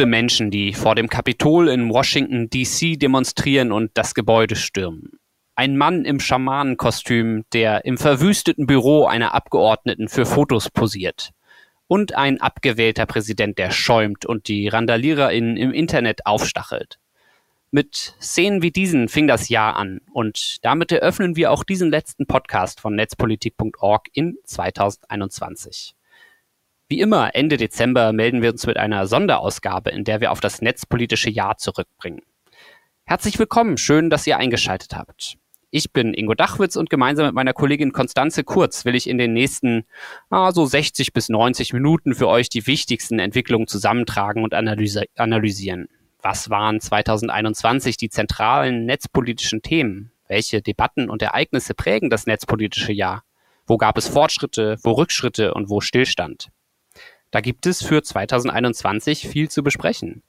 [0.00, 5.18] Wütende Menschen, die vor dem Kapitol in Washington DC demonstrieren und das Gebäude stürmen.
[5.56, 11.32] Ein Mann im Schamanenkostüm, der im verwüsteten Büro einer Abgeordneten für Fotos posiert.
[11.86, 16.98] Und ein abgewählter Präsident, der schäumt und die RandaliererInnen im Internet aufstachelt.
[17.70, 22.24] Mit Szenen wie diesen fing das Jahr an und damit eröffnen wir auch diesen letzten
[22.24, 25.94] Podcast von netzpolitik.org in 2021.
[26.90, 30.60] Wie immer, Ende Dezember melden wir uns mit einer Sonderausgabe, in der wir auf das
[30.60, 32.22] netzpolitische Jahr zurückbringen.
[33.04, 35.36] Herzlich willkommen, schön, dass ihr eingeschaltet habt.
[35.70, 39.32] Ich bin Ingo Dachwitz und gemeinsam mit meiner Kollegin Konstanze Kurz will ich in den
[39.34, 39.84] nächsten
[40.30, 45.86] ah, so 60 bis 90 Minuten für euch die wichtigsten Entwicklungen zusammentragen und analyse analysieren.
[46.22, 50.10] Was waren 2021 die zentralen netzpolitischen Themen?
[50.26, 53.22] Welche Debatten und Ereignisse prägen das netzpolitische Jahr?
[53.68, 56.50] Wo gab es Fortschritte, wo Rückschritte und wo Stillstand?
[57.30, 60.22] Da gibt es für 2021 viel zu besprechen.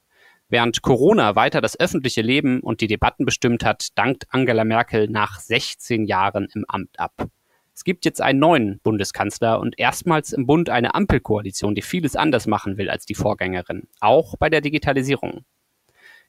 [0.49, 5.39] Während Corona weiter das öffentliche Leben und die Debatten bestimmt hat, dankt Angela Merkel nach
[5.39, 7.29] 16 Jahren im Amt ab.
[7.73, 12.45] Es gibt jetzt einen neuen Bundeskanzler und erstmals im Bund eine Ampelkoalition, die vieles anders
[12.47, 15.45] machen will als die Vorgängerin, auch bei der Digitalisierung.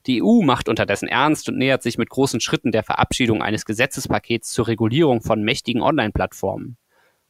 [0.06, 4.50] Die EU macht unterdessen ernst und nähert sich mit großen Schritten der Verabschiedung eines Gesetzespakets
[4.50, 6.76] zur Regulierung von mächtigen Online-Plattformen.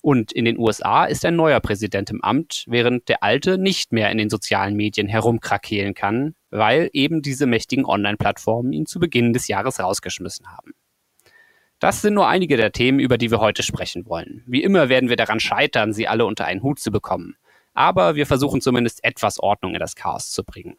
[0.03, 4.11] Und in den USA ist ein neuer Präsident im Amt, während der alte nicht mehr
[4.11, 9.47] in den sozialen Medien herumkrakehlen kann, weil eben diese mächtigen Online-Plattformen ihn zu Beginn des
[9.47, 10.73] Jahres rausgeschmissen haben.
[11.79, 14.43] Das sind nur einige der Themen, über die wir heute sprechen wollen.
[14.47, 17.37] Wie immer werden wir daran scheitern, sie alle unter einen Hut zu bekommen.
[17.73, 20.77] Aber wir versuchen zumindest etwas Ordnung in das Chaos zu bringen.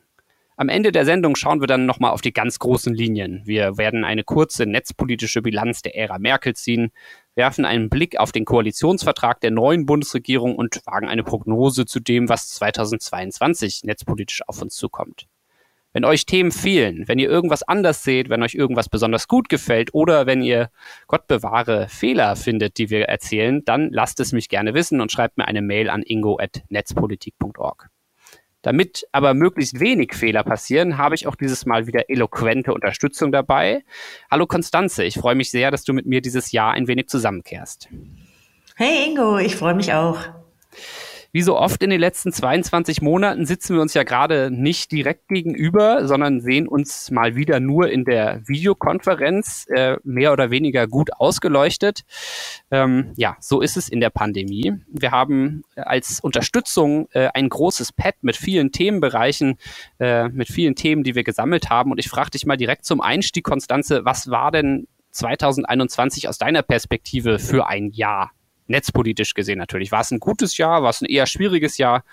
[0.55, 3.41] Am Ende der Sendung schauen wir dann nochmal auf die ganz großen Linien.
[3.45, 6.91] Wir werden eine kurze netzpolitische Bilanz der Ära Merkel ziehen,
[7.35, 12.29] werfen einen Blick auf den Koalitionsvertrag der neuen Bundesregierung und wagen eine Prognose zu dem,
[12.29, 15.27] was 2022 netzpolitisch auf uns zukommt.
[15.93, 19.93] Wenn euch Themen fehlen, wenn ihr irgendwas anders seht, wenn euch irgendwas besonders gut gefällt
[19.93, 20.71] oder wenn ihr,
[21.07, 25.37] Gott bewahre, Fehler findet, die wir erzählen, dann lasst es mich gerne wissen und schreibt
[25.37, 27.92] mir eine Mail an ingo.netzpolitik.org.
[28.63, 33.83] Damit aber möglichst wenig Fehler passieren, habe ich auch dieses Mal wieder eloquente Unterstützung dabei.
[34.31, 37.89] Hallo Konstanze, ich freue mich sehr, dass du mit mir dieses Jahr ein wenig zusammenkehrst.
[38.75, 40.17] Hey Ingo, ich freue mich auch.
[41.35, 45.29] Wie so oft in den letzten 22 Monaten sitzen wir uns ja gerade nicht direkt
[45.29, 51.11] gegenüber, sondern sehen uns mal wieder nur in der Videokonferenz, äh, mehr oder weniger gut
[51.11, 52.03] ausgeleuchtet.
[52.69, 54.73] Ähm, ja, so ist es in der Pandemie.
[54.87, 59.57] Wir haben als Unterstützung äh, ein großes Pad mit vielen Themenbereichen,
[59.99, 61.89] äh, mit vielen Themen, die wir gesammelt haben.
[61.89, 66.61] Und ich frage dich mal direkt zum Einstieg, Konstanze, was war denn 2021 aus deiner
[66.61, 68.29] Perspektive für ein Jahr?
[68.67, 69.91] Netzpolitisch gesehen natürlich.
[69.91, 70.83] War es ein gutes Jahr?
[70.83, 72.03] War es ein eher schwieriges Jahr?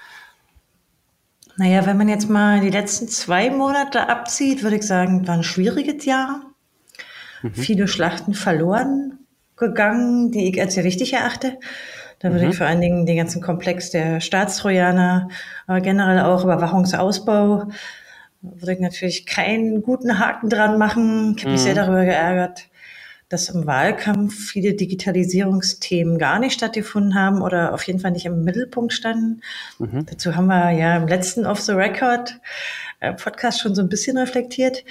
[1.57, 5.43] Naja, wenn man jetzt mal die letzten zwei Monate abzieht, würde ich sagen, war ein
[5.43, 6.43] schwieriges Jahr.
[7.43, 7.55] Mhm.
[7.55, 9.19] Viele Schlachten verloren
[9.57, 11.59] gegangen, die ich als sehr wichtig erachte.
[12.19, 12.51] Da würde mhm.
[12.51, 15.29] ich vor allen Dingen den ganzen Komplex der Staatstrojaner,
[15.67, 17.69] aber generell auch Überwachungsausbau,
[18.43, 21.35] würde ich natürlich keinen guten Haken dran machen.
[21.37, 21.65] Ich habe mich mhm.
[21.65, 22.69] sehr darüber geärgert,
[23.31, 28.43] dass im Wahlkampf viele Digitalisierungsthemen gar nicht stattgefunden haben oder auf jeden Fall nicht im
[28.43, 29.41] Mittelpunkt standen.
[29.79, 30.05] Mhm.
[30.05, 32.41] Dazu haben wir ja im letzten Off the Record
[32.99, 34.85] äh, Podcast schon so ein bisschen reflektiert.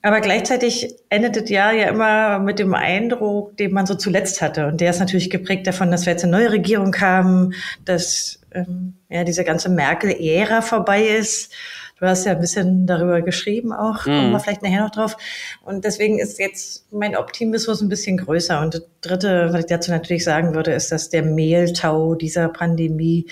[0.00, 4.66] Aber gleichzeitig endet das Jahr ja immer mit dem Eindruck, den man so zuletzt hatte.
[4.66, 7.52] Und der ist natürlich geprägt davon, dass wir jetzt eine neue Regierung haben,
[7.84, 11.52] dass ähm, ja diese ganze Merkel-Ära vorbei ist
[12.00, 14.10] Du hast ja ein bisschen darüber geschrieben auch, mhm.
[14.10, 15.16] kommen wir vielleicht nachher noch drauf.
[15.64, 18.60] Und deswegen ist jetzt mein Optimismus ein bisschen größer.
[18.60, 23.26] Und das Dritte, was ich dazu natürlich sagen würde, ist, dass der Mehltau dieser Pandemie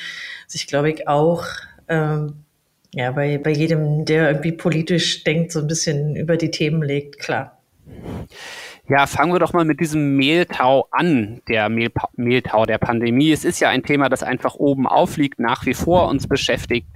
[0.49, 1.45] sich, glaube ich, auch
[1.89, 2.35] ähm,
[2.93, 7.19] ja, bei, bei jedem, der irgendwie politisch denkt, so ein bisschen über die Themen legt,
[7.19, 7.59] klar.
[8.89, 13.33] Ja, fangen wir doch mal mit diesem Mehltau an, der Mehl Mehltau der Pandemie.
[13.33, 16.87] Es ist ja ein Thema, das einfach oben aufliegt, nach wie vor uns beschäftigt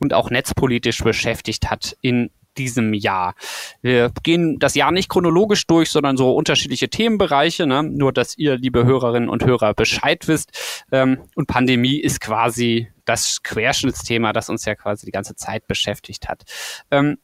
[0.00, 3.34] und auch netzpolitisch beschäftigt hat in diesem Jahr.
[3.82, 7.82] Wir gehen das Jahr nicht chronologisch durch, sondern so unterschiedliche Themenbereiche, ne?
[7.82, 10.84] nur dass ihr, liebe Hörerinnen und Hörer, Bescheid wisst.
[10.90, 16.28] Ähm, und Pandemie ist quasi das Querschnittsthema, das uns ja quasi die ganze Zeit beschäftigt
[16.28, 16.42] hat.
[16.90, 17.18] Ähm,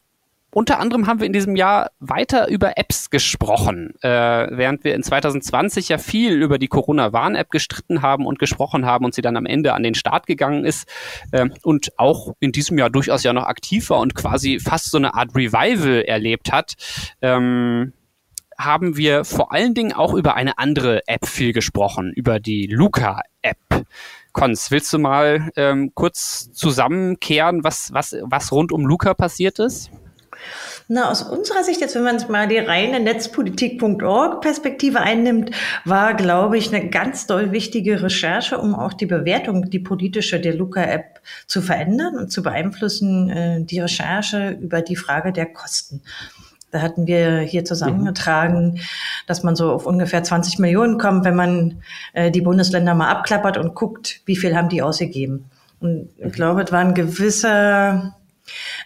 [0.54, 5.02] unter anderem haben wir in diesem Jahr weiter über Apps gesprochen, äh, während wir in
[5.02, 9.46] 2020 ja viel über die Corona-Warn-App gestritten haben und gesprochen haben und sie dann am
[9.46, 10.86] Ende an den Start gegangen ist
[11.30, 14.98] äh, und auch in diesem Jahr durchaus ja noch aktiv war und quasi fast so
[14.98, 16.74] eine Art Revival erlebt hat.
[17.22, 17.94] Ähm,
[18.58, 23.86] haben wir vor allen Dingen auch über eine andere App viel gesprochen, über die Luca-App.
[24.32, 29.90] Konz, willst du mal ähm, kurz zusammenkehren, was, was, was rund um Luca passiert ist?
[30.88, 35.52] Na, aus unserer Sicht, jetzt wenn man es mal die reine Netzpolitik.org-Perspektive einnimmt,
[35.84, 40.54] war, glaube ich, eine ganz doll wichtige Recherche, um auch die Bewertung, die politische der
[40.54, 46.02] Luca-App zu verändern und zu beeinflussen, äh, die Recherche über die Frage der Kosten.
[46.72, 48.80] Da hatten wir hier zusammengetragen,
[49.26, 51.82] dass man so auf ungefähr 20 Millionen kommt, wenn man
[52.14, 55.50] äh, die Bundesländer mal abklappert und guckt, wie viel haben die ausgegeben.
[55.80, 58.16] Und ich glaube, es war ein gewisser,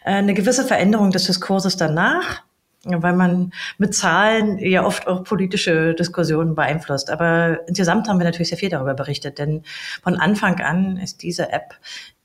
[0.04, 2.42] eine gewisse Veränderung des Diskurses danach,
[2.84, 7.10] weil man mit Zahlen ja oft auch politische Diskussionen beeinflusst.
[7.10, 9.62] Aber insgesamt haben wir natürlich sehr viel darüber berichtet, denn
[10.02, 11.74] von Anfang an ist diese App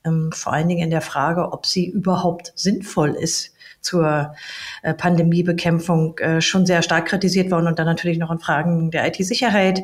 [0.05, 4.35] ähm, vor allen Dingen in der Frage, ob sie überhaupt sinnvoll ist zur
[4.83, 9.07] äh, Pandemiebekämpfung äh, schon sehr stark kritisiert worden und dann natürlich noch in Fragen der
[9.07, 9.83] IT-Sicherheit.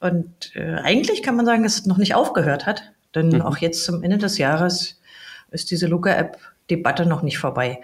[0.00, 3.42] Und äh, eigentlich kann man sagen, dass es noch nicht aufgehört hat, denn mhm.
[3.42, 5.00] auch jetzt zum Ende des Jahres
[5.50, 5.86] ist diese
[6.70, 7.80] Luca-App-Debatte noch nicht vorbei.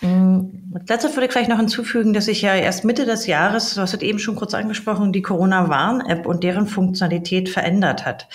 [0.00, 3.80] Mm, letztes würde ich vielleicht noch hinzufügen, dass sich ja erst Mitte des Jahres, du
[3.80, 8.28] hast es eben schon kurz angesprochen, die Corona-Warn-App und deren Funktionalität verändert hat.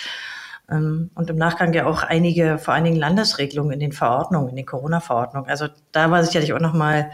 [0.70, 4.56] Ähm, und im Nachgang ja auch einige, vor allen Dingen Landesregelungen in den Verordnungen, in
[4.56, 5.48] den Corona-Verordnungen.
[5.48, 7.10] Also da war sicherlich auch nochmal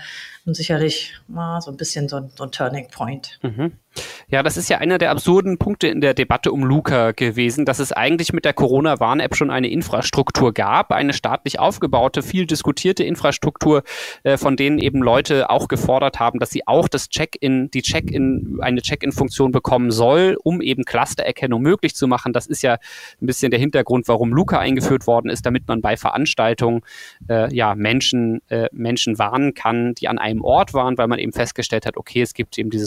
[0.46, 3.38] sicherlich mal so ein bisschen so, so ein Turning Point.
[3.42, 3.72] Mhm.
[4.30, 7.80] Ja, das ist ja einer der absurden Punkte in der Debatte um Luca gewesen, dass
[7.80, 13.82] es eigentlich mit der Corona-Warn-App schon eine Infrastruktur gab, eine staatlich aufgebaute, viel diskutierte Infrastruktur,
[14.22, 18.58] äh, von denen eben Leute auch gefordert haben, dass sie auch das Check-in, die Check-in,
[18.60, 22.32] eine Check-in-Funktion bekommen soll, um eben Clustererkennung möglich zu machen.
[22.32, 22.74] Das ist ja
[23.20, 26.82] ein bisschen der Hintergrund, warum Luca eingeführt worden ist, damit man bei Veranstaltungen
[27.28, 31.32] äh, ja Menschen äh, Menschen warnen kann, die an einem Ort waren, weil man eben
[31.32, 32.86] festgestellt hat, okay, es gibt eben diese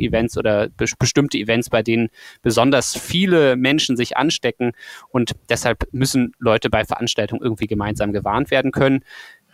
[0.00, 2.08] Super-Spreading-Events oder be bestimmte Events, bei denen
[2.42, 4.72] besonders viele Menschen sich anstecken
[5.10, 9.04] und deshalb müssen Leute bei Veranstaltungen irgendwie gemeinsam gewarnt werden können.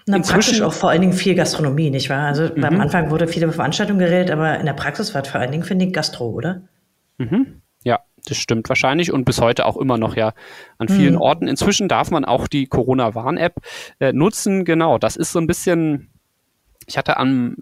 [0.06, 2.26] Na, praktisch auch vor allen Dingen viel Gastronomie, nicht wahr?
[2.26, 2.60] Also mhm.
[2.60, 5.50] beim Anfang wurde viel über Veranstaltungen geredet, aber in der Praxis war es vor allen
[5.50, 6.62] Dingen, finde ich, Gastro, oder?
[7.18, 7.62] Mhm.
[7.82, 10.32] Ja, das stimmt wahrscheinlich und bis heute auch immer noch ja
[10.78, 11.20] an vielen mhm.
[11.20, 11.48] Orten.
[11.48, 13.54] Inzwischen darf man auch die Corona-Warn-App
[13.98, 14.64] äh, nutzen.
[14.64, 16.10] Genau, das ist so ein bisschen
[16.86, 17.56] ich hatte am,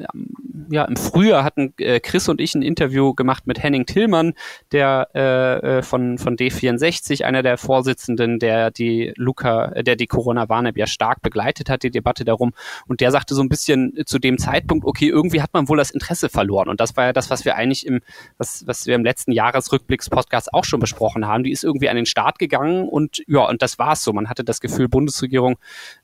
[0.70, 4.34] ja, im Frühjahr hatten äh, Chris und ich ein Interview gemacht mit Henning Tillmann,
[4.72, 10.06] der äh, äh von, von D64, einer der Vorsitzenden, der die Luca, äh, der die
[10.06, 12.52] Corona-Warn-App ja stark begleitet hat, die Debatte darum.
[12.86, 15.90] Und der sagte so ein bisschen zu dem Zeitpunkt, okay, irgendwie hat man wohl das
[15.90, 16.68] Interesse verloren.
[16.68, 18.00] Und das war ja das, was wir eigentlich im,
[18.38, 21.44] was, was wir im letzten Jahresrückblicks-Podcast auch schon besprochen haben.
[21.44, 24.12] Die ist irgendwie an den Start gegangen und ja, und das war's so.
[24.12, 25.56] Man hatte das Gefühl, Bundesregierung,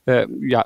[0.07, 0.65] äh, ja,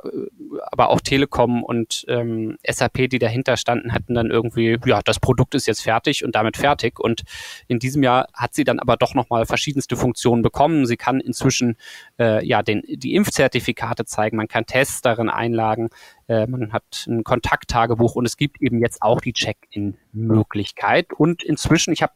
[0.70, 5.55] aber auch Telekom und ähm, SAP, die dahinter standen, hatten dann irgendwie, ja, das Produkt
[5.55, 6.99] ist jetzt fertig und damit fertig.
[6.99, 7.23] Und
[7.69, 10.87] in diesem Jahr hat sie dann aber doch nochmal verschiedenste Funktionen bekommen.
[10.87, 11.76] Sie kann inzwischen
[12.19, 15.91] äh, ja den, die Impfzertifikate zeigen, man kann Tests darin einlagen,
[16.29, 21.12] äh, man hat ein Kontakttagebuch und es gibt eben jetzt auch die Check-in-Möglichkeit.
[21.12, 22.12] Und inzwischen, ich habe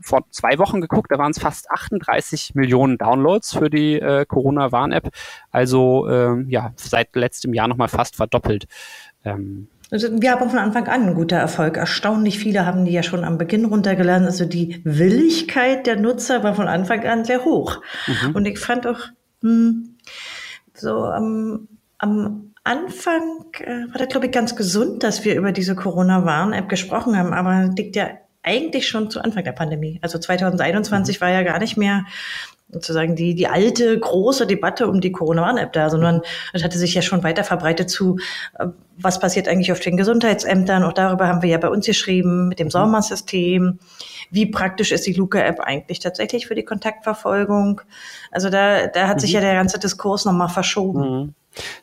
[0.00, 5.10] vor zwei Wochen geguckt, da waren es fast 38 Millionen Downloads für die äh, Corona-Warn-App.
[5.50, 8.66] Also äh, ja, seit letztem Jahr nochmal fast verdoppelt.
[9.24, 11.76] Ähm, also wir haben von Anfang an ein guter Erfolg.
[11.76, 14.26] Erstaunlich viele haben die ja schon am Beginn runtergeladen.
[14.26, 17.82] Also die Willigkeit der Nutzer war von Anfang an sehr hoch.
[18.06, 18.36] Mhm.
[18.36, 19.00] Und ich fand auch
[19.42, 19.96] hm,
[20.74, 25.74] so am, am Anfang äh, war das, glaube ich, ganz gesund, dass wir über diese
[25.74, 27.32] Corona-Warn-App gesprochen haben.
[27.32, 28.10] Aber liegt ja
[28.42, 29.98] eigentlich schon zu Anfang der Pandemie.
[30.02, 31.20] Also 2021 mhm.
[31.20, 32.04] war ja gar nicht mehr
[32.72, 36.22] sozusagen die, die alte große Debatte um die Corona-Warn-App da, sondern
[36.52, 38.18] es hatte sich ja schon weiter verbreitet zu,
[38.58, 40.84] äh, was passiert eigentlich auf den Gesundheitsämtern.
[40.84, 42.70] Auch darüber haben wir ja bei uns geschrieben mit dem.
[42.70, 43.78] Sommersystem.
[44.30, 47.80] Wie praktisch ist die Luca-App eigentlich tatsächlich für die Kontaktverfolgung?
[48.30, 49.34] Also da, da hat sich mhm.
[49.34, 51.00] ja der ganze Diskurs nochmal verschoben.
[51.00, 51.34] Mhm.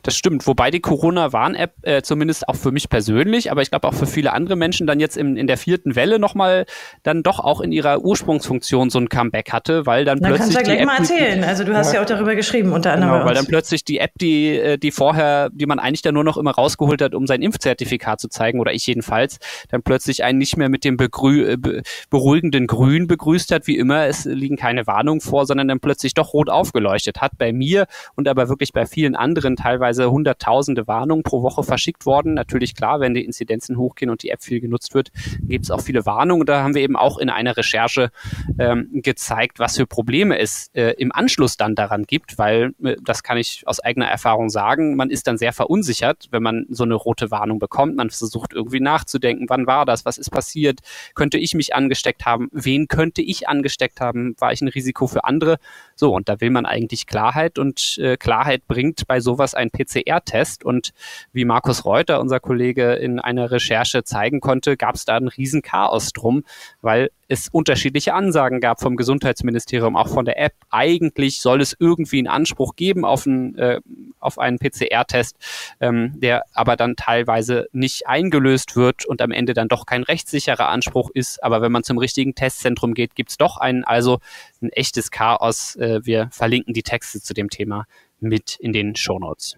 [0.02, 3.94] Das stimmt, wobei die Corona-Warn-App äh, zumindest auch für mich persönlich, aber ich glaube auch
[3.94, 6.64] für viele andere Menschen dann jetzt in, in der vierten Welle nochmal
[7.02, 10.54] dann doch auch in ihrer Ursprungsfunktion so ein Comeback hatte, weil dann, dann plötzlich.
[10.56, 11.44] Kannst du ja gleich mal erzählen.
[11.44, 13.14] Also du hast ja, ja auch darüber geschrieben, unter anderem.
[13.14, 16.24] Genau, weil dann plötzlich die App, die, äh, die vorher, die man eigentlich dann nur
[16.24, 19.38] noch immer rausgeholt hat, um sein Impfzertifikat zu zeigen, oder ich jedenfalls,
[19.70, 23.76] dann plötzlich einen nicht mehr mit dem begrü äh, be beruhigenden Grün begrüßt hat, wie
[23.76, 27.86] immer, es liegen keine Warnungen vor, sondern dann plötzlich doch rot aufgeleuchtet hat bei mir
[28.14, 32.34] und aber wirklich bei vielen anderen teilweise hunderttausende Warnungen pro Woche verschickt worden.
[32.34, 35.10] Natürlich klar, wenn die Inzidenzen hochgehen und die App viel genutzt wird,
[35.42, 36.46] gibt es auch viele Warnungen.
[36.46, 38.10] Da haben wir eben auch in einer Recherche
[38.58, 43.22] ähm, gezeigt, was für Probleme es äh, im Anschluss dann daran gibt, weil, äh, das
[43.22, 46.94] kann ich aus eigener Erfahrung sagen, man ist dann sehr verunsichert, wenn man so eine
[46.94, 47.96] rote Warnung bekommt.
[47.96, 50.80] Man versucht irgendwie nachzudenken, wann war das, was ist passiert,
[51.14, 55.24] könnte ich mich angesteckt haben, wen könnte ich angesteckt haben, war ich ein Risiko für
[55.24, 55.58] andere?
[55.98, 60.64] So, und da will man eigentlich Klarheit und äh, Klarheit bringt bei sowas ein PCR-Test.
[60.64, 60.92] Und
[61.32, 66.12] wie Markus Reuter, unser Kollege, in einer Recherche zeigen konnte, gab es da ein Riesenchaos
[66.12, 66.44] drum,
[66.82, 70.54] weil es unterschiedliche Ansagen gab vom Gesundheitsministerium, auch von der App.
[70.70, 73.80] Eigentlich soll es irgendwie einen Anspruch geben auf, ein, äh,
[74.20, 75.36] auf einen PCR-Test,
[75.80, 80.68] ähm, der aber dann teilweise nicht eingelöst wird und am Ende dann doch kein rechtssicherer
[80.68, 81.42] Anspruch ist.
[81.42, 83.84] Aber wenn man zum richtigen Testzentrum geht, gibt es doch einen.
[83.84, 84.20] Also
[84.62, 85.76] ein echtes Chaos.
[85.76, 87.84] Äh, wir verlinken die Texte zu dem Thema
[88.20, 89.56] mit in den Shownotes.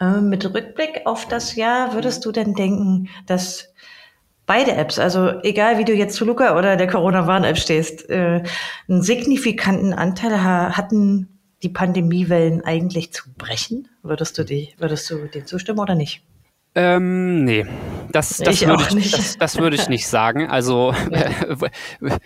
[0.00, 3.72] Äh, mit Rückblick auf das Jahr würdest du denn denken, dass
[4.46, 8.42] beide Apps, also egal wie du jetzt zu Luca oder der Corona-Warn-App stehst, äh,
[8.88, 13.88] einen signifikanten Anteil hatten, die Pandemiewellen eigentlich zu brechen?
[14.02, 16.24] Würdest du, die, würdest du dem zustimmen oder nicht?
[16.74, 17.66] Ähm, nee,
[18.12, 20.48] das, das, würde ich, das, das würde ich nicht sagen.
[20.48, 21.28] Also ja.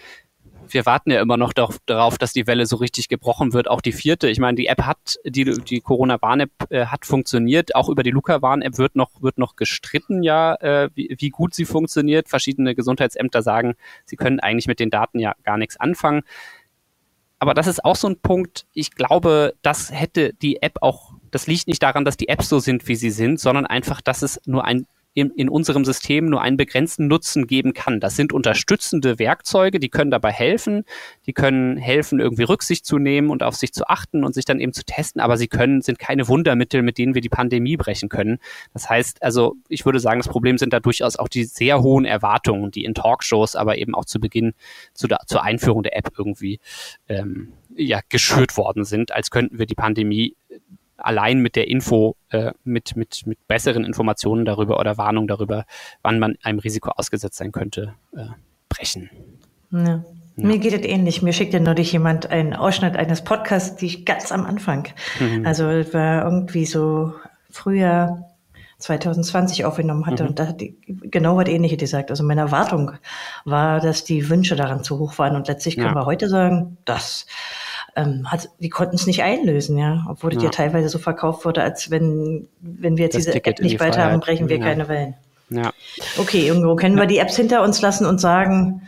[0.68, 3.92] wir warten ja immer noch darauf, dass die Welle so richtig gebrochen wird, auch die
[3.92, 4.28] vierte.
[4.28, 7.74] Ich meine, die App hat, die, die Corona-Warn-App äh, hat funktioniert.
[7.74, 11.64] Auch über die Luca-Warn-App wird noch, wird noch gestritten, ja, äh, wie, wie gut sie
[11.64, 12.28] funktioniert.
[12.28, 16.22] Verschiedene Gesundheitsämter sagen, sie können eigentlich mit den Daten ja gar nichts anfangen.
[17.38, 18.66] Aber das ist auch so ein Punkt.
[18.72, 22.58] Ich glaube, das hätte die App auch, das liegt nicht daran, dass die Apps so
[22.58, 26.42] sind, wie sie sind, sondern einfach, dass es nur ein in, in unserem System nur
[26.42, 28.00] einen begrenzten Nutzen geben kann.
[28.00, 30.84] Das sind unterstützende Werkzeuge, die können dabei helfen,
[31.24, 34.60] die können helfen, irgendwie Rücksicht zu nehmen und auf sich zu achten und sich dann
[34.60, 38.10] eben zu testen, aber sie können, sind keine Wundermittel, mit denen wir die Pandemie brechen
[38.10, 38.36] können.
[38.74, 42.04] Das heißt, also ich würde sagen, das Problem sind da durchaus auch die sehr hohen
[42.04, 44.52] Erwartungen, die in Talkshows, aber eben auch zu Beginn
[44.92, 46.60] zu der, zur Einführung der App irgendwie
[47.08, 50.36] ähm, ja, geschürt worden sind, als könnten wir die Pandemie
[50.96, 55.64] allein mit der Info, äh, mit, mit, mit besseren Informationen darüber oder Warnung darüber,
[56.02, 58.26] wann man einem Risiko ausgesetzt sein könnte, äh,
[58.68, 59.10] brechen.
[59.70, 60.04] Ja.
[60.36, 60.46] Ja.
[60.46, 61.22] Mir geht es ähnlich.
[61.22, 64.88] Mir schickt ja neulich jemand einen Ausschnitt eines Podcasts, die ich ganz am Anfang,
[65.18, 65.46] mhm.
[65.46, 67.14] also war irgendwie so
[67.50, 68.22] früher
[68.78, 70.24] 2020 aufgenommen hatte.
[70.24, 70.28] Mhm.
[70.28, 72.10] Und da hat die genau was Ähnliches gesagt.
[72.10, 72.92] Also meine Erwartung
[73.46, 75.36] war, dass die Wünsche daran zu hoch waren.
[75.36, 75.94] Und letztlich können ja.
[75.94, 77.26] wir heute sagen, dass
[77.96, 80.38] ähm, hat, die konnten es nicht einlösen, ja, obwohl ja.
[80.38, 83.64] es ja teilweise so verkauft wurde, als wenn, wenn wir jetzt das diese Ticket App
[83.64, 84.64] nicht bald haben, brechen wir ja.
[84.64, 85.14] keine Wellen.
[85.48, 85.72] Ja.
[86.18, 88.82] Okay, irgendwo können wir die Apps hinter uns lassen und sagen,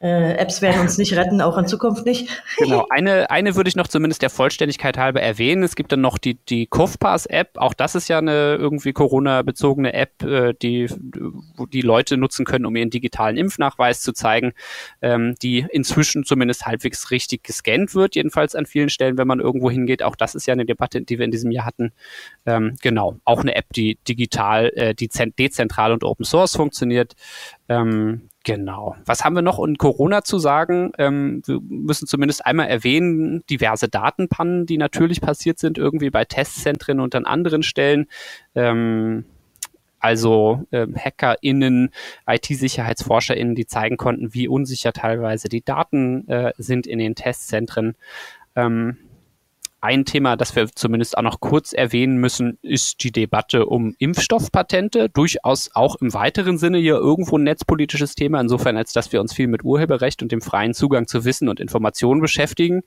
[0.00, 2.28] äh, Apps werden uns nicht retten, auch in Zukunft nicht.
[2.58, 5.62] genau, eine, eine würde ich noch zumindest der Vollständigkeit halber erwähnen.
[5.62, 7.52] Es gibt dann noch die, die Kofpass-App.
[7.56, 10.88] Auch das ist ja eine irgendwie Corona-bezogene App, äh, die,
[11.72, 14.52] die Leute nutzen können, um ihren digitalen Impfnachweis zu zeigen,
[15.00, 19.70] ähm, die inzwischen zumindest halbwegs richtig gescannt wird, jedenfalls an vielen Stellen, wenn man irgendwo
[19.70, 20.02] hingeht.
[20.02, 21.92] Auch das ist ja eine Debatte, die wir in diesem Jahr hatten.
[22.44, 27.14] Ähm, genau, auch eine App, die digital, äh, die dezentral und Open Source funktioniert.
[27.68, 28.94] Ähm, Genau.
[29.06, 30.92] Was haben wir noch in Corona zu sagen?
[30.98, 37.00] Ähm, wir müssen zumindest einmal erwähnen, diverse Datenpannen, die natürlich passiert sind, irgendwie bei Testzentren
[37.00, 38.06] und an anderen Stellen.
[38.54, 39.24] Ähm,
[39.98, 41.88] also ähm, HackerInnen,
[42.26, 47.96] IT-SicherheitsforscherInnen, die zeigen konnten, wie unsicher teilweise die Daten äh, sind in den Testzentren.
[48.54, 48.98] Ähm,
[49.84, 55.10] ein Thema, das wir zumindest auch noch kurz erwähnen müssen, ist die Debatte um Impfstoffpatente.
[55.10, 59.34] Durchaus auch im weiteren Sinne hier irgendwo ein netzpolitisches Thema, insofern als dass wir uns
[59.34, 62.80] viel mit Urheberrecht und dem freien Zugang zu Wissen und Informationen beschäftigen.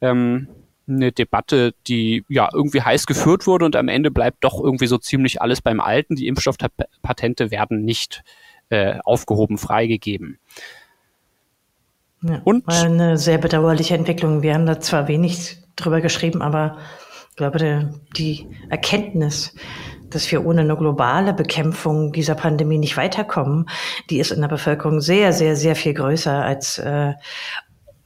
[0.00, 0.46] Ähm,
[0.88, 4.98] eine Debatte, die ja irgendwie heiß geführt wurde und am Ende bleibt doch irgendwie so
[4.98, 6.14] ziemlich alles beim Alten.
[6.14, 8.22] Die Impfstoffpatente werden nicht
[8.68, 10.38] äh, aufgehoben, freigegeben.
[12.22, 14.42] Ja, und eine sehr bedauerliche Entwicklung.
[14.42, 16.78] Wir haben da zwar wenig drüber geschrieben, aber
[17.30, 19.54] ich glaube, die Erkenntnis,
[20.08, 23.68] dass wir ohne eine globale Bekämpfung dieser Pandemie nicht weiterkommen,
[24.08, 27.12] die ist in der Bevölkerung sehr, sehr, sehr viel größer als äh,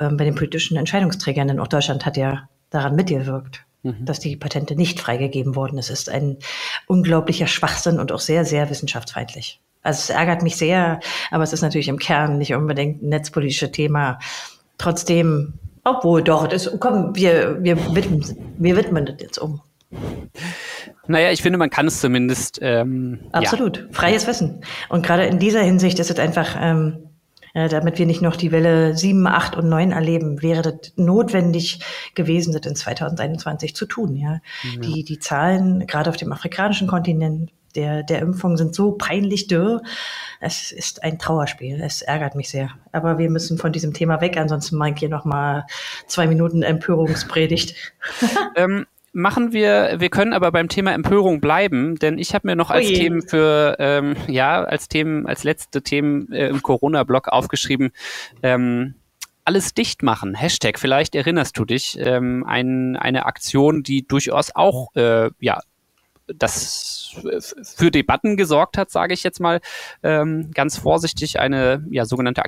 [0.00, 1.46] ähm, bei den politischen Entscheidungsträgern.
[1.46, 4.04] Denn auch Deutschland hat ja daran mitgewirkt, mhm.
[4.04, 5.78] dass die Patente nicht freigegeben wurden.
[5.78, 6.38] Es ist ein
[6.88, 9.60] unglaublicher Schwachsinn und auch sehr, sehr wissenschaftsfeindlich.
[9.82, 11.00] Also es ärgert mich sehr,
[11.30, 14.18] aber es ist natürlich im Kern nicht unbedingt ein netzpolitisches Thema.
[14.76, 18.24] Trotzdem obwohl, doch, das, komm, wir, wir, widmen,
[18.58, 19.60] wir widmen das jetzt um.
[21.06, 22.58] Naja, ich finde, man kann es zumindest.
[22.62, 23.84] Ähm, Absolut, ja.
[23.90, 24.62] freies Wissen.
[24.88, 27.10] Und gerade in dieser Hinsicht ist es einfach, ähm,
[27.52, 31.80] Ja, damit wir nicht noch die Welle 7, 8 und 9 erleben, wäre das notwendig
[32.14, 34.14] gewesen, das in 2021 zu tun.
[34.14, 34.40] Ja.
[34.62, 34.80] ja.
[34.80, 39.82] Die, die Zahlen, gerade auf dem afrikanischen Kontinent, der, der Impfung sind so peinlich dürr.
[40.40, 41.80] Es ist ein Trauerspiel.
[41.82, 42.70] Es ärgert mich sehr.
[42.92, 45.66] Aber wir müssen von diesem Thema weg, ansonsten mag ich hier nochmal
[46.06, 47.74] zwei Minuten Empörungspredigt.
[48.56, 52.70] ähm, machen wir, wir können aber beim Thema Empörung bleiben, denn ich habe mir noch
[52.70, 57.90] als oh Themen für, ähm, ja, als Themen, als letzte Themen äh, im Corona-Blog aufgeschrieben,
[58.42, 58.94] ähm,
[59.44, 60.34] alles dicht machen.
[60.34, 65.60] Hashtag, vielleicht erinnerst du dich, ähm, ein, eine Aktion, die durchaus auch äh, ja,
[66.26, 66.89] das
[67.62, 69.60] für Debatten gesorgt hat, sage ich jetzt mal
[70.02, 72.42] ähm, ganz vorsichtig, eine ja, sogenannte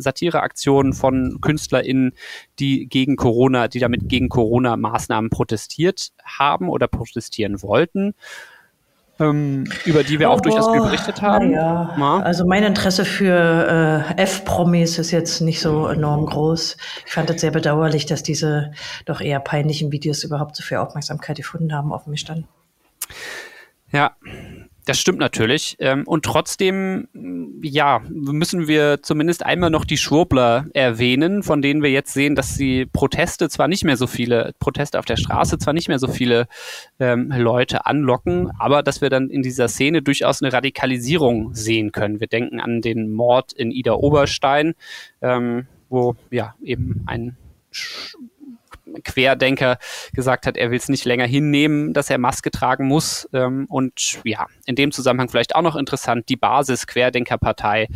[0.00, 2.12] Satireaktion von KünstlerInnen,
[2.58, 8.14] die gegen Corona, die damit gegen Corona-Maßnahmen protestiert haben oder protestieren wollten.
[9.20, 11.50] Ähm, über die wir auch durchaus berichtet haben.
[11.50, 16.76] Ja, also mein Interesse für äh, F-Promis ist jetzt nicht so enorm groß.
[17.04, 18.70] Ich fand es sehr bedauerlich, dass diese
[19.06, 22.44] doch eher peinlichen Videos überhaupt so viel Aufmerksamkeit gefunden haben auf mich dann.
[23.92, 24.16] Ja,
[24.88, 25.76] das stimmt natürlich.
[25.80, 27.08] Ähm, und trotzdem,
[27.60, 32.54] ja, müssen wir zumindest einmal noch die Schwurbler erwähnen, von denen wir jetzt sehen, dass
[32.54, 36.08] sie Proteste zwar nicht mehr so viele, Proteste auf der Straße zwar nicht mehr so
[36.08, 36.48] viele
[37.00, 42.20] ähm, Leute anlocken, aber dass wir dann in dieser Szene durchaus eine Radikalisierung sehen können.
[42.20, 44.72] Wir denken an den Mord in Ida Oberstein,
[45.20, 47.36] ähm, wo ja eben ein
[49.04, 49.78] Querdenker
[50.12, 53.28] gesagt hat, er will es nicht länger hinnehmen, dass er Maske tragen muss.
[53.32, 57.88] Ähm, und ja, in dem Zusammenhang vielleicht auch noch interessant, die Basis Querdenkerpartei,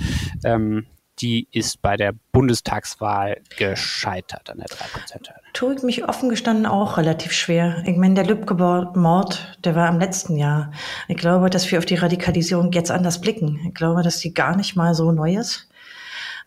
[0.44, 0.86] ähm,
[1.20, 5.30] die ist bei der Bundestagswahl gescheitert an der 3%.
[5.52, 7.82] Tue ich mich offen gestanden auch relativ schwer.
[7.86, 10.72] Ich meine, der Lübcke-Mord, der war im letzten Jahr.
[11.08, 13.60] Ich glaube, dass wir auf die Radikalisierung jetzt anders blicken.
[13.68, 15.68] Ich glaube, dass die gar nicht mal so neu ist.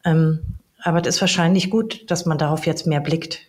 [0.04, 0.42] Ähm,
[0.84, 3.40] aber es ist wahrscheinlich gut, dass man darauf jetzt mehr blickt.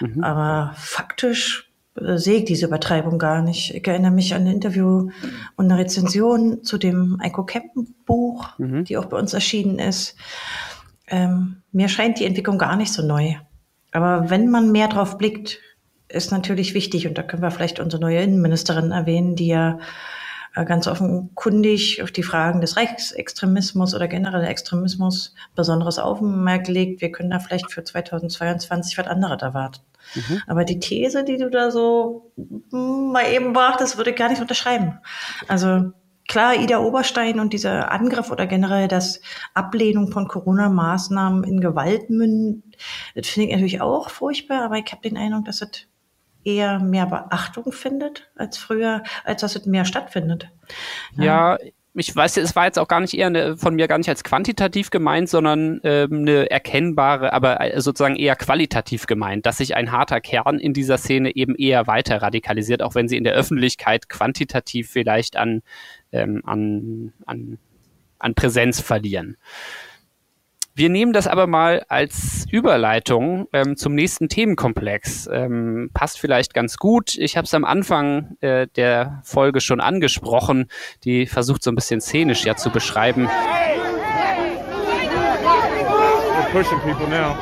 [0.00, 0.22] Mhm.
[0.22, 3.74] Aber faktisch äh, sehe ich diese Übertreibung gar nicht.
[3.74, 5.10] Ich erinnere mich an ein Interview
[5.56, 8.84] und eine Rezension zu dem Eiko Kempen Buch, mhm.
[8.84, 10.16] die auch bei uns erschienen ist.
[11.06, 13.34] Ähm, mir scheint die Entwicklung gar nicht so neu.
[13.92, 15.60] Aber wenn man mehr drauf blickt,
[16.08, 19.78] ist natürlich wichtig, und da können wir vielleicht unsere neue Innenministerin erwähnen, die ja
[20.62, 27.00] ganz offenkundig auf die Fragen des Rechtsextremismus oder generell Extremismus besonderes Augenmerk legt.
[27.00, 29.80] Wir können da vielleicht für 2022 was anderes erwarten.
[30.14, 30.42] Mhm.
[30.46, 34.40] Aber die These, die du da so hm, mal eben brachtest, würde ich gar nicht
[34.40, 35.00] unterschreiben.
[35.48, 35.92] Also
[36.28, 39.20] klar, Ida Oberstein und dieser Angriff oder generell das
[39.54, 42.72] Ablehnung von Corona-Maßnahmen in Gewalt münden,
[43.16, 45.86] das finde ich natürlich auch furchtbar, aber ich habe den Eindruck, dass das
[46.44, 50.48] eher mehr Beachtung findet als früher, als dass es mehr stattfindet.
[51.16, 51.58] Ja,
[51.96, 54.24] ich weiß, es war jetzt auch gar nicht eher eine, von mir gar nicht als
[54.24, 59.92] quantitativ gemeint, sondern ähm, eine erkennbare, aber äh, sozusagen eher qualitativ gemeint, dass sich ein
[59.92, 64.08] harter Kern in dieser Szene eben eher weiter radikalisiert, auch wenn sie in der Öffentlichkeit
[64.08, 65.62] quantitativ vielleicht an,
[66.10, 67.58] ähm, an, an,
[68.18, 69.36] an Präsenz verlieren.
[70.76, 75.28] Wir nehmen das aber mal als Überleitung ähm, zum nächsten Themenkomplex.
[75.32, 77.14] Ähm, passt vielleicht ganz gut.
[77.16, 80.68] Ich habe es am Anfang äh, der Folge schon angesprochen.
[81.04, 83.28] Die versucht so ein bisschen szenisch ja zu beschreiben.
[86.34, 87.36] We're pushing people now.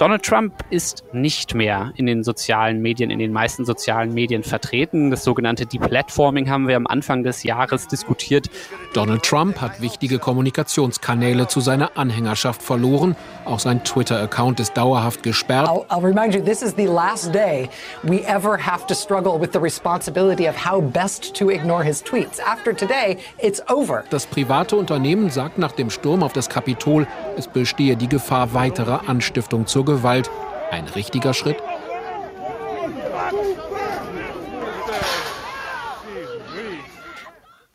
[0.00, 5.10] Donald Trump ist nicht mehr in den sozialen Medien, in den meisten sozialen Medien vertreten.
[5.10, 8.48] Das sogenannte Deplatforming haben wir am Anfang des Jahres diskutiert.
[8.94, 13.14] Donald Trump hat wichtige Kommunikationskanäle zu seiner Anhängerschaft verloren.
[13.44, 15.68] Auch sein Twitter-Account ist dauerhaft gesperrt.
[15.68, 17.68] I'll, I'll remind you, this is the last day
[18.02, 22.40] we ever have to struggle with the responsibility of how best to ignore his tweets.
[22.40, 24.04] After today, it's over.
[24.08, 29.06] Das private Unternehmen sagt nach dem Sturm auf das Kapitol, es bestehe die Gefahr weiterer
[29.06, 30.30] Anstiftung zur Gewalt.
[30.70, 31.56] Ein richtiger Schritt?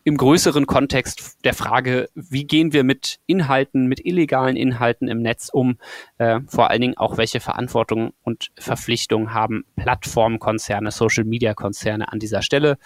[0.08, 5.50] im größeren Kontext der Frage, wie gehen wir mit Inhalten, mit illegalen Inhalten im Netz
[5.52, 5.80] um,
[6.20, 12.78] äh, vor allen Dingen auch welche Verantwortung und Verpflichtungen haben Plattformkonzerne, Social-Media-Konzerne an dieser Stelle.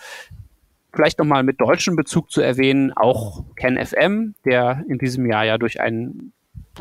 [0.94, 5.82] Vielleicht nochmal mit deutschem Bezug zu erwähnen, auch KenFM, der in diesem Jahr ja durch
[5.82, 6.32] einen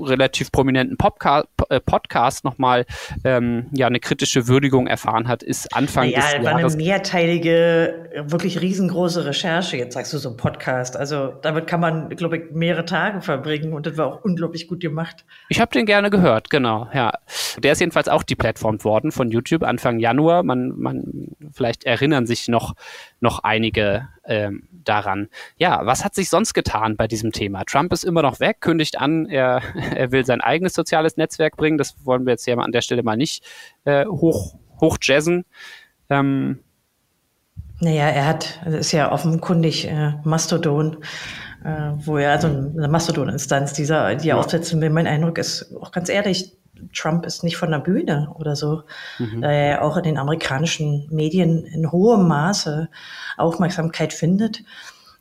[0.01, 2.87] relativ prominenten Popca äh, Podcast nochmal
[3.25, 6.45] ähm, ja, eine kritische Würdigung erfahren hat, ist Anfang naja, des Jahres.
[6.45, 9.77] Ja, war eine mehrteilige, wirklich riesengroße Recherche.
[9.77, 10.97] Jetzt sagst du so ein Podcast.
[10.97, 14.81] Also damit kann man, glaube ich, mehrere Tage verbringen und das war auch unglaublich gut
[14.81, 15.25] gemacht.
[15.49, 16.89] Ich habe den gerne gehört, genau.
[16.93, 17.13] Ja,
[17.59, 20.43] der ist jedenfalls auch deplattformt worden von YouTube Anfang Januar.
[20.43, 22.75] Man, man vielleicht erinnern sich noch
[23.21, 25.29] noch einige ähm, daran.
[25.57, 27.65] Ja, was hat sich sonst getan bei diesem Thema?
[27.65, 29.63] Trump ist immer noch weg, kündigt an, er
[29.95, 31.79] er will sein eigenes soziales Netzwerk bringen.
[31.79, 33.45] Das wollen wir jetzt hier an der Stelle mal nicht
[33.85, 35.45] äh, hoch, hoch jazzen.
[36.11, 36.61] Ähm,
[37.81, 40.97] naja, er hat, das ist ja offenkundig äh, Mastodon,
[41.65, 44.41] äh, wo er, also eine Mastodon-Instanz, dieser, die er ja.
[44.41, 44.91] aufsetzen will.
[44.91, 46.57] Mein Eindruck ist auch ganz ehrlich,
[46.95, 48.83] Trump ist nicht von der Bühne oder so,
[49.19, 49.43] mhm.
[49.43, 52.89] da er auch in den amerikanischen Medien in hohem Maße
[53.37, 54.63] Aufmerksamkeit findet.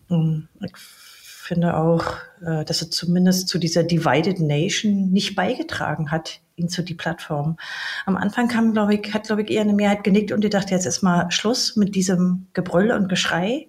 [0.10, 2.06] Ich finde auch,
[2.46, 7.58] äh, dass er zumindest zu dieser Divided Nation nicht beigetragen hat, ihn zu die Plattform.
[8.06, 10.74] Am Anfang kam, glaube ich, hat, glaube ich, eher eine Mehrheit genickt und die dachte,
[10.74, 13.68] jetzt ist mal Schluss mit diesem Gebrüll und Geschrei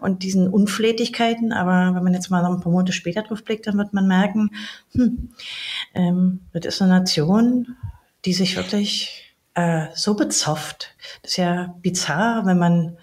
[0.00, 1.52] und diesen Unflätigkeiten.
[1.52, 4.08] Aber wenn man jetzt mal noch ein paar Monate später drauf blickt, dann wird man
[4.08, 4.50] merken,
[4.92, 5.30] hm,
[5.94, 7.76] ähm, das ist eine Nation,
[8.24, 10.94] die sich wirklich äh, so bezofft.
[11.20, 12.96] Das ist ja bizarr, wenn man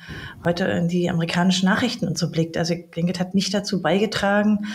[0.43, 2.57] heute in die amerikanischen Nachrichten und so blickt.
[2.57, 4.65] Also ich denke, das hat nicht dazu beigetragen,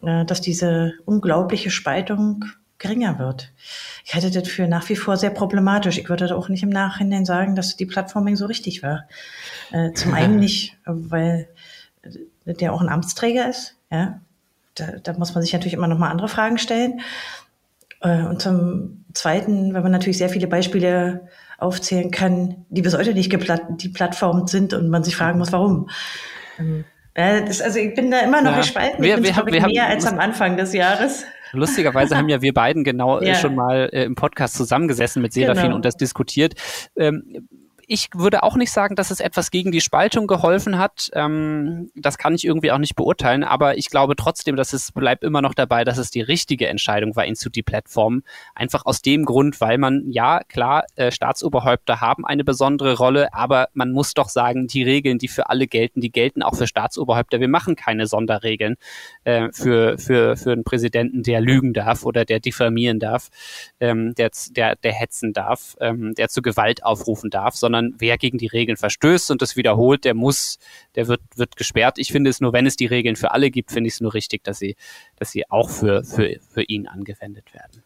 [0.00, 2.44] dass diese unglaubliche Spaltung
[2.78, 3.52] geringer wird.
[4.04, 5.98] Ich halte das für nach wie vor sehr problematisch.
[5.98, 9.06] Ich würde auch nicht im Nachhinein sagen, dass die Plattforming so richtig war.
[9.70, 11.48] Äh, zum einen nicht, weil
[12.46, 13.76] der auch ein Amtsträger ist.
[13.90, 14.20] Ja,
[14.74, 17.00] da, da muss man sich natürlich immer noch mal andere Fragen stellen.
[18.00, 23.12] Äh, und zum Zweiten, weil man natürlich sehr viele Beispiele aufzählen kann, die bis heute
[23.12, 25.90] nicht die Plattformen sind und man sich fragen muss, warum.
[27.14, 28.58] Das, also ich bin da immer noch ja.
[28.58, 29.02] gespalten.
[29.02, 31.24] Wir, wir, haben, wir mehr haben, als am Anfang des Jahres.
[31.52, 33.34] Lustigerweise haben ja wir beiden genau äh, ja.
[33.34, 35.76] schon mal äh, im Podcast zusammengesessen mit Serafin genau.
[35.76, 36.54] und das diskutiert.
[36.96, 37.48] Ähm,
[37.92, 41.10] ich würde auch nicht sagen, dass es etwas gegen die Spaltung geholfen hat.
[41.12, 45.24] Ähm, das kann ich irgendwie auch nicht beurteilen, aber ich glaube trotzdem, dass es bleibt
[45.24, 48.22] immer noch dabei, dass es die richtige Entscheidung war, ihn zu die Plattform.
[48.54, 53.70] Einfach aus dem Grund, weil man, ja, klar, äh, Staatsoberhäupter haben eine besondere Rolle, aber
[53.72, 57.40] man muss doch sagen, die Regeln, die für alle gelten, die gelten auch für Staatsoberhäupter.
[57.40, 58.76] Wir machen keine Sonderregeln
[59.24, 63.30] äh, für, für, für einen Präsidenten, der lügen darf oder der diffamieren darf,
[63.80, 68.18] ähm, der, der, der hetzen darf, ähm, der zu Gewalt aufrufen darf, sondern sondern wer
[68.18, 70.58] gegen die Regeln verstößt und das wiederholt, der muss,
[70.94, 71.98] der wird, wird gesperrt.
[71.98, 74.14] Ich finde es nur, wenn es die Regeln für alle gibt, finde ich es nur
[74.14, 74.76] richtig, dass sie,
[75.16, 77.82] dass sie auch für, für, für ihn angewendet werden.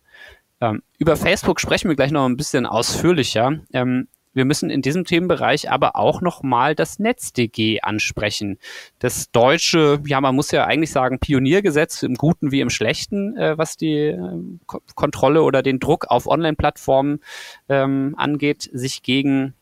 [0.60, 3.60] Ähm, über Facebook sprechen wir gleich noch ein bisschen ausführlicher.
[3.72, 8.58] Ähm, wir müssen in diesem Themenbereich aber auch nochmal das NetzDG ansprechen.
[8.98, 13.56] Das deutsche, ja, man muss ja eigentlich sagen, Pioniergesetz im Guten wie im Schlechten, äh,
[13.56, 14.18] was die äh,
[14.66, 17.20] Kontrolle oder den Druck auf Online-Plattformen
[17.68, 19.54] ähm, angeht, sich gegen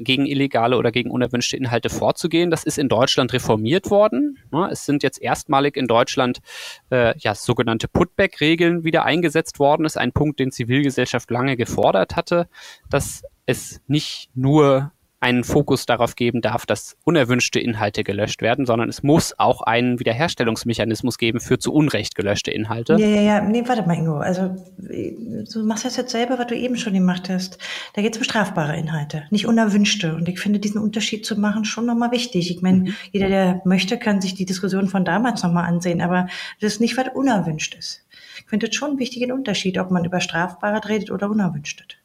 [0.00, 2.50] gegen illegale oder gegen unerwünschte Inhalte vorzugehen.
[2.50, 4.38] Das ist in Deutschland reformiert worden.
[4.70, 6.40] Es sind jetzt erstmalig in Deutschland
[6.90, 9.84] äh, ja, sogenannte Putback-Regeln wieder eingesetzt worden.
[9.84, 12.48] Das ist ein Punkt, den Zivilgesellschaft lange gefordert hatte,
[12.90, 18.88] dass es nicht nur einen Fokus darauf geben darf, dass unerwünschte Inhalte gelöscht werden, sondern
[18.88, 22.94] es muss auch einen Wiederherstellungsmechanismus geben für zu Unrecht gelöschte Inhalte.
[22.94, 23.40] Ja, ja, ja.
[23.42, 24.16] Nee, warte mal, Ingo.
[24.16, 27.58] Also du machst das jetzt selber, was du eben schon gemacht hast.
[27.94, 30.14] Da geht es um strafbare Inhalte, nicht unerwünschte.
[30.14, 32.50] Und ich finde diesen Unterschied zu machen schon nochmal wichtig.
[32.50, 32.94] Ich meine, mhm.
[33.12, 36.28] jeder, der möchte, kann sich die Diskussion von damals nochmal ansehen, aber
[36.60, 38.06] das ist nicht, was unerwünscht ist.
[38.38, 41.99] Ich finde das schon einen wichtigen Unterschied, ob man über strafbare redet oder unerwünschtes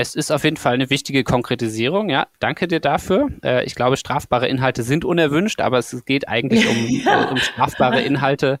[0.00, 2.08] es ist auf jeden Fall eine wichtige Konkretisierung.
[2.08, 3.30] Ja, danke dir dafür.
[3.42, 7.24] Äh, ich glaube, strafbare Inhalte sind unerwünscht, aber es geht eigentlich um, ja.
[7.24, 8.60] äh, um strafbare Inhalte.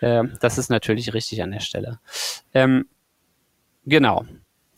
[0.00, 2.00] Äh, das ist natürlich richtig an der Stelle.
[2.54, 2.86] Ähm,
[3.84, 4.24] genau.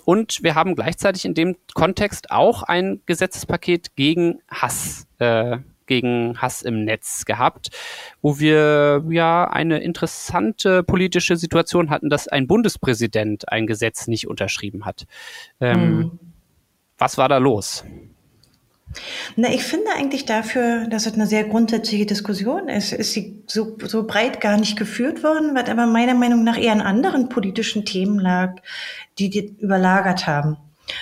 [0.05, 5.59] Und wir haben gleichzeitig in dem Kontext auch ein Gesetzespaket gegen Hass äh,
[5.90, 7.70] gegen Hass im Netz gehabt,
[8.22, 14.87] wo wir ja eine interessante politische Situation hatten, dass ein Bundespräsident ein Gesetz nicht unterschrieben
[14.87, 15.07] hat.
[15.61, 16.18] Ähm, mhm.
[16.96, 17.85] Was war da los?
[19.35, 23.76] Na, ich finde eigentlich dafür, dass es eine sehr grundsätzliche Diskussion ist, ist sie so,
[23.85, 27.85] so breit gar nicht geführt worden, was aber meiner Meinung nach eher an anderen politischen
[27.85, 28.57] Themen lag,
[29.18, 30.57] die die überlagert haben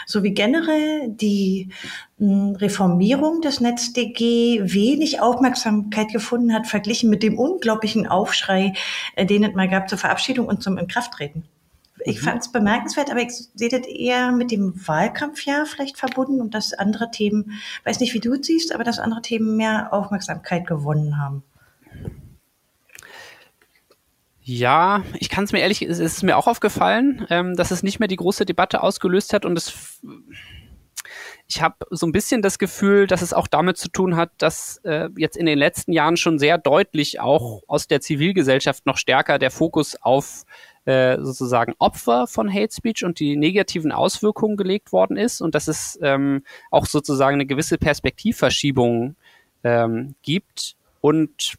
[0.06, 1.70] so wie generell die
[2.18, 8.72] hm, Reformierung des NetzDG wenig Aufmerksamkeit gefunden hat, verglichen mit dem unglaublichen Aufschrei,
[9.16, 11.44] äh, den es mal gab zur Verabschiedung und zum Inkrafttreten.
[12.04, 12.24] Ich mhm.
[12.24, 16.72] fand es bemerkenswert, aber ich sehe das eher mit dem Wahlkampfjahr vielleicht verbunden und dass
[16.72, 21.18] andere Themen, weiß nicht, wie du es siehst, aber dass andere Themen mehr Aufmerksamkeit gewonnen
[21.18, 21.42] haben.
[24.50, 27.98] Ja, ich kann es mir ehrlich, es ist mir auch aufgefallen, ähm, dass es nicht
[27.98, 30.00] mehr die große Debatte ausgelöst hat und es
[31.46, 34.78] ich habe so ein bisschen das Gefühl, dass es auch damit zu tun hat, dass
[34.84, 39.38] äh, jetzt in den letzten Jahren schon sehr deutlich auch aus der Zivilgesellschaft noch stärker
[39.38, 40.44] der Fokus auf
[40.86, 45.68] äh, sozusagen Opfer von Hate Speech und die negativen Auswirkungen gelegt worden ist und dass
[45.68, 49.14] es ähm, auch sozusagen eine gewisse Perspektivverschiebung
[49.62, 51.58] ähm, gibt und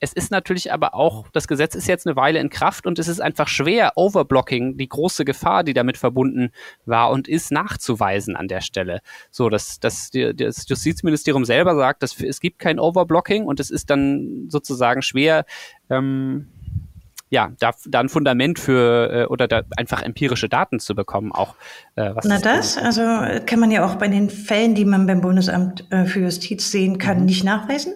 [0.00, 3.08] es ist natürlich aber auch, das Gesetz ist jetzt eine Weile in Kraft und es
[3.08, 6.50] ist einfach schwer, Overblocking, die große Gefahr, die damit verbunden
[6.86, 9.00] war und ist, nachzuweisen an der Stelle.
[9.30, 13.90] So, dass, dass das Justizministerium selber sagt, dass es gibt kein Overblocking und es ist
[13.90, 15.44] dann sozusagen schwer,
[15.90, 16.48] ähm,
[17.32, 21.54] ja, da, da ein Fundament für äh, oder da einfach empirische Daten zu bekommen, auch
[21.96, 23.00] äh, was Na das, also
[23.46, 26.98] kann man ja auch bei den Fällen, die man beim Bundesamt äh, für Justiz sehen
[26.98, 27.24] kann, mhm.
[27.24, 27.94] nicht nachweisen.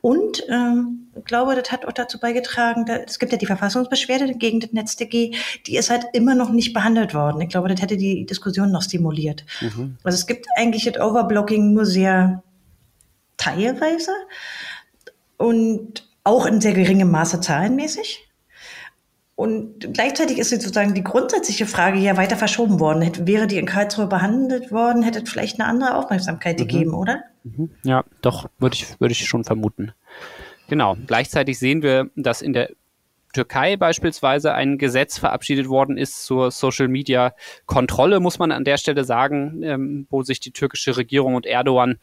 [0.00, 4.60] Und ähm, glaube, das hat auch dazu beigetragen, da, es gibt ja die Verfassungsbeschwerde gegen
[4.60, 5.34] das NetzDG,
[5.66, 7.40] die ist halt immer noch nicht behandelt worden.
[7.40, 9.44] Ich glaube, das hätte die Diskussion noch stimuliert.
[9.60, 9.96] Mhm.
[10.02, 12.42] Also es gibt eigentlich das Overblocking nur sehr
[13.36, 14.12] teilweise
[15.36, 18.28] und auch in sehr geringem Maße zahlenmäßig.
[19.34, 23.02] Und gleichzeitig ist jetzt sozusagen die grundsätzliche Frage ja weiter verschoben worden.
[23.02, 26.62] Hätte, wäre die in Karlsruhe behandelt worden, hätte es vielleicht eine andere Aufmerksamkeit mhm.
[26.62, 27.24] gegeben, oder?
[27.42, 27.70] Mhm.
[27.82, 29.92] Ja, doch, würde ich, würde ich schon vermuten.
[30.68, 30.96] Genau.
[31.06, 32.70] Gleichzeitig sehen wir, dass in der
[33.32, 37.34] Türkei beispielsweise ein Gesetz verabschiedet worden ist zur Social Media
[37.66, 41.98] Kontrolle, muss man an der Stelle sagen, ähm, wo sich die türkische Regierung und Erdogan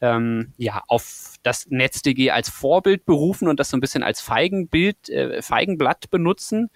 [0.00, 5.08] ähm, ja auf das NetzDG als Vorbild berufen und das so ein bisschen als Feigenbild,
[5.08, 6.70] äh, Feigenblatt benutzen.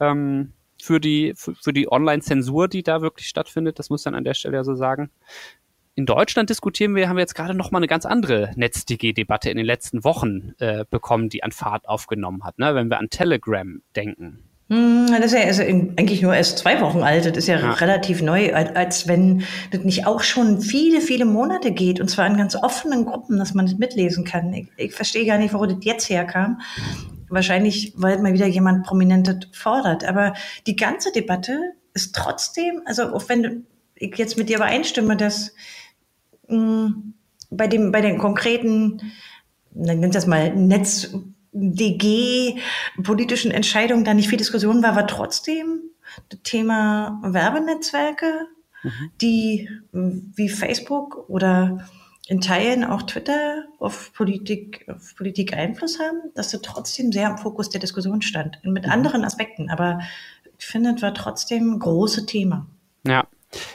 [0.00, 0.52] Ähm,
[0.82, 3.78] für die, für, für die Online-Zensur, die da wirklich stattfindet.
[3.78, 5.10] Das muss man an der Stelle ja so sagen.
[5.94, 9.58] In Deutschland diskutieren wir, haben wir jetzt gerade noch mal eine ganz andere NetzDG-Debatte in
[9.58, 12.74] den letzten Wochen äh, bekommen, die an Fahrt aufgenommen hat, ne?
[12.74, 14.42] wenn wir an Telegram denken.
[14.70, 17.26] Hm, das ist ja also eigentlich nur erst zwei Wochen alt.
[17.26, 21.72] Das ist ja, ja, relativ neu, als wenn das nicht auch schon viele, viele Monate
[21.72, 24.54] geht und zwar in ganz offenen Gruppen, dass man das mitlesen kann.
[24.54, 26.62] Ich, ich verstehe gar nicht, wo das jetzt herkam.
[27.28, 30.04] Wahrscheinlich, weil mal wieder jemand Prominentes fordert.
[30.04, 30.32] Aber
[30.66, 35.52] die ganze Debatte ist trotzdem, also auch wenn ich jetzt mit dir übereinstimme, dass
[37.50, 39.12] bei dem, bei den konkreten,
[39.70, 41.14] dann nennt das mal Netz,
[41.52, 45.80] DG-politischen Entscheidungen da nicht viel Diskussion war, war trotzdem
[46.30, 48.46] das Thema Werbenetzwerke,
[48.82, 49.10] mhm.
[49.20, 51.86] die wie Facebook oder
[52.28, 57.36] in Teilen auch Twitter auf Politik, auf Politik Einfluss haben, dass das trotzdem sehr im
[57.36, 58.58] Fokus der Diskussion stand.
[58.64, 58.92] Mit mhm.
[58.92, 60.00] anderen Aspekten, aber
[60.58, 62.66] ich finde, es war trotzdem ein großes Thema.
[63.06, 63.26] Ja,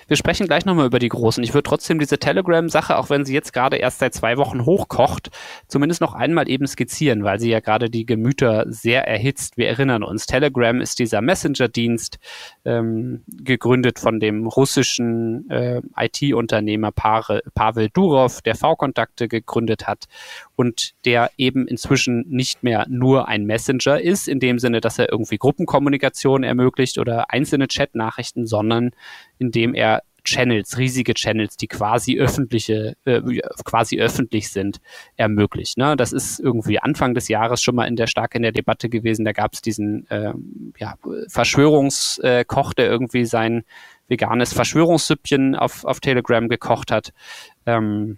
[0.08, 1.44] wir sprechen gleich nochmal über die Großen.
[1.44, 5.30] Ich würde trotzdem diese Telegram-Sache, auch wenn sie jetzt gerade erst seit zwei Wochen hochkocht,
[5.68, 9.58] zumindest noch einmal eben skizzieren, weil sie ja gerade die Gemüter sehr erhitzt.
[9.58, 12.20] Wir erinnern uns, Telegram ist dieser Messenger-Dienst,
[12.66, 20.06] ähm, gegründet von dem russischen äh, IT-Unternehmer Pavel Durov, der V-Kontakte gegründet hat
[20.58, 25.12] und der eben inzwischen nicht mehr nur ein Messenger ist, in dem Sinne, dass er
[25.12, 28.90] irgendwie Gruppenkommunikation ermöglicht oder einzelne Chat-Nachrichten, sondern
[29.38, 33.22] indem er Channels, riesige Channels, die quasi öffentliche, äh,
[33.64, 34.80] quasi öffentlich sind,
[35.16, 35.78] ermöglicht.
[35.78, 35.96] Ne?
[35.96, 39.26] Das ist irgendwie Anfang des Jahres schon mal in der stark in der Debatte gewesen.
[39.26, 40.34] Da gab es diesen äh,
[40.80, 40.96] ja,
[41.30, 43.64] Verschwörungskoch, der irgendwie sein
[44.08, 47.14] veganes Verschwörungssüppchen auf, auf Telegram gekocht hat,
[47.68, 48.18] ähm,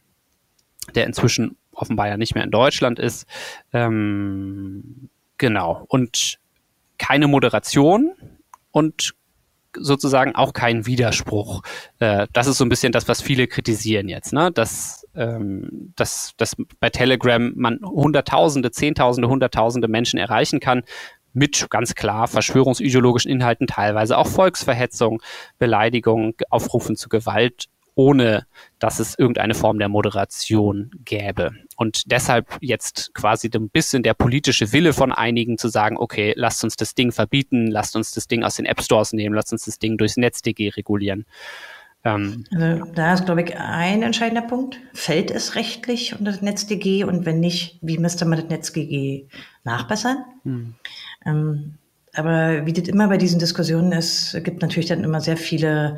[0.95, 3.26] der inzwischen offenbar ja nicht mehr in Deutschland ist.
[3.74, 5.86] Ähm, genau.
[5.88, 6.39] Und
[6.98, 8.12] keine Moderation
[8.72, 9.13] und
[9.76, 11.62] sozusagen auch kein Widerspruch.
[12.00, 14.52] Äh, das ist so ein bisschen das, was viele kritisieren jetzt, ne?
[14.52, 20.84] dass, ähm, dass, dass bei Telegram man Hunderttausende, Zehntausende, Hunderttausende Menschen erreichen kann
[21.34, 25.22] mit ganz klar verschwörungsideologischen Inhalten, teilweise auch Volksverhetzung,
[25.60, 27.68] Beleidigung, Aufrufen zu Gewalt
[28.00, 28.46] ohne
[28.80, 31.52] dass es irgendeine Form der Moderation gäbe.
[31.80, 36.62] Und deshalb jetzt quasi ein bisschen der politische Wille von einigen zu sagen, okay, lasst
[36.65, 39.63] uns das Ding verbieten, lasst uns das Ding aus den App Stores nehmen, lasst uns
[39.63, 41.26] das Ding durchs NetzDG regulieren.
[42.04, 44.78] Ähm, also da ist, glaube ich, ein entscheidender Punkt.
[44.94, 49.28] Fällt es rechtlich unter das NetzDG und wenn nicht, wie müsste man das NetzDG
[49.63, 50.18] nachbessern?
[50.44, 50.76] Hm.
[51.26, 51.76] Ähm,
[52.13, 55.96] aber wie das immer bei diesen Diskussionen ist, gibt natürlich dann immer sehr viele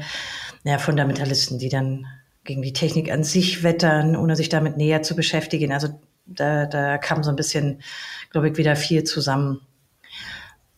[0.63, 2.05] ja, Fundamentalisten, die dann
[2.43, 5.71] gegen die Technik an sich wettern, ohne sich damit näher zu beschäftigen.
[5.71, 5.89] Also
[6.25, 7.81] da, da kam so ein bisschen,
[8.31, 9.61] glaube ich, wieder viel zusammen.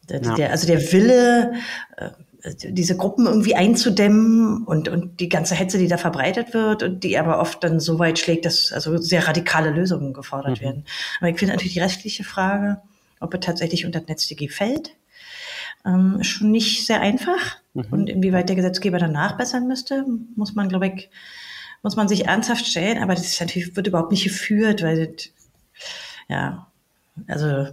[0.10, 0.36] Der, ja.
[0.36, 1.54] der, also der Wille,
[1.98, 2.10] äh,
[2.52, 7.18] diese Gruppen irgendwie einzudämmen und, und die ganze Hetze, die da verbreitet wird und die
[7.18, 10.66] aber oft dann so weit schlägt, dass also sehr radikale Lösungen gefordert mhm.
[10.66, 10.86] werden.
[11.20, 12.82] Aber ich finde natürlich die restliche Frage,
[13.22, 14.92] ob er tatsächlich unter NetzDG fällt,
[15.86, 17.58] ähm, schon nicht sehr einfach.
[17.74, 17.86] Mhm.
[17.92, 21.10] Und inwieweit der Gesetzgeber dann nachbessern müsste, muss man, glaube ich,
[21.84, 23.02] muss man sich ernsthaft stellen.
[23.04, 25.30] Aber das natürlich, wird überhaupt nicht geführt, weil, das,
[26.28, 26.68] ja,
[27.28, 27.68] also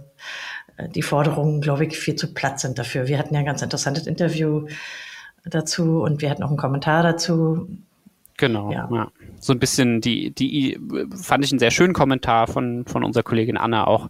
[0.77, 3.07] äh, die Forderungen, glaube ich, viel zu platt sind dafür.
[3.07, 4.67] Wir hatten ja ein ganz interessantes Interview
[5.45, 7.67] dazu und wir hatten auch einen Kommentar dazu.
[8.37, 8.89] Genau, ja.
[8.91, 9.11] ja.
[9.39, 10.79] so ein bisschen die, die
[11.15, 14.09] fand ich einen sehr schönen Kommentar von, von unserer Kollegin Anna auch,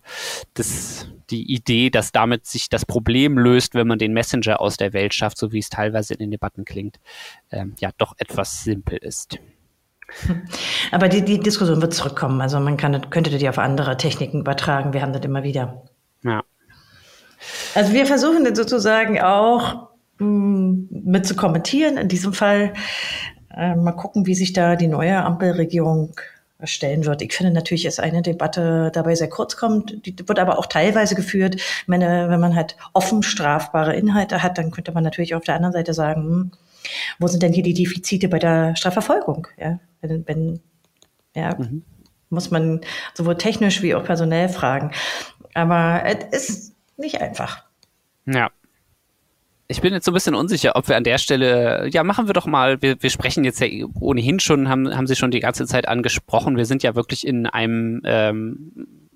[0.54, 4.94] das, die Idee, dass damit sich das Problem löst, wenn man den Messenger aus der
[4.94, 7.00] Welt schafft, so wie es teilweise in den Debatten klingt,
[7.52, 9.38] ähm, ja doch etwas simpel ist.
[10.92, 12.42] Aber die, die Diskussion wird zurückkommen.
[12.42, 14.94] Also man kann, könnte die auf andere Techniken übertragen.
[14.94, 15.84] Wir haben das immer wieder.
[16.24, 16.44] Ja.
[17.76, 21.98] Also wir versuchen das sozusagen auch mh, mm, mit zu kommentieren.
[21.98, 22.74] In diesem Fall
[23.56, 26.14] äh, mal gucken, wie sich da die neue Ampelregierung
[26.64, 27.22] stellen wird.
[27.22, 31.16] Ich finde natürlich, ist eine Debatte dabei sehr kurz kommt, die wird aber auch teilweise
[31.16, 31.60] geführt.
[31.88, 35.74] Meine, wenn man halt offen strafbare Inhalte hat, dann könnte man natürlich auf der anderen
[35.74, 36.52] Seite sagen, hm,
[37.20, 39.48] wo sind denn hier die Defizite bei der Strafverfolgung?
[39.58, 40.60] Ja, wenn, wenn
[41.36, 41.84] ja, mhm.
[42.30, 42.82] muss man
[43.14, 44.92] sowohl technisch wie auch personell fragen.
[45.54, 47.64] Aber es ist nicht einfach.
[48.26, 48.50] Ja.
[49.68, 52.34] Ich bin jetzt so ein bisschen unsicher, ob wir an der Stelle, ja, machen wir
[52.34, 53.68] doch mal, wir, wir sprechen jetzt ja
[54.02, 57.48] ohnehin schon, haben, haben Sie schon die ganze Zeit angesprochen, wir sind ja wirklich in
[57.48, 58.74] einem ähm,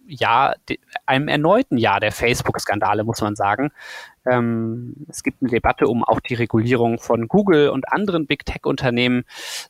[0.08, 0.56] Jahr,
[1.06, 3.72] einem erneuten Jahr der Facebook-Skandale, muss man sagen.
[4.26, 9.24] Ähm, es gibt eine Debatte um auch die Regulierung von Google und anderen Big Tech-Unternehmen.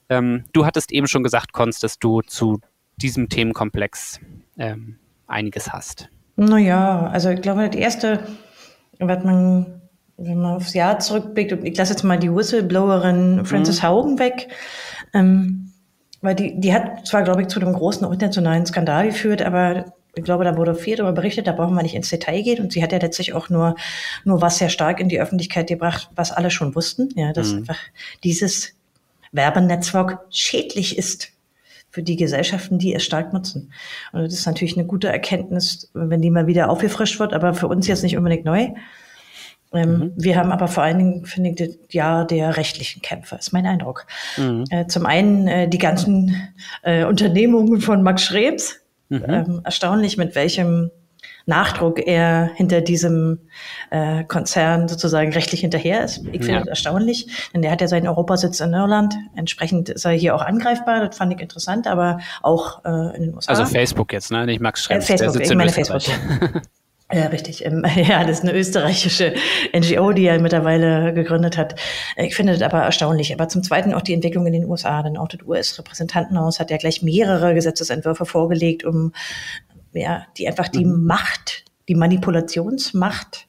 [0.10, 2.60] Ähm, du hattest eben schon gesagt, Konst, dass du zu
[2.98, 4.20] diesem Themenkomplex
[4.58, 6.10] ähm, einiges hast.
[6.38, 8.26] Naja, also ich glaube, die erste,
[9.00, 9.82] was man
[10.18, 13.88] wenn man aufs Jahr zurückblickt, und ich lasse jetzt mal die Whistleblowerin Frances mhm.
[13.88, 14.48] Haugen weg,
[15.13, 15.72] ähm,
[16.22, 20.23] weil die, die hat zwar, glaube ich, zu einem großen internationalen Skandal geführt, aber ich
[20.23, 22.63] glaube, da wurde viel darüber berichtet, da brauchen wir nicht ins Detail gehen.
[22.63, 23.75] Und sie hat ja letztlich auch nur,
[24.23, 27.60] nur was sehr stark in die Öffentlichkeit gebracht, was alle schon wussten, ja, dass mhm.
[27.60, 27.80] einfach
[28.23, 28.73] dieses
[29.32, 31.32] Werbenetzwerk schädlich ist
[31.89, 33.71] für die Gesellschaften, die es stark nutzen.
[34.12, 37.67] Und das ist natürlich eine gute Erkenntnis, wenn die mal wieder aufgefrischt wird, aber für
[37.67, 38.69] uns jetzt nicht unbedingt neu.
[39.73, 40.13] Ähm, mhm.
[40.15, 43.65] Wir haben aber vor allen Dingen, finde ich, das Jahr der rechtlichen Kämpfe, ist mein
[43.65, 44.06] Eindruck.
[44.38, 44.65] Mhm.
[44.69, 48.80] Äh, zum einen äh, die ganzen äh, Unternehmungen von Max Schrems.
[49.10, 49.24] Mhm.
[49.28, 50.91] Ähm, erstaunlich, mit welchem
[51.46, 53.39] Nachdruck er hinter diesem
[53.91, 56.18] äh, Konzern sozusagen rechtlich hinterher ist.
[56.32, 56.60] Ich finde ja.
[56.60, 59.15] das erstaunlich, denn der hat ja seinen Europasitz in Irland.
[59.36, 61.06] Entsprechend ist er hier auch angreifbar.
[61.06, 63.52] Das fand ich interessant, aber auch äh, in den USA.
[63.52, 64.46] Also Facebook jetzt, ne?
[64.46, 65.10] Nicht Max Schrems.
[65.10, 66.02] Äh, Facebook, ich meine Facebook.
[67.12, 67.63] Ja, richtig.
[67.65, 69.36] Ähm, ja, das ist eine österreichische
[69.74, 71.80] NGO, die er mittlerweile gegründet hat.
[72.18, 73.34] Ich finde das aber erstaunlich.
[73.34, 75.04] Aber zum Zweiten auch die Entwicklung in den USA.
[75.04, 79.13] Denn auch das US-Repräsentantenhaus hat ja gleich mehrere Gesetzesentwürfe vorgelegt, um
[79.94, 81.06] ja, die einfach die mhm.
[81.06, 83.48] Macht, die Manipulationsmacht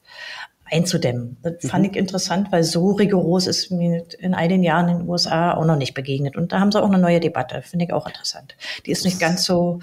[0.70, 1.38] einzudämmen.
[1.42, 1.68] Das mhm.
[1.68, 5.54] fand ich interessant, weil so rigoros ist mir in all den Jahren in den USA
[5.54, 6.36] auch noch nicht begegnet.
[6.36, 7.62] Und da haben sie auch eine neue Debatte.
[7.62, 8.54] Finde ich auch interessant.
[8.84, 9.80] Die ist nicht ganz so,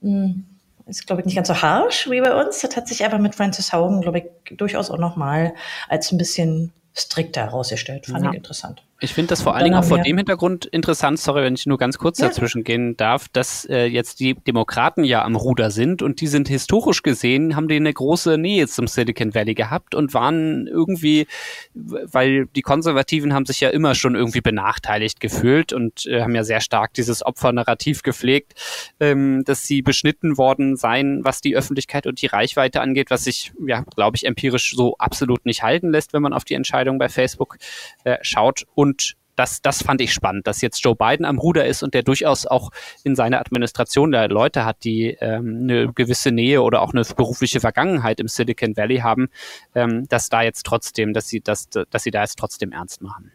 [0.00, 0.44] mh, hm,
[0.86, 2.60] ist, glaube ich, nicht ganz so harsh wie bei uns.
[2.60, 5.54] Das hat sich aber mit Francis Haugen, glaube ich, durchaus auch nochmal
[5.88, 8.06] als ein bisschen strikter herausgestellt.
[8.06, 8.30] Fand ja.
[8.30, 8.84] ich interessant.
[9.00, 11.78] Ich finde das vor allen Dingen auch vor dem Hintergrund interessant, sorry, wenn ich nur
[11.78, 12.28] ganz kurz ja.
[12.28, 16.48] dazwischen gehen darf, dass äh, jetzt die Demokraten ja am Ruder sind und die sind
[16.48, 21.26] historisch gesehen, haben die eine große Nähe zum Silicon Valley gehabt und waren irgendwie,
[21.74, 26.44] weil die Konservativen haben sich ja immer schon irgendwie benachteiligt gefühlt und äh, haben ja
[26.44, 28.54] sehr stark dieses Opfernarrativ gepflegt,
[29.00, 33.52] ähm, dass sie beschnitten worden seien, was die Öffentlichkeit und die Reichweite angeht, was sich,
[33.66, 37.08] ja, glaube ich, empirisch so absolut nicht halten lässt, wenn man auf die Entscheidung bei
[37.08, 37.58] Facebook
[38.04, 38.66] äh, schaut.
[38.74, 41.94] Und und das, das fand ich spannend, dass jetzt Joe Biden am Ruder ist und
[41.94, 42.70] der durchaus auch
[43.02, 47.60] in seiner Administration da Leute hat, die ähm, eine gewisse Nähe oder auch eine berufliche
[47.60, 49.28] Vergangenheit im Silicon Valley haben,
[49.74, 53.32] ähm, dass da jetzt trotzdem, dass sie das, dass sie da jetzt trotzdem ernst machen.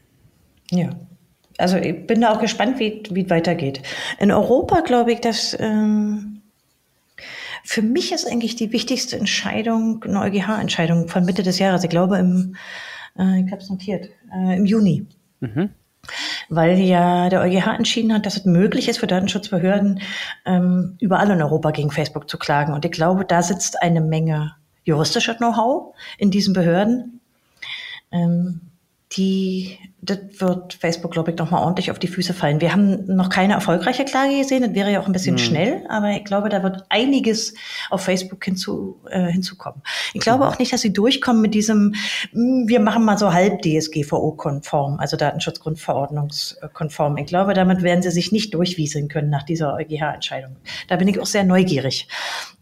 [0.71, 0.91] Ja.
[1.57, 3.81] Also ich bin da auch gespannt, wie, wie es weitergeht.
[4.19, 6.41] In Europa glaube ich, dass ähm,
[7.65, 11.83] für mich ist eigentlich die wichtigste Entscheidung eine EuGH-Entscheidung von Mitte des Jahres.
[11.83, 12.55] Ich glaube im,
[13.17, 15.05] äh, ich habe es notiert, äh, im Juni.
[15.39, 15.69] Mhm.
[16.49, 20.01] Weil ja der EuGH entschieden hat, dass es möglich ist für Datenschutzbehörden,
[20.45, 22.73] ähm, überall in Europa gegen Facebook zu klagen.
[22.73, 27.19] Und ich glaube, da sitzt eine Menge juristischer Know-how in diesen Behörden.
[28.11, 28.61] Ähm,
[29.11, 32.61] die, das wird Facebook, glaube ich, nochmal ordentlich auf die Füße fallen.
[32.61, 34.63] Wir haben noch keine erfolgreiche Klage gesehen.
[34.63, 35.39] Das wäre ja auch ein bisschen mhm.
[35.39, 37.53] schnell, aber ich glaube, da wird einiges
[37.89, 39.81] auf Facebook hinzu, äh, hinzukommen.
[40.13, 41.95] Ich glaube auch nicht, dass sie durchkommen mit diesem,
[42.31, 47.17] hm, wir machen mal so halb DSGVO-konform, also Datenschutzgrundverordnungskonform.
[47.17, 50.55] Ich glaube, damit werden sie sich nicht durchwieseln können nach dieser EuGH-Entscheidung.
[50.87, 52.07] Da bin ich auch sehr neugierig.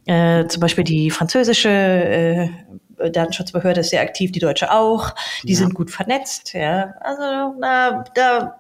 [0.06, 2.50] Äh, zum Beispiel die französische äh,
[2.98, 5.14] Datenschutzbehörde ist sehr aktiv, die deutsche auch.
[5.44, 5.60] Die ja.
[5.60, 6.54] sind gut vernetzt.
[6.54, 8.60] Ja, also na, da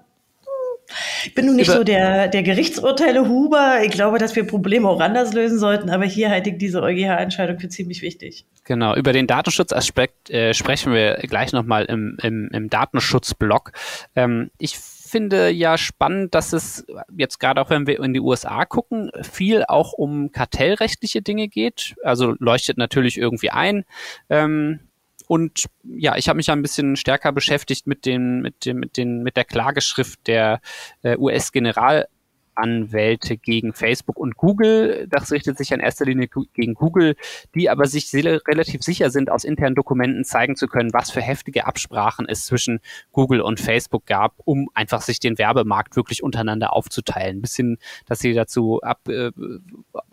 [1.25, 3.81] ich bin nun nicht Über so der, der Gerichtsurteile Huber.
[3.83, 7.59] Ich glaube, dass wir Probleme auch anders lösen sollten, aber hier halte ich diese EuGH-Entscheidung
[7.59, 8.45] für ziemlich wichtig.
[8.63, 13.73] Genau, über den Datenschutzaspekt äh, sprechen wir gleich nochmal im, im, im Datenschutzblock.
[14.15, 14.77] Ähm, ich
[15.07, 16.85] finde ja spannend, dass es
[17.15, 21.95] jetzt gerade auch, wenn wir in die USA gucken, viel auch um kartellrechtliche Dinge geht.
[22.03, 23.85] Also leuchtet natürlich irgendwie ein.
[24.29, 24.79] Ähm,
[25.27, 29.23] und ja, ich habe mich ein bisschen stärker beschäftigt mit den, mit dem, mit den,
[29.23, 30.61] mit der Klageschrift der
[31.01, 32.07] äh, US-General
[32.57, 35.07] Anwälte gegen Facebook und Google.
[35.09, 37.15] Das richtet sich in erster Linie gegen Google,
[37.55, 41.65] die aber sich relativ sicher sind, aus internen Dokumenten zeigen zu können, was für heftige
[41.67, 42.79] Absprachen es zwischen
[43.11, 47.37] Google und Facebook gab, um einfach sich den Werbemarkt wirklich untereinander aufzuteilen.
[47.37, 49.31] Ein bisschen, dass sie dazu ab, äh,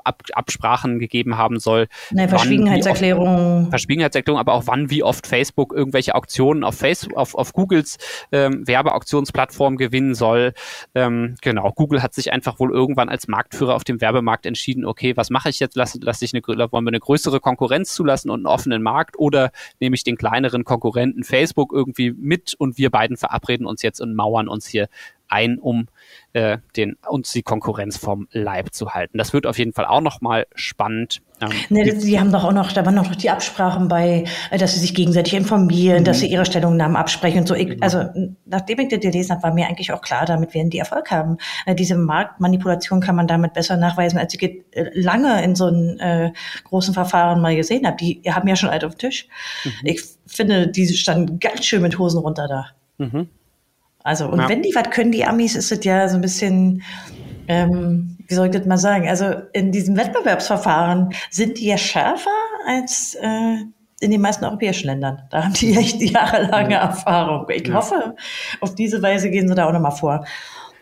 [0.04, 1.88] ab, Absprachen gegeben haben soll.
[2.10, 3.68] Nein, Verschwiegenheitserklärung.
[3.70, 7.98] Verschwiegenheitserklärung, aber auch wann, wie oft Facebook irgendwelche Auktionen auf Facebook, auf, auf Googles
[8.32, 10.52] ähm, Werbeauktionsplattform gewinnen soll.
[10.94, 15.16] Ähm, genau, Google hat sich einfach wohl irgendwann als Marktführer auf dem Werbemarkt entschieden, okay,
[15.16, 15.76] was mache ich jetzt?
[15.76, 19.50] Lass, lass ich eine, wollen wir eine größere Konkurrenz zulassen und einen offenen Markt oder
[19.80, 24.14] nehme ich den kleineren Konkurrenten Facebook irgendwie mit und wir beiden verabreden uns jetzt und
[24.14, 24.88] mauern uns hier
[25.34, 25.88] ein, um
[26.32, 29.18] äh, den, uns die Konkurrenz vom Leib zu halten.
[29.18, 31.22] Das wird auf jeden Fall auch nochmal spannend.
[31.40, 34.74] Ähm, nee, sie haben doch auch noch, da waren noch die Absprachen bei, äh, dass
[34.74, 36.04] sie sich gegenseitig informieren, mhm.
[36.04, 37.54] dass sie ihre Stellungnahmen absprechen und so.
[37.54, 37.84] Ich, genau.
[37.84, 38.04] Also,
[38.46, 41.38] nachdem ich das gelesen habe, war mir eigentlich auch klar, damit werden die Erfolg haben.
[41.66, 44.60] Äh, diese Marktmanipulation kann man damit besser nachweisen, als ich äh,
[44.94, 46.32] lange in so einem äh,
[46.64, 47.96] großen Verfahren mal gesehen habe.
[47.96, 49.28] Die haben ja schon alt auf dem Tisch.
[49.64, 49.72] Mhm.
[49.84, 52.66] Ich finde, die standen ganz schön mit Hosen runter da.
[52.98, 53.28] Mhm.
[54.04, 54.48] Also, und ja.
[54.48, 56.82] wenn die was können, die Amis, ist es ja so ein bisschen,
[57.48, 59.08] ähm, wie soll ich das mal sagen?
[59.08, 62.30] Also in diesem Wettbewerbsverfahren sind die ja schärfer
[62.66, 63.56] als äh,
[64.00, 65.22] in den meisten europäischen Ländern.
[65.30, 67.46] Da haben die echt jahrelange Erfahrung.
[67.48, 67.74] Ich ja.
[67.74, 68.14] hoffe,
[68.60, 70.26] auf diese Weise gehen sie da auch nochmal vor.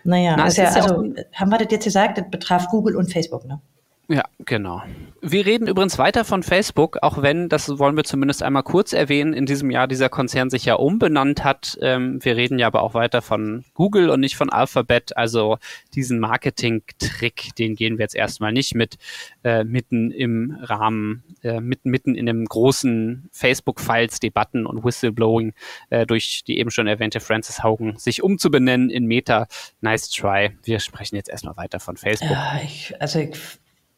[0.02, 3.44] Naja, Na, ist ja, also haben wir das jetzt gesagt, das betraf Google und Facebook,
[3.44, 3.60] ne?
[4.12, 4.82] Ja, genau.
[5.22, 9.32] Wir reden übrigens weiter von Facebook, auch wenn, das wollen wir zumindest einmal kurz erwähnen,
[9.32, 11.78] in diesem Jahr dieser Konzern sich ja umbenannt hat.
[11.80, 15.16] Ähm, wir reden ja aber auch weiter von Google und nicht von Alphabet.
[15.16, 15.56] Also
[15.94, 18.98] diesen Marketing-Trick, den gehen wir jetzt erstmal nicht mit
[19.44, 25.54] äh, mitten im Rahmen, äh, mitten, mitten in dem großen Facebook-Files, Debatten und Whistleblowing
[25.88, 29.46] äh, durch die eben schon erwähnte Frances Haugen sich umzubenennen in Meta.
[29.80, 30.50] Nice try.
[30.64, 32.30] Wir sprechen jetzt erstmal weiter von Facebook.
[32.30, 33.38] Ja, ich, also ich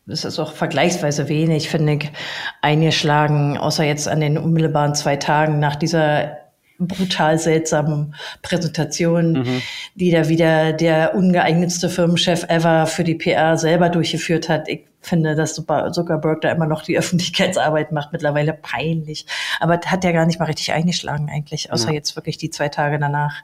[0.07, 2.13] es ist auch vergleichsweise wenig, finde ich,
[2.61, 6.39] eingeschlagen, außer jetzt an den unmittelbaren zwei Tagen nach dieser
[6.79, 9.63] brutal seltsamen Präsentation, mhm.
[9.95, 14.69] die da wieder der ungeeignetste Firmenchef ever für die PR selber durchgeführt hat.
[14.69, 19.27] Ich finde, dass Zuckerberg da immer noch die Öffentlichkeitsarbeit macht, mittlerweile peinlich.
[19.61, 21.95] Aber hat ja gar nicht mal richtig eingeschlagen eigentlich, außer ja.
[21.95, 23.43] jetzt wirklich die zwei Tage danach.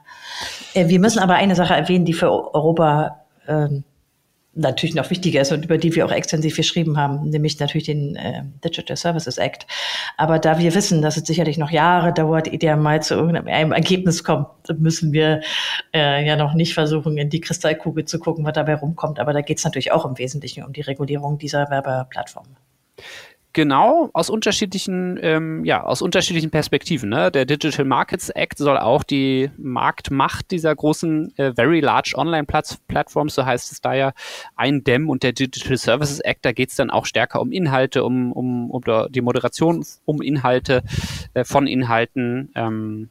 [0.73, 3.83] Äh, wir müssen aber eine Sache erwähnen, die für Europa ähm,
[4.53, 8.15] natürlich noch wichtiger ist und über die wir auch extensiv geschrieben haben, nämlich natürlich den
[8.15, 9.65] äh, Digital Services Act.
[10.17, 13.71] Aber da wir wissen, dass es sicherlich noch Jahre dauert, ehe der mal zu irgendeinem
[13.71, 14.47] Ergebnis kommt,
[14.77, 15.41] müssen wir
[15.93, 19.19] äh, ja noch nicht versuchen, in die Kristallkugel zu gucken, was dabei rumkommt.
[19.19, 22.57] Aber da geht es natürlich auch im Wesentlichen um die Regulierung dieser Werbeplattformen.
[23.53, 27.09] Genau, aus unterschiedlichen, ähm, ja, aus unterschiedlichen Perspektiven.
[27.09, 27.31] Ne?
[27.31, 33.45] Der Digital Markets Act soll auch die Marktmacht dieser großen äh, Very Large Online-Plattforms, so
[33.45, 34.13] heißt es da ja,
[34.55, 35.09] eindämmen.
[35.09, 38.71] Und der Digital Services Act, da geht es dann auch stärker um Inhalte, um, um,
[38.71, 40.83] um die Moderation um Inhalte,
[41.33, 42.51] äh, von Inhalten.
[42.55, 43.09] Ähm,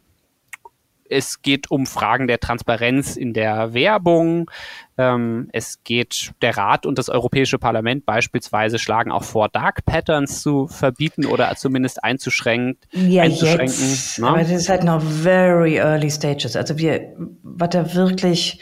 [1.11, 4.50] es geht um Fragen der Transparenz in der Werbung.
[4.96, 10.40] Ähm, es geht, der Rat und das Europäische Parlament beispielsweise schlagen auch vor, Dark Patterns
[10.40, 12.78] zu verbieten oder zumindest einzuschränken.
[12.92, 14.18] Ja, jetzt.
[14.18, 14.28] Ne?
[14.28, 16.56] Aber das ist halt noch very early stages.
[16.56, 18.61] Also wir, was da wirklich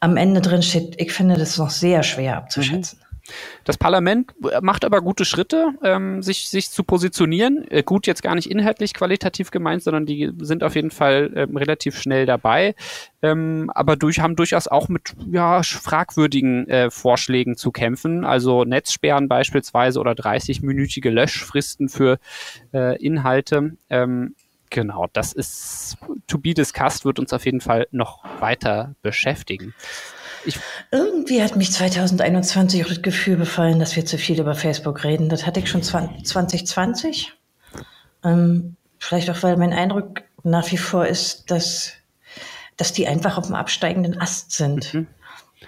[0.00, 2.98] am Ende drin steht, ich finde das noch sehr schwer abzuschätzen.
[3.64, 7.66] Das Parlament macht aber gute Schritte, ähm, sich, sich zu positionieren.
[7.70, 11.56] Äh, gut, jetzt gar nicht inhaltlich qualitativ gemeint, sondern die sind auf jeden Fall ähm,
[11.56, 12.74] relativ schnell dabei,
[13.22, 18.24] ähm, aber durch, haben durchaus auch mit ja, fragwürdigen äh, Vorschlägen zu kämpfen.
[18.24, 22.18] Also Netzsperren beispielsweise oder 30-minütige Löschfristen für
[22.74, 23.76] äh, Inhalte.
[23.88, 24.34] Ähm,
[24.68, 25.96] genau, das ist
[26.26, 29.74] to be discussed, wird uns auf jeden Fall noch weiter beschäftigen.
[30.46, 30.58] Ich
[30.90, 35.28] Irgendwie hat mich 2021 auch das Gefühl befallen, dass wir zu viel über Facebook reden.
[35.28, 37.32] Das hatte ich schon 2020.
[38.24, 41.92] Ähm, vielleicht auch, weil mein Eindruck nach wie vor ist, dass,
[42.76, 44.94] dass die einfach auf dem absteigenden Ast sind.
[44.94, 45.06] Mhm.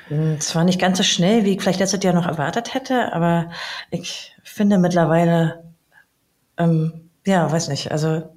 [0.08, 3.50] Hm, zwar nicht ganz so schnell, wie ich vielleicht letztes Jahr noch erwartet hätte, aber
[3.90, 5.64] ich finde mittlerweile,
[6.58, 8.36] ähm, ja, weiß nicht, also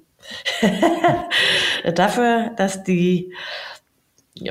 [1.94, 3.32] dafür, dass die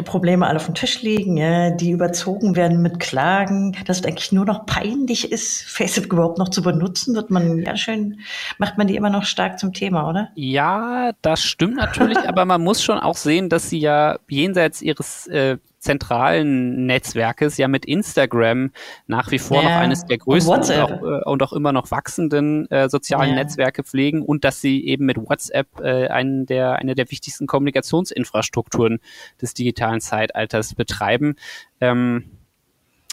[0.04, 4.32] Probleme alle auf dem Tisch liegen, ja, die überzogen werden mit Klagen, dass es eigentlich
[4.32, 8.20] nur noch peinlich ist, Facebook überhaupt noch zu benutzen, wird man ja schön,
[8.58, 10.30] macht man die immer noch stark zum Thema, oder?
[10.36, 15.28] Ja, das stimmt natürlich, aber man muss schon auch sehen, dass sie ja jenseits ihres
[15.28, 18.72] äh, zentralen Netzwerkes ja mit Instagram
[19.08, 19.70] nach wie vor ja.
[19.70, 23.30] noch eines der größten und, und, auch, äh, und auch, immer noch wachsenden äh, sozialen
[23.30, 23.36] ja.
[23.36, 29.00] Netzwerke pflegen und dass sie eben mit WhatsApp äh, einen der, eine der wichtigsten Kommunikationsinfrastrukturen
[29.42, 31.36] des digitalen Zeitalters betreiben.
[31.82, 32.32] Ähm,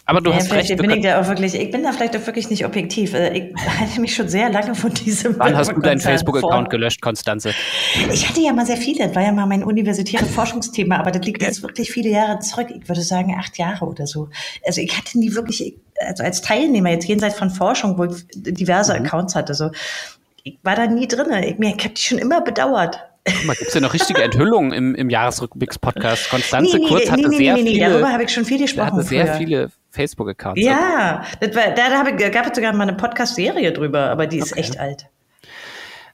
[0.09, 0.77] aber du ja, hast recht.
[0.77, 3.13] Bin ich, da auch wirklich, ich bin da vielleicht auch wirklich nicht objektiv.
[3.13, 5.37] Also ich halte mich schon sehr lange von diesem.
[5.37, 7.53] Wann hast du deinen Facebook-Account gelöscht, Konstanze?
[8.13, 9.07] Ich hatte ja mal sehr viele.
[9.07, 12.69] Das war ja mal mein universitäres Forschungsthema, aber das liegt jetzt wirklich viele Jahre zurück.
[12.71, 14.29] Ich würde sagen acht Jahre oder so.
[14.65, 18.95] Also ich hatte nie wirklich, also als Teilnehmer jetzt jenseits von Forschung, wo ich diverse
[18.95, 19.07] mhm.
[19.07, 19.71] Accounts hatte, so
[20.45, 21.27] ich war da nie drin.
[21.43, 23.01] Ich, ich habe die schon immer bedauert.
[23.27, 26.31] Guck mal, gibt es ja noch richtige Enthüllungen im, im Jahresrückblicks-Podcast.
[26.31, 27.91] Konstanze nee, nee, Kurz hatte nee, sehr viele.
[27.91, 28.93] Darüber habe ich schon viel gesprochen.
[28.93, 29.37] Hatte sehr früher.
[29.37, 30.61] viele Facebook-Accounts.
[30.63, 34.39] Ja, das war, da, da ich, gab es sogar mal eine Podcast-Serie drüber, aber die
[34.39, 34.61] ist okay.
[34.61, 35.07] echt alt.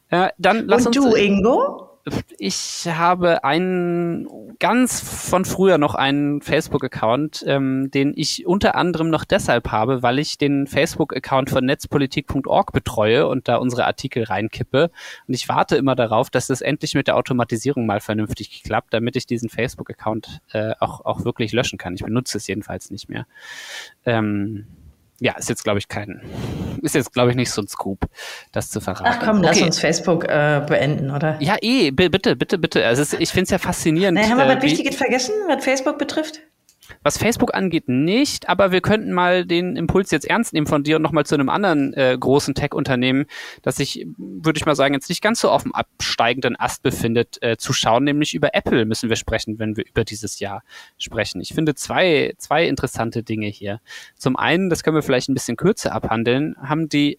[0.09, 1.92] Äh, dann lass Und uns, du, Ingo?
[2.39, 4.27] Ich habe einen
[4.59, 10.19] ganz von früher noch einen Facebook-Account, ähm, den ich unter anderem noch deshalb habe, weil
[10.19, 14.91] ich den Facebook-Account von netzpolitik.org betreue und da unsere Artikel reinkippe.
[15.29, 19.15] Und ich warte immer darauf, dass das endlich mit der Automatisierung mal vernünftig klappt, damit
[19.15, 21.95] ich diesen Facebook-Account äh, auch, auch wirklich löschen kann.
[21.95, 23.27] Ich benutze es jedenfalls nicht mehr.
[24.05, 24.67] Ähm,
[25.23, 26.21] ja, ist jetzt, glaube ich, kein,
[26.83, 28.07] ist jetzt, glaube ich, nicht so ein Scoop,
[28.51, 29.07] das zu verraten.
[29.07, 29.47] Ach komm, okay.
[29.47, 31.37] lass uns Facebook äh, beenden, oder?
[31.41, 32.85] Ja, eh, bitte, bitte, bitte.
[32.85, 34.19] Also ich finde es ja faszinierend.
[34.21, 36.41] Na, haben wir äh, was Wichtiges vergessen, was Facebook betrifft?
[37.03, 40.97] Was Facebook angeht, nicht, aber wir könnten mal den Impuls jetzt ernst nehmen von dir
[40.97, 43.27] und nochmal zu einem anderen äh, großen Tech-Unternehmen,
[43.63, 47.41] das sich, würde ich mal sagen, jetzt nicht ganz so auf dem absteigenden Ast befindet,
[47.41, 50.63] äh, zu schauen, nämlich über Apple müssen wir sprechen, wenn wir über dieses Jahr
[50.99, 51.41] sprechen.
[51.41, 53.81] Ich finde zwei, zwei interessante Dinge hier.
[54.17, 57.19] Zum einen, das können wir vielleicht ein bisschen kürzer abhandeln, haben die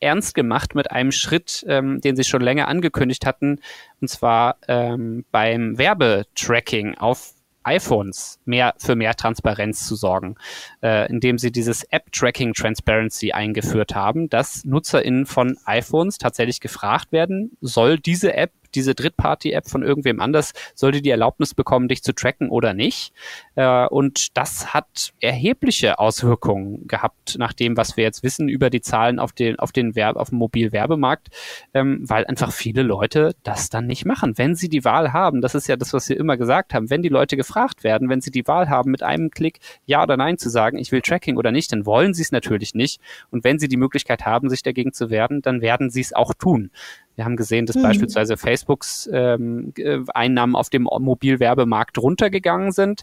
[0.00, 3.60] ernst gemacht mit einem Schritt, ähm, den sie schon länger angekündigt hatten,
[4.00, 7.32] und zwar ähm, beim Werbetracking auf
[7.68, 10.36] iPhones mehr für mehr Transparenz zu sorgen,
[10.82, 17.56] äh, indem sie dieses App-Tracking Transparency eingeführt haben, dass NutzerInnen von iPhones tatsächlich gefragt werden,
[17.60, 22.50] soll diese App diese Drittparty-App von irgendwem anders, sollte die Erlaubnis bekommen, dich zu tracken
[22.50, 23.12] oder nicht.
[23.54, 28.80] Äh, und das hat erhebliche Auswirkungen gehabt, nach dem, was wir jetzt wissen über die
[28.80, 31.28] Zahlen auf den, auf den Werb, auf dem Mobilwerbemarkt,
[31.74, 34.38] ähm, weil einfach viele Leute das dann nicht machen.
[34.38, 37.02] Wenn sie die Wahl haben, das ist ja das, was wir immer gesagt haben, wenn
[37.02, 40.38] die Leute gefragt werden, wenn sie die Wahl haben, mit einem Klick Ja oder Nein
[40.38, 43.00] zu sagen, ich will Tracking oder nicht, dann wollen sie es natürlich nicht.
[43.30, 46.34] Und wenn sie die Möglichkeit haben, sich dagegen zu wehren, dann werden sie es auch
[46.34, 46.70] tun.
[47.18, 47.82] Wir haben gesehen, dass mhm.
[47.82, 53.02] beispielsweise Facebooks ähm, äh, Einnahmen auf dem Mobilwerbemarkt runtergegangen sind.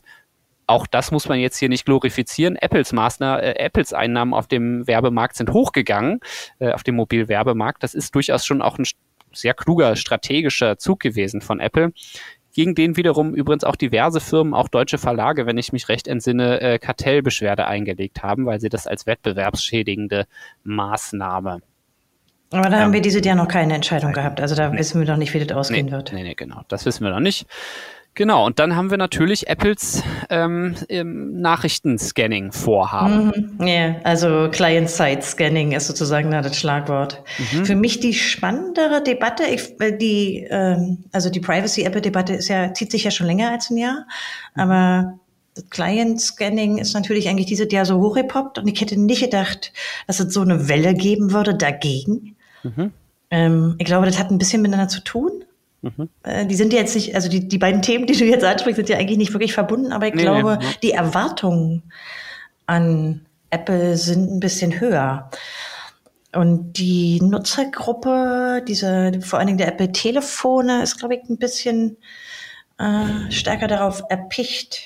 [0.67, 2.55] Auch das muss man jetzt hier nicht glorifizieren.
[2.55, 6.21] Apples Maßnahmen, äh, Apples Einnahmen auf dem Werbemarkt sind hochgegangen,
[6.59, 7.83] äh, auf dem Mobilwerbemarkt.
[7.83, 8.85] Das ist durchaus schon auch ein
[9.33, 11.91] sehr kluger strategischer Zug gewesen von Apple
[12.53, 16.61] gegen den wiederum übrigens auch diverse Firmen, auch deutsche Verlage, wenn ich mich recht entsinne,
[16.61, 20.25] äh, Kartellbeschwerde eingelegt haben, weil sie das als wettbewerbsschädigende
[20.63, 21.59] Maßnahme
[22.55, 24.41] aber da haben wir dieses Jahr noch keine Entscheidung gehabt.
[24.41, 24.79] Also da nee.
[24.79, 26.13] wissen wir noch nicht, wie das ausgehen nee, wird.
[26.13, 26.61] Nee, nee, genau.
[26.67, 27.47] Das wissen wir noch nicht.
[28.15, 33.55] Genau, und dann haben wir natürlich Apples ähm, Nachrichtenscanning-Vorhaben.
[33.57, 37.21] Mhm, ja, also Client-Side-Scanning ist sozusagen da das Schlagwort.
[37.51, 37.65] Mhm.
[37.65, 42.91] Für mich die spannendere Debatte, ich, äh, die, ähm, also die Privacy-Apple-Debatte ist ja, zieht
[42.91, 44.05] sich ja schon länger als ein Jahr,
[44.55, 44.61] mhm.
[44.61, 45.19] aber
[45.55, 49.73] das Client-Scanning ist natürlich eigentlich dieses Jahr so hochgepoppt und ich hätte nicht gedacht,
[50.07, 52.34] dass es so eine Welle geben würde dagegen.
[52.65, 52.91] Mhm.
[53.31, 55.43] Ähm, ich glaube, das hat ein bisschen miteinander zu tun.
[55.81, 56.09] Mhm.
[56.23, 58.89] Äh, die sind jetzt nicht, also die, die beiden Themen, die du jetzt ansprichst, sind
[58.89, 60.67] ja eigentlich nicht wirklich verbunden, aber ich nee, glaube, nee.
[60.81, 61.83] die Erwartungen
[62.65, 65.29] an Apple sind ein bisschen höher.
[66.33, 71.97] Und die Nutzergruppe, diese, vor allen Dingen der Apple-Telefone, ist, glaube ich, ein bisschen
[72.77, 74.81] äh, stärker darauf erpicht,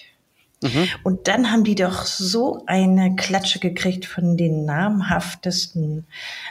[0.62, 0.88] Mhm.
[1.04, 6.06] Und dann haben die doch so eine Klatsche gekriegt von den namhaftesten,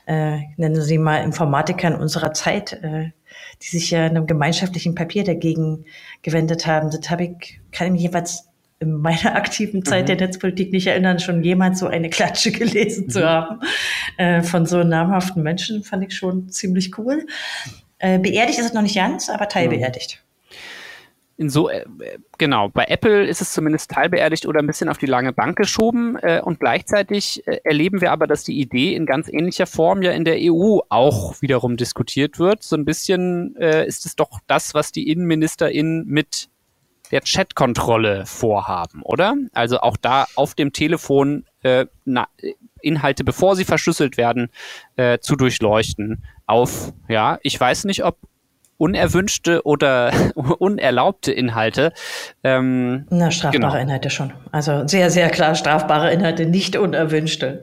[0.07, 3.11] äh, nennen Sie mal Informatikern unserer Zeit, äh,
[3.63, 5.85] die sich ja in einem gemeinschaftlichen Papier dagegen
[6.23, 6.91] gewendet haben.
[6.91, 8.49] Das habe ich, kann ich mich jeweils
[8.81, 10.07] in meiner aktiven Zeit mhm.
[10.07, 13.11] der Netzpolitik nicht erinnern, schon jemals so eine Klatsche gelesen mhm.
[13.11, 13.61] zu haben.
[14.17, 17.27] Äh, von so namhaften Menschen fand ich schon ziemlich cool.
[17.99, 20.23] Äh, beerdigt ist es noch nicht ganz, aber teilbeerdigt
[21.39, 21.85] in so, äh,
[22.37, 26.17] genau, bei Apple ist es zumindest teilbeerdigt oder ein bisschen auf die lange Bank geschoben
[26.17, 30.11] äh, und gleichzeitig äh, erleben wir aber, dass die Idee in ganz ähnlicher Form ja
[30.11, 32.65] in der EU auch wiederum diskutiert wird.
[32.65, 36.49] So ein bisschen äh, ist es doch das, was die InnenministerInnen mit
[37.13, 39.37] der Chatkontrolle vorhaben, oder?
[39.53, 42.27] Also auch da auf dem Telefon äh, na,
[42.83, 44.51] Inhalte, bevor sie verschlüsselt werden,
[44.97, 46.25] äh, zu durchleuchten.
[46.47, 48.19] Auf, ja, ich weiß nicht, ob
[48.79, 51.93] unerwünschte oder unerlaubte Inhalte.
[52.43, 53.75] Ähm, Na, strafbare genau.
[53.77, 54.33] Inhalte schon.
[54.53, 57.61] Also sehr, sehr klar strafbare Inhalte, nicht unerwünschte.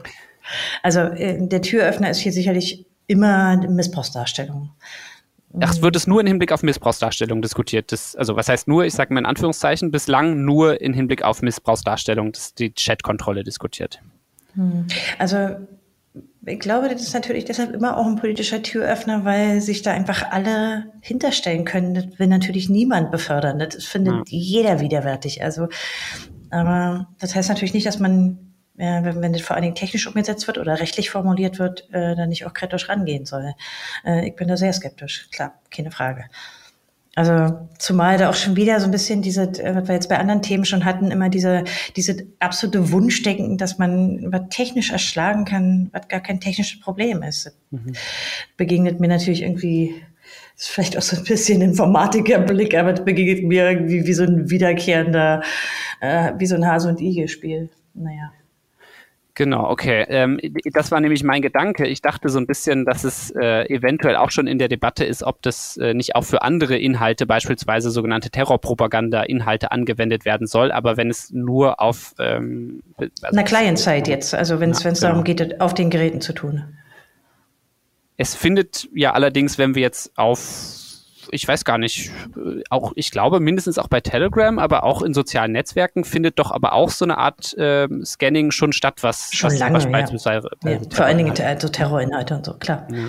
[0.82, 4.70] Also äh, der Türöffner ist hier sicherlich immer Missbrauchsdarstellung.
[5.60, 7.90] Ach, es wird es nur im Hinblick auf Missbrauchsdarstellung diskutiert.
[7.90, 11.40] Das, also was heißt nur, ich sage mal in Anführungszeichen, bislang nur im Hinblick auf
[11.40, 14.00] Missbrauchsdarstellung, das die Chatkontrolle diskutiert.
[14.54, 14.86] Hm.
[15.18, 15.56] Also
[16.46, 20.30] ich glaube, das ist natürlich deshalb immer auch ein politischer Türöffner, weil sich da einfach
[20.30, 21.94] alle hinterstellen können.
[21.94, 23.58] Das will natürlich niemand befördern.
[23.58, 24.22] Das findet ja.
[24.26, 25.42] jeder widerwärtig.
[25.42, 25.68] Also,
[26.50, 30.06] aber das heißt natürlich nicht, dass man, äh, wenn, wenn das vor allen Dingen technisch
[30.06, 33.54] umgesetzt wird oder rechtlich formuliert wird, äh, dann nicht auch kritisch rangehen soll.
[34.04, 35.28] Äh, ich bin da sehr skeptisch.
[35.32, 36.26] Klar, keine Frage.
[37.16, 40.18] Also zumal da auch schon wieder so ein bisschen diese, äh, was wir jetzt bei
[40.18, 41.64] anderen Themen schon hatten, immer diese,
[41.96, 47.56] diese absolute Wunschdenken, dass man was technisch erschlagen kann, was gar kein technisches Problem ist.
[47.70, 47.94] Mhm.
[48.58, 49.94] Begegnet mir natürlich irgendwie,
[50.58, 54.50] ist vielleicht auch so ein bisschen Informatikerblick, aber das begegnet mir irgendwie wie so ein
[54.50, 55.42] wiederkehrender,
[56.02, 57.70] äh, wie so ein Hase- und Igel-Spiel.
[57.94, 58.30] Naja.
[59.36, 60.06] Genau, okay.
[60.08, 60.40] Ähm,
[60.72, 61.86] das war nämlich mein Gedanke.
[61.86, 65.22] Ich dachte so ein bisschen, dass es äh, eventuell auch schon in der Debatte ist,
[65.22, 70.72] ob das äh, nicht auch für andere Inhalte, beispielsweise sogenannte Terrorpropaganda-Inhalte, angewendet werden soll.
[70.72, 75.00] Aber wenn es nur auf ähm, also Na Client-Side jetzt, also wenn es ja, genau.
[75.02, 76.64] darum geht, auf den Geräten zu tun.
[78.16, 80.40] Es findet ja allerdings, wenn wir jetzt auf
[81.30, 85.14] ich weiß gar nicht, äh, auch ich glaube mindestens auch bei Telegram, aber auch in
[85.14, 89.50] sozialen Netzwerken findet doch aber auch so eine Art äh, Scanning schon statt, was schon
[89.50, 90.40] was, lange, was ja.
[90.70, 92.86] ja, vor allen Dingen also Terrorinhalte und so klar.
[92.90, 93.08] Ja.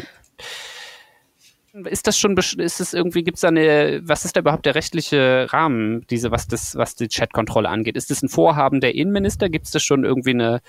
[1.85, 4.73] Ist das schon, ist es irgendwie, gibt es da eine, was ist da überhaupt der
[4.73, 7.95] rechtliche Rahmen, diese, was das, was die Chatkontrolle angeht?
[7.95, 9.47] Ist das ein Vorhaben der Innenminister?
[9.47, 10.61] Gibt es da schon irgendwie eine,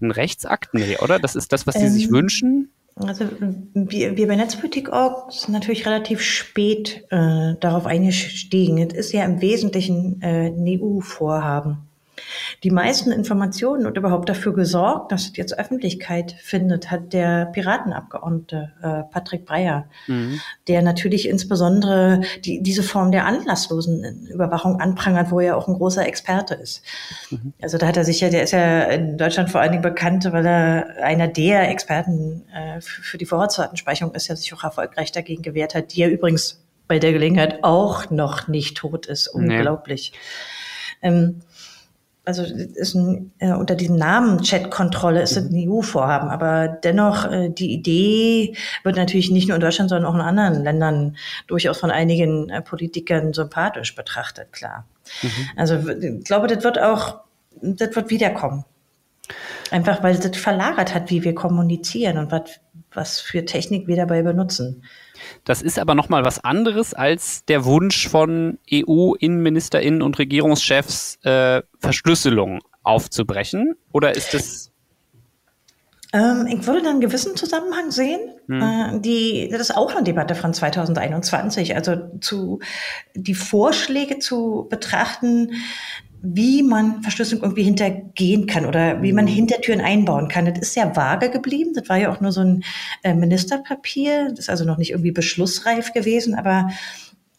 [0.00, 0.74] einen Rechtsakt?
[0.74, 1.20] Nee, oder?
[1.20, 2.72] Das ist das, was sie ähm, sich wünschen?
[2.96, 3.26] Also
[3.74, 8.78] wir, wir bei Netzpolitik.org sind natürlich relativ spät äh, darauf eingestiegen.
[8.78, 11.85] Es ist ja im Wesentlichen äh, ein EU-Vorhaben
[12.64, 18.72] die meisten Informationen und überhaupt dafür gesorgt, dass es jetzt Öffentlichkeit findet, hat der Piratenabgeordnete
[18.82, 20.40] äh, Patrick Breyer, mhm.
[20.68, 26.06] der natürlich insbesondere die, diese Form der anlasslosen Überwachung anprangert, wo er auch ein großer
[26.06, 26.82] Experte ist.
[27.30, 27.52] Mhm.
[27.60, 30.26] Also da hat er sich ja, der ist ja in Deutschland vor allen Dingen bekannt,
[30.32, 35.42] weil er einer der Experten äh, für die Vorratsdatenspeicherung ist, der sich auch erfolgreich dagegen
[35.42, 39.28] gewehrt hat, die ja übrigens bei der Gelegenheit auch noch nicht tot ist.
[39.28, 40.12] Unglaublich.
[41.02, 41.08] Nee.
[41.08, 41.42] Ähm,
[42.26, 47.72] also ist ein, äh, unter diesem Namen Chatkontrolle ist ein EU-Vorhaben, aber dennoch äh, die
[47.72, 51.16] Idee wird natürlich nicht nur in Deutschland, sondern auch in anderen Ländern
[51.46, 54.86] durchaus von einigen äh, Politikern sympathisch betrachtet, klar.
[55.22, 55.28] Mhm.
[55.56, 57.20] Also ich glaube, das wird auch,
[57.62, 58.64] das wird wiederkommen.
[59.70, 62.60] Einfach weil es das verlagert hat, wie wir kommunizieren und was,
[62.92, 64.82] was für Technik wir dabei benutzen.
[65.44, 72.60] Das ist aber nochmal was anderes als der Wunsch von EU-Innenministerinnen und Regierungschefs, äh, Verschlüsselung
[72.82, 73.74] aufzubrechen.
[73.92, 74.72] Oder ist es
[76.12, 78.20] ähm, ich würde da einen gewissen Zusammenhang sehen.
[78.46, 78.62] Hm.
[78.62, 81.74] Äh, die, das ist auch eine Debatte von 2021.
[81.74, 82.60] Also zu,
[83.14, 85.52] die Vorschläge zu betrachten,
[86.22, 89.30] wie man Verschlüsselung irgendwie hintergehen kann oder wie man mhm.
[89.30, 90.46] Hintertüren einbauen kann.
[90.46, 91.72] Das ist sehr vage geblieben.
[91.74, 92.64] Das war ja auch nur so ein
[93.02, 94.30] äh, Ministerpapier.
[94.30, 96.70] Das ist also noch nicht irgendwie beschlussreif gewesen, aber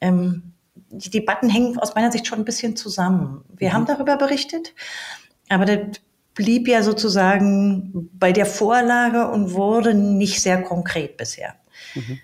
[0.02, 0.54] ähm,
[0.90, 3.44] die Debatten hängen aus meiner Sicht schon ein bisschen zusammen.
[3.56, 3.74] Wir mhm.
[3.74, 4.74] haben darüber berichtet,
[5.50, 6.00] aber das
[6.34, 11.56] blieb ja sozusagen bei der Vorlage und wurde nicht sehr konkret bisher.
[11.96, 12.20] Mhm.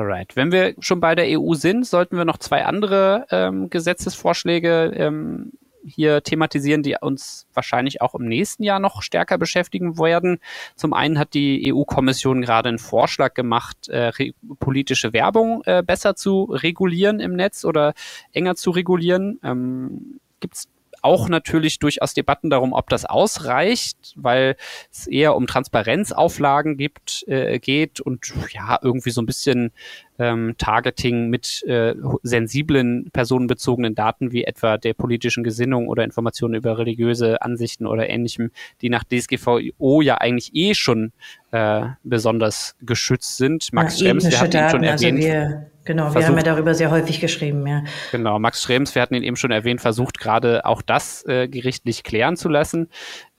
[0.00, 0.34] Alright.
[0.34, 5.52] Wenn wir schon bei der EU sind, sollten wir noch zwei andere ähm, Gesetzesvorschläge ähm,
[5.84, 10.38] hier thematisieren, die uns wahrscheinlich auch im nächsten Jahr noch stärker beschäftigen werden.
[10.74, 14.10] Zum einen hat die EU-Kommission gerade einen Vorschlag gemacht, äh,
[14.58, 17.92] politische Werbung äh, besser zu regulieren im Netz oder
[18.32, 19.38] enger zu regulieren.
[19.42, 20.68] Ähm, Gibt es
[21.02, 24.56] auch natürlich durchaus Debatten darum, ob das ausreicht, weil
[24.90, 29.72] es eher um Transparenzauflagen gibt, äh, geht und ja, irgendwie so ein bisschen
[30.18, 36.78] ähm, Targeting mit äh, sensiblen personenbezogenen Daten wie etwa der politischen Gesinnung oder Informationen über
[36.78, 38.50] religiöse Ansichten oder ähnlichem,
[38.82, 41.12] die nach DSGVO ja eigentlich eh schon
[41.52, 43.72] äh, besonders geschützt sind.
[43.72, 45.24] Max ja, Schrems, der hat ihn schon also erwähnt.
[45.24, 47.82] Wir, genau, wir haben ja darüber sehr häufig geschrieben, ja.
[48.12, 52.04] Genau, Max Schrems, wir hatten ihn eben schon erwähnt, versucht gerade auch das äh, gerichtlich
[52.04, 52.88] klären zu lassen.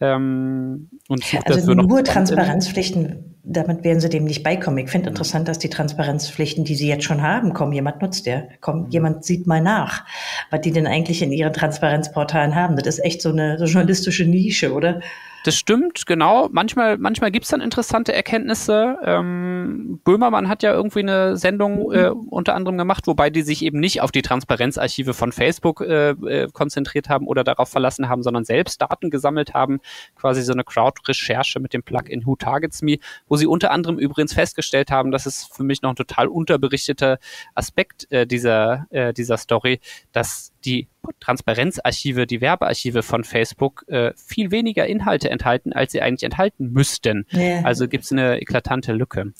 [0.01, 4.79] Ähm, und sucht also dafür nur Transparenzpflichten, damit werden sie dem nicht beikommen.
[4.79, 8.49] Ich finde interessant, dass die Transparenzpflichten, die sie jetzt schon haben, kommen, jemand nutzt der,
[8.59, 8.91] kommt, mhm.
[8.91, 10.03] jemand sieht mal nach,
[10.49, 12.75] was die denn eigentlich in ihren Transparenzportalen haben.
[12.75, 14.99] Das ist echt so eine so journalistische Nische, oder?
[15.43, 16.49] Das stimmt, genau.
[16.51, 18.97] Manchmal, manchmal gibt's dann interessante Erkenntnisse.
[19.03, 23.79] Ähm, Böhmermann hat ja irgendwie eine Sendung äh, unter anderem gemacht, wobei die sich eben
[23.79, 28.45] nicht auf die Transparenzarchive von Facebook äh, äh, konzentriert haben oder darauf verlassen haben, sondern
[28.45, 29.79] selbst Daten gesammelt haben.
[30.15, 34.33] Quasi so eine Crowd-Recherche mit dem Plugin Who Targets Me, wo sie unter anderem übrigens
[34.33, 37.17] festgestellt haben, das ist für mich noch ein total unterberichteter
[37.55, 39.79] Aspekt äh, dieser, äh, dieser Story,
[40.11, 40.87] dass die
[41.19, 47.25] Transparenzarchive, die Werbearchive von Facebook äh, viel weniger Inhalte enthalten, als sie eigentlich enthalten müssten.
[47.31, 47.61] Ja.
[47.63, 49.33] Also gibt es eine eklatante Lücke.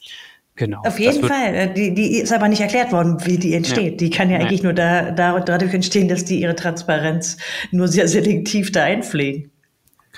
[0.55, 0.81] Genau.
[0.85, 1.55] Auf jeden Fall.
[1.55, 3.93] Äh, die, die ist aber nicht erklärt worden, wie die entsteht.
[3.93, 3.97] Ja.
[3.97, 4.47] Die kann ja Nein.
[4.47, 7.37] eigentlich nur da, da, dadurch entstehen, dass die ihre Transparenz
[7.71, 9.51] nur sehr selektiv da einpflegen.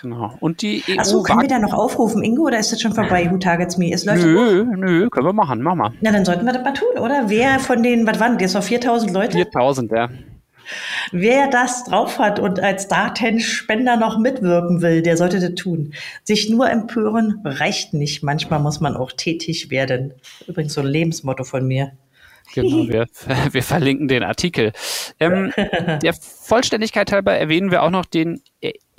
[0.01, 0.33] Genau.
[0.39, 0.99] Und die EU.
[0.99, 3.29] Achso, können wir da noch aufrufen, Ingo, oder ist das schon vorbei?
[3.31, 3.93] Who targets me?
[3.93, 5.93] Es läuft nö, nö, können wir machen, mach mal.
[6.01, 7.29] Na, dann sollten wir das mal tun, oder?
[7.29, 9.37] Wer von den, was waren jetzt noch 4000 Leute?
[9.37, 10.09] 4000, ja.
[11.11, 15.93] Wer das drauf hat und als Datenspender noch mitwirken will, der sollte das tun.
[16.23, 18.23] Sich nur empören reicht nicht.
[18.23, 20.13] Manchmal muss man auch tätig werden.
[20.47, 21.91] Übrigens so ein Lebensmotto von mir.
[22.53, 23.07] Genau, wir,
[23.51, 24.73] wir verlinken den Artikel.
[25.19, 25.51] Ähm,
[26.01, 28.41] der Vollständigkeit halber erwähnen wir auch noch den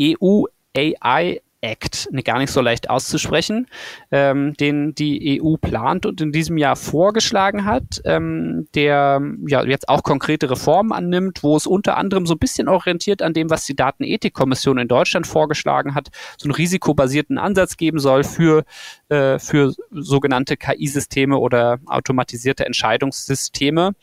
[0.01, 0.45] EU
[0.77, 3.67] AI Act, gar nicht so leicht auszusprechen,
[4.11, 9.89] ähm, den die EU plant und in diesem Jahr vorgeschlagen hat, ähm, der ja jetzt
[9.89, 13.65] auch konkrete Reformen annimmt, wo es unter anderem so ein bisschen orientiert an dem, was
[13.65, 18.65] die Datenethikkommission in Deutschland vorgeschlagen hat, so einen risikobasierten Ansatz geben soll für,
[19.09, 23.95] äh, für sogenannte KI-Systeme oder automatisierte Entscheidungssysteme.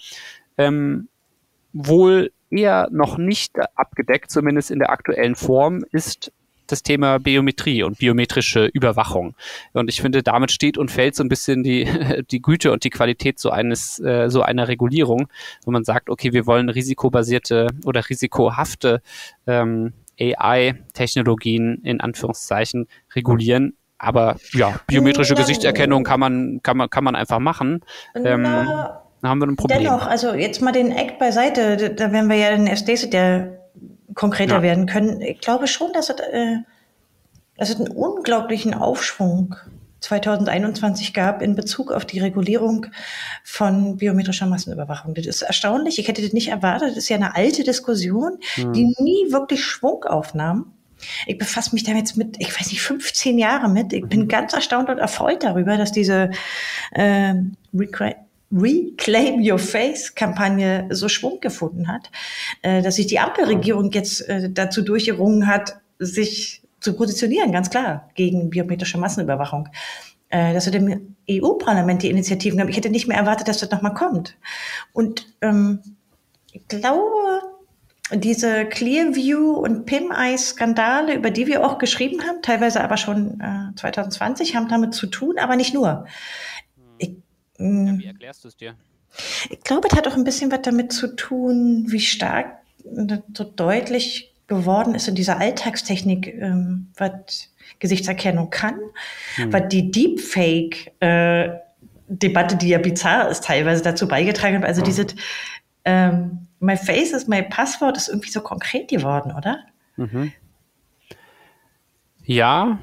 [0.57, 1.09] Ähm,
[1.73, 6.31] wohl eher noch nicht abgedeckt, zumindest in der aktuellen Form, ist
[6.71, 9.35] das Thema Biometrie und biometrische Überwachung.
[9.73, 11.87] Und ich finde, damit steht und fällt so ein bisschen die,
[12.31, 15.27] die Güte und die Qualität so eines, äh, so einer Regulierung,
[15.65, 19.01] wo man sagt, okay, wir wollen risikobasierte oder risikohafte
[19.47, 23.75] ähm, AI-Technologien in Anführungszeichen regulieren.
[23.97, 27.81] Aber ja, biometrische Gesichtserkennung kann man, kann man, kann man einfach machen.
[28.15, 29.83] Ähm, da haben wir ein Problem.
[29.83, 33.60] Dennoch, also jetzt mal den Act beiseite, da werden wir ja den erst der
[34.13, 34.61] konkreter ja.
[34.61, 35.21] werden können.
[35.21, 36.57] Ich glaube schon, dass es, äh,
[37.57, 39.55] dass es einen unglaublichen Aufschwung
[40.01, 42.87] 2021 gab in Bezug auf die Regulierung
[43.43, 45.13] von biometrischer Massenüberwachung.
[45.13, 45.99] Das ist erstaunlich.
[45.99, 46.89] Ich hätte das nicht erwartet.
[46.89, 48.73] Das ist ja eine alte Diskussion, hm.
[48.73, 50.73] die nie wirklich Schwung aufnahm.
[51.25, 53.93] Ich befasse mich damit mit, ich weiß nicht, 15 Jahre mit.
[53.93, 54.27] Ich bin mhm.
[54.27, 56.29] ganz erstaunt und erfreut darüber, dass diese
[56.91, 57.33] äh,
[58.51, 62.11] Reclaim Your Face-Kampagne so Schwung gefunden hat,
[62.61, 68.09] äh, dass sich die Ampelregierung jetzt äh, dazu durchgerungen hat, sich zu positionieren, ganz klar,
[68.15, 69.69] gegen biometrische Massenüberwachung.
[70.31, 72.69] Äh, dass wir dem EU-Parlament die Initiativen haben.
[72.69, 74.37] Ich hätte nicht mehr erwartet, dass das nochmal kommt.
[74.93, 75.79] Und ähm,
[76.53, 77.41] ich glaube,
[78.13, 84.55] diese Clearview und PIM-Eye-Skandale, über die wir auch geschrieben haben, teilweise aber schon äh, 2020,
[84.55, 86.05] haben damit zu tun, aber nicht nur.
[87.61, 88.07] Ja, wie mm.
[88.07, 88.75] erklärst du es dir?
[89.49, 92.57] Ich glaube, es hat auch ein bisschen was damit zu tun, wie stark
[93.33, 97.49] so deutlich geworden ist in dieser Alltagstechnik, ähm, was
[97.79, 98.79] Gesichtserkennung kann,
[99.35, 99.53] hm.
[99.53, 101.49] was die Deepfake äh,
[102.07, 104.65] Debatte, die ja bizarr ist, teilweise dazu beigetragen hat.
[104.65, 104.85] Also oh.
[104.85, 105.07] diese
[105.85, 109.59] ähm, My Face is my Passwort ist irgendwie so konkret geworden, oder?
[109.95, 110.33] Mhm.
[112.23, 112.79] Ja,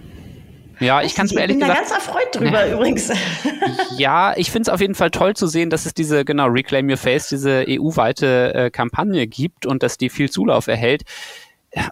[0.81, 1.81] ja, ich kann es mir ehrlich gesagt.
[1.83, 3.11] Ich bin da ganz erfreut drüber ne, übrigens.
[3.97, 6.89] Ja, ich finde es auf jeden Fall toll zu sehen, dass es diese, genau, Reclaim
[6.89, 11.03] Your Face, diese EU-weite äh, Kampagne gibt und dass die viel Zulauf erhält.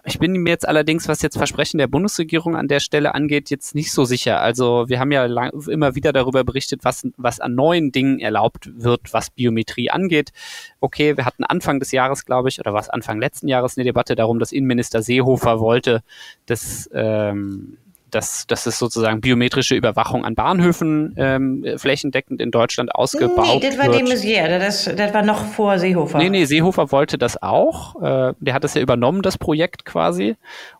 [0.05, 3.75] Ich bin mir jetzt allerdings, was jetzt Versprechen der Bundesregierung an der Stelle angeht, jetzt
[3.75, 4.41] nicht so sicher.
[4.41, 8.71] Also wir haben ja lang, immer wieder darüber berichtet, was, was an neuen Dingen erlaubt
[8.75, 10.31] wird, was Biometrie angeht.
[10.79, 14.15] Okay, wir hatten Anfang des Jahres, glaube ich, oder was Anfang letzten Jahres eine Debatte
[14.15, 16.01] darum, dass Innenminister Seehofer wollte,
[16.47, 17.77] dass ähm,
[18.11, 23.77] dass, dass es sozusagen biometrische Überwachung an Bahnhöfen ähm, flächendeckend in Deutschland ausgebaut nee, das
[23.77, 23.95] war wird.
[23.95, 26.17] de Maizière, das, das war noch vor Seehofer.
[26.17, 28.01] Nee, nee, Seehofer wollte das auch.
[28.01, 30.35] Äh, der hat es ja übernommen, das Projekt quasi.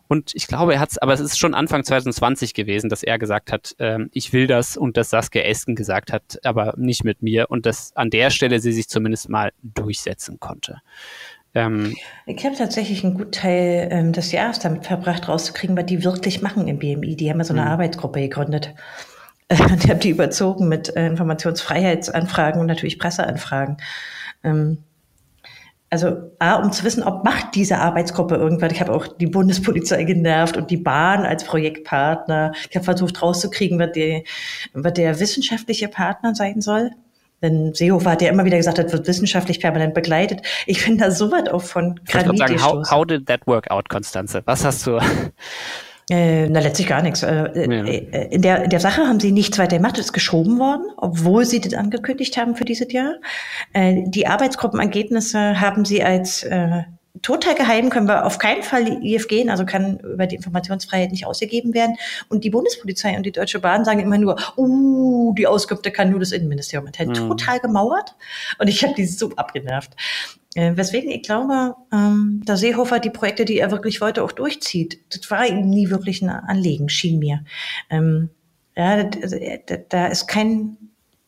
[0.08, 3.18] Und ich glaube, er hat es, aber es ist schon Anfang 2020 gewesen, dass er
[3.18, 7.22] gesagt hat, äh, ich will das und dass Saskia Esken gesagt hat, aber nicht mit
[7.22, 10.80] mir und dass an der Stelle sie sich zumindest mal durchsetzen konnte.
[11.58, 11.96] Ähm,
[12.26, 16.40] ich habe tatsächlich einen guten Teil ähm, des Jahres damit verbracht, rauszukriegen, was die wirklich
[16.40, 17.16] machen im BMI.
[17.16, 17.68] Die haben ja so eine mhm.
[17.68, 18.74] Arbeitsgruppe gegründet.
[19.50, 23.78] Und ich habe die überzogen mit äh, Informationsfreiheitsanfragen und natürlich Presseanfragen.
[24.44, 24.84] Ähm,
[25.90, 28.72] also A, um zu wissen, ob macht diese Arbeitsgruppe irgendwas.
[28.72, 32.52] Ich habe auch die Bundespolizei genervt und die Bahn als Projektpartner.
[32.68, 34.24] Ich habe versucht rauszukriegen, was, die,
[34.74, 36.90] was der wissenschaftliche Partner sein soll.
[37.42, 40.42] Denn Seehofer hat ja immer wieder gesagt, das wird wissenschaftlich permanent begleitet.
[40.66, 43.88] Ich finde da so weit auch von Granit sagen, how, how, did that work out,
[43.88, 44.42] Konstanze?
[44.44, 44.98] Was hast du?
[46.10, 47.22] Äh, na, letztlich gar nichts.
[47.22, 47.84] Äh, ja.
[47.84, 50.86] Äh, in, der, in der Sache haben sie nichts weiter gemacht, es ist geschoben worden,
[50.96, 53.16] obwohl sie das angekündigt haben für dieses Jahr.
[53.74, 56.84] Äh, die Arbeitsgruppenergebnisse haben sie als äh,
[57.22, 61.26] total geheim, können wir auf keinen Fall IF gehen, also kann über die Informationsfreiheit nicht
[61.26, 61.96] ausgegeben werden.
[62.28, 66.20] Und die Bundespolizei und die Deutsche Bahn sagen immer nur, uh, die Auskünfte kann nur
[66.20, 67.10] das Innenministerium enthält.
[67.10, 67.14] Mhm.
[67.14, 68.14] Total gemauert.
[68.58, 69.92] Und ich habe die so abgenervt.
[70.54, 74.98] Äh, weswegen ich glaube, ähm, dass Seehofer die Projekte, die er wirklich wollte, auch durchzieht.
[75.10, 77.44] Das war ihm nie wirklich ein Anliegen, schien mir.
[77.90, 78.30] Ähm,
[78.74, 80.76] ja, da, da ist kein,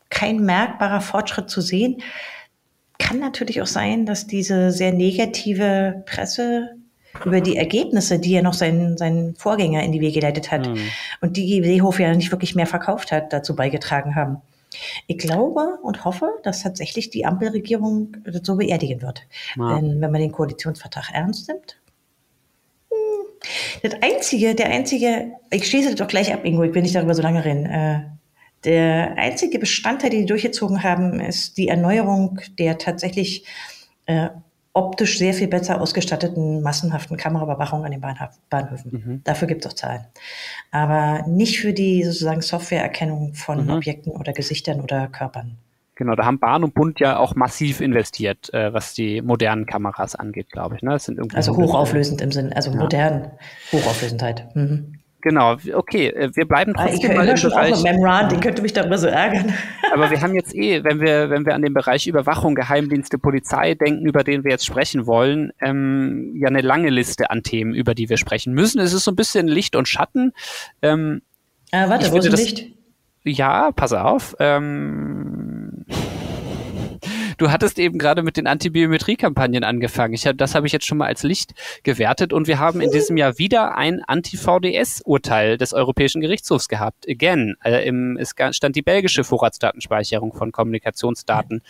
[0.09, 2.03] kein merkbarer Fortschritt zu sehen.
[3.01, 6.77] Kann natürlich auch sein, dass diese sehr negative Presse
[7.25, 10.79] über die Ergebnisse, die ja noch sein, sein Vorgänger in die Wege geleitet hat mhm.
[11.21, 14.37] und die Seehofer ja nicht wirklich mehr verkauft hat, dazu beigetragen haben.
[15.09, 19.23] Ich glaube und hoffe, dass tatsächlich die Ampelregierung das so beerdigen wird.
[19.57, 19.77] Ja.
[19.77, 21.81] Wenn, wenn man den Koalitionsvertrag ernst nimmt.
[22.91, 23.27] Hm.
[23.83, 27.15] Das einzige, der einzige, ich schließe das doch gleich ab, Ingo, ich will nicht darüber
[27.15, 28.20] so lange reden.
[28.65, 33.47] Der einzige Bestandteil, den die durchgezogen haben, ist die Erneuerung der tatsächlich
[34.07, 34.29] äh,
[34.73, 38.93] optisch sehr viel besser ausgestatteten massenhaften Kameraüberwachung an den Bahnhof, Bahnhöfen.
[38.93, 39.21] Mhm.
[39.25, 40.05] Dafür gibt es auch Zahlen.
[40.71, 43.71] Aber nicht für die sozusagen Softwareerkennung von mhm.
[43.71, 45.57] Objekten oder Gesichtern oder Körpern.
[45.97, 50.15] Genau, da haben Bahn und Bund ja auch massiv investiert, äh, was die modernen Kameras
[50.15, 50.83] angeht, glaube ich.
[50.83, 50.93] Ne?
[50.93, 52.77] Das sind irgendwie also hochauflösend im Sinn, also ja.
[52.79, 53.33] modern,
[53.73, 54.55] Hochauflösendheit.
[54.57, 55.00] Mhm.
[55.23, 57.73] Genau, okay, äh, wir bleiben ah, trotzdem ich mal im schon Bereich.
[57.75, 59.53] Auch Memran, den könnte mich darüber so ärgern.
[59.93, 63.75] Aber wir haben jetzt eh, wenn wir, wenn wir an den Bereich Überwachung, Geheimdienste, Polizei
[63.75, 67.95] denken, über den wir jetzt sprechen wollen, ähm, ja eine lange Liste an Themen, über
[67.95, 68.81] die wir sprechen müssen.
[68.81, 70.33] Es ist so ein bisschen Licht und Schatten.
[70.83, 71.23] Ähm,
[71.73, 72.67] ah, warte, wo ist das, Licht?
[73.25, 74.35] Ja, pass auf.
[74.39, 75.85] Ähm,
[77.41, 80.13] Du hattest eben gerade mit den Antibiometrie-Kampagnen angefangen.
[80.13, 83.17] Ich, das habe ich jetzt schon mal als Licht gewertet und wir haben in diesem
[83.17, 87.09] Jahr wieder ein Anti-VDS-Urteil des Europäischen Gerichtshofs gehabt.
[87.09, 91.63] Again, äh, im, es stand die belgische Vorratsdatenspeicherung von Kommunikationsdaten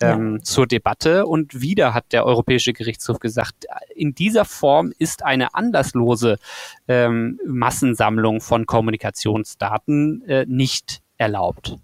[0.00, 0.42] ähm, ja.
[0.42, 6.40] zur Debatte und wieder hat der Europäische Gerichtshof gesagt, in dieser Form ist eine anlasslose
[6.88, 11.76] ähm, Massensammlung von Kommunikationsdaten äh, nicht erlaubt,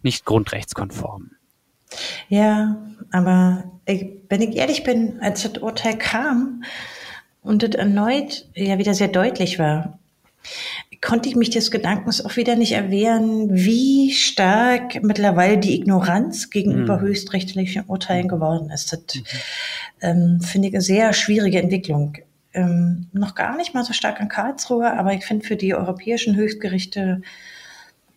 [0.00, 1.35] nicht grundrechtskonform.
[2.28, 2.76] Ja,
[3.12, 6.64] aber ich, wenn ich ehrlich bin, als das Urteil kam
[7.42, 9.98] und das erneut ja wieder sehr deutlich war,
[11.00, 16.98] konnte ich mich des Gedankens auch wieder nicht erwehren, wie stark mittlerweile die Ignoranz gegenüber
[16.98, 17.02] mhm.
[17.02, 18.92] höchstrichterlichen Urteilen geworden ist.
[18.92, 19.22] Das mhm.
[20.00, 22.14] ähm, finde ich eine sehr schwierige Entwicklung.
[22.54, 26.36] Ähm, noch gar nicht mal so stark in Karlsruhe, aber ich finde für die europäischen
[26.36, 27.20] Höchstgerichte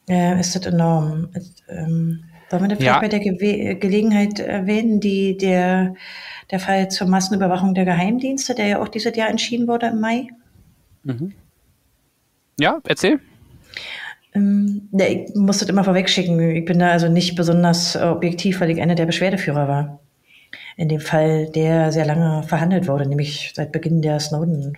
[0.07, 1.29] äh, ist das enorm.
[1.67, 2.99] Ähm, wollen wir da vielleicht ja.
[2.99, 5.95] bei der Ge Gelegenheit erwähnen, die, der,
[6.51, 10.27] der Fall zur Massenüberwachung der Geheimdienste, der ja auch dieses Jahr entschieden wurde im Mai?
[11.03, 11.33] Mhm.
[12.59, 13.19] Ja, erzähl.
[14.33, 16.39] Ähm, ich muss das immer vorwegschicken.
[16.55, 19.99] Ich bin da also nicht besonders objektiv, weil ich einer der Beschwerdeführer war.
[20.77, 24.77] In dem Fall, der sehr lange verhandelt wurde, nämlich seit Beginn der Snowden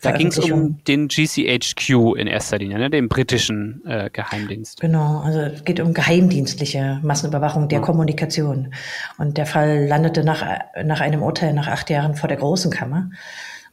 [0.00, 4.80] da ging es um den GCHQ in erster Linie, ne, den britischen äh, Geheimdienst.
[4.80, 7.84] Genau, also es geht um geheimdienstliche Massenüberwachung der ja.
[7.84, 8.74] Kommunikation.
[9.18, 10.44] Und der Fall landete nach,
[10.84, 13.10] nach einem Urteil nach acht Jahren vor der Großen Kammer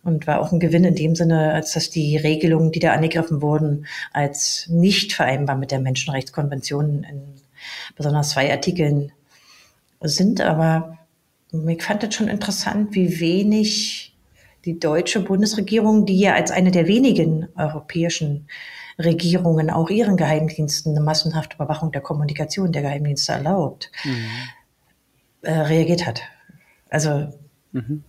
[0.04, 3.42] und war auch ein Gewinn in dem Sinne, als dass die Regelungen, die da angegriffen
[3.42, 7.22] wurden, als nicht vereinbar mit der Menschenrechtskonvention in
[7.96, 9.12] besonders zwei Artikeln
[10.02, 10.42] sind.
[10.42, 10.98] Aber
[11.52, 14.15] ich fand es schon interessant, wie wenig
[14.66, 18.48] die deutsche Bundesregierung, die ja als eine der wenigen europäischen
[18.98, 24.26] Regierungen auch ihren Geheimdiensten eine massenhafte Überwachung der Kommunikation der Geheimdienste erlaubt, mhm.
[25.42, 26.22] äh, reagiert hat.
[26.90, 27.34] Also
[27.74, 28.04] mhm.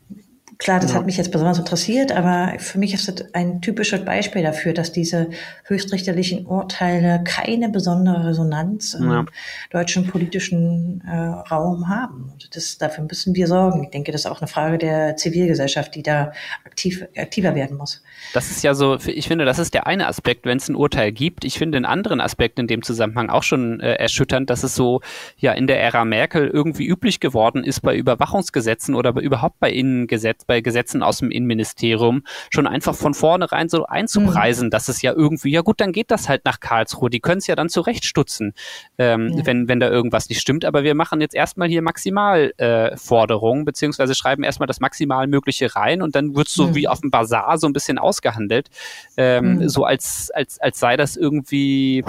[0.66, 0.98] Klar, das ja.
[0.98, 4.90] hat mich jetzt besonders interessiert, aber für mich ist das ein typisches Beispiel dafür, dass
[4.90, 5.30] diese
[5.62, 9.24] höchstrichterlichen Urteile keine besondere Resonanz im ja.
[9.70, 12.32] deutschen politischen äh, Raum haben.
[12.52, 13.84] Das, dafür müssen wir sorgen.
[13.84, 16.32] Ich denke, das ist auch eine Frage der Zivilgesellschaft, die da
[16.64, 18.02] aktiv, aktiver werden muss.
[18.34, 21.12] Das ist ja so, ich finde, das ist der eine Aspekt, wenn es ein Urteil
[21.12, 21.44] gibt.
[21.44, 25.00] Ich finde einen anderen Aspekt in dem Zusammenhang auch schon äh, erschütternd, dass es so
[25.38, 30.44] ja in der Ära Merkel irgendwie üblich geworden ist, bei Überwachungsgesetzen oder überhaupt bei Innengesetzen
[30.48, 34.70] bei Gesetzen aus dem Innenministerium schon einfach von vornherein so einzupreisen, mhm.
[34.70, 37.10] dass es ja irgendwie, ja gut, dann geht das halt nach Karlsruhe.
[37.10, 38.54] Die können es ja dann zurechtstutzen,
[38.98, 39.46] ähm, ja.
[39.46, 40.64] wenn, wenn da irgendwas nicht stimmt.
[40.64, 46.02] Aber wir machen jetzt erstmal hier Maximalforderungen, äh, beziehungsweise schreiben erstmal das maximal Mögliche rein
[46.02, 46.74] und dann wird es so mhm.
[46.74, 48.68] wie auf dem Bazar so ein bisschen ausgehandelt.
[49.16, 49.68] Ähm, mhm.
[49.68, 52.04] So als, als, als sei das irgendwie.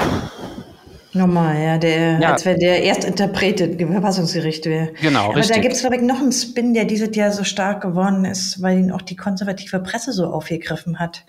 [1.18, 2.32] Normal, ja, der, ja.
[2.32, 4.94] als wenn der Erstinterpret im Verfassungsgericht wäre.
[5.02, 5.56] Genau, Aber richtig.
[5.56, 8.62] da gibt es, glaube ich, noch einen Spin, der dieses Jahr so stark geworden ist,
[8.62, 11.26] weil ihn auch die konservative Presse so aufgegriffen hat.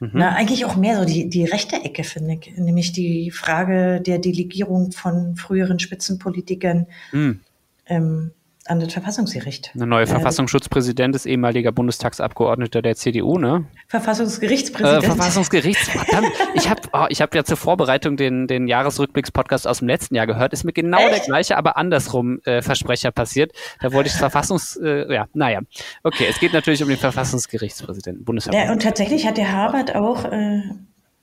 [0.00, 0.10] Mhm.
[0.14, 2.56] Na, eigentlich auch mehr so die, die rechte Ecke, finde ich.
[2.56, 6.86] Nämlich die Frage der Delegierung von früheren Spitzenpolitikern.
[7.12, 7.40] Mhm.
[7.86, 8.32] Ähm,
[8.66, 9.72] an das Verfassungsgericht.
[9.74, 13.66] Ein neuer Verfassungsschutzpräsident ist ehemaliger Bundestagsabgeordneter der CDU, ne?
[13.88, 15.02] Verfassungsgerichtspräsident.
[15.02, 15.88] Äh, Verfassungsgerichts.
[15.88, 16.32] Verdammt.
[16.54, 20.26] ich habe oh, ich hab ja zur Vorbereitung den, den Jahresrückblicks-Podcast aus dem letzten Jahr
[20.26, 20.52] gehört.
[20.52, 21.10] Ist mir genau Echt?
[21.10, 23.52] der gleiche, aber andersrum äh, Versprecher passiert.
[23.80, 24.76] Da wollte ich Verfassungs...
[24.76, 25.60] Äh, ja, naja.
[26.04, 28.66] Okay, es geht natürlich um den Verfassungsgerichtspräsidenten, Bundesverfassung.
[28.66, 30.24] Ja, und tatsächlich hat der Harvard auch...
[30.24, 30.60] Äh,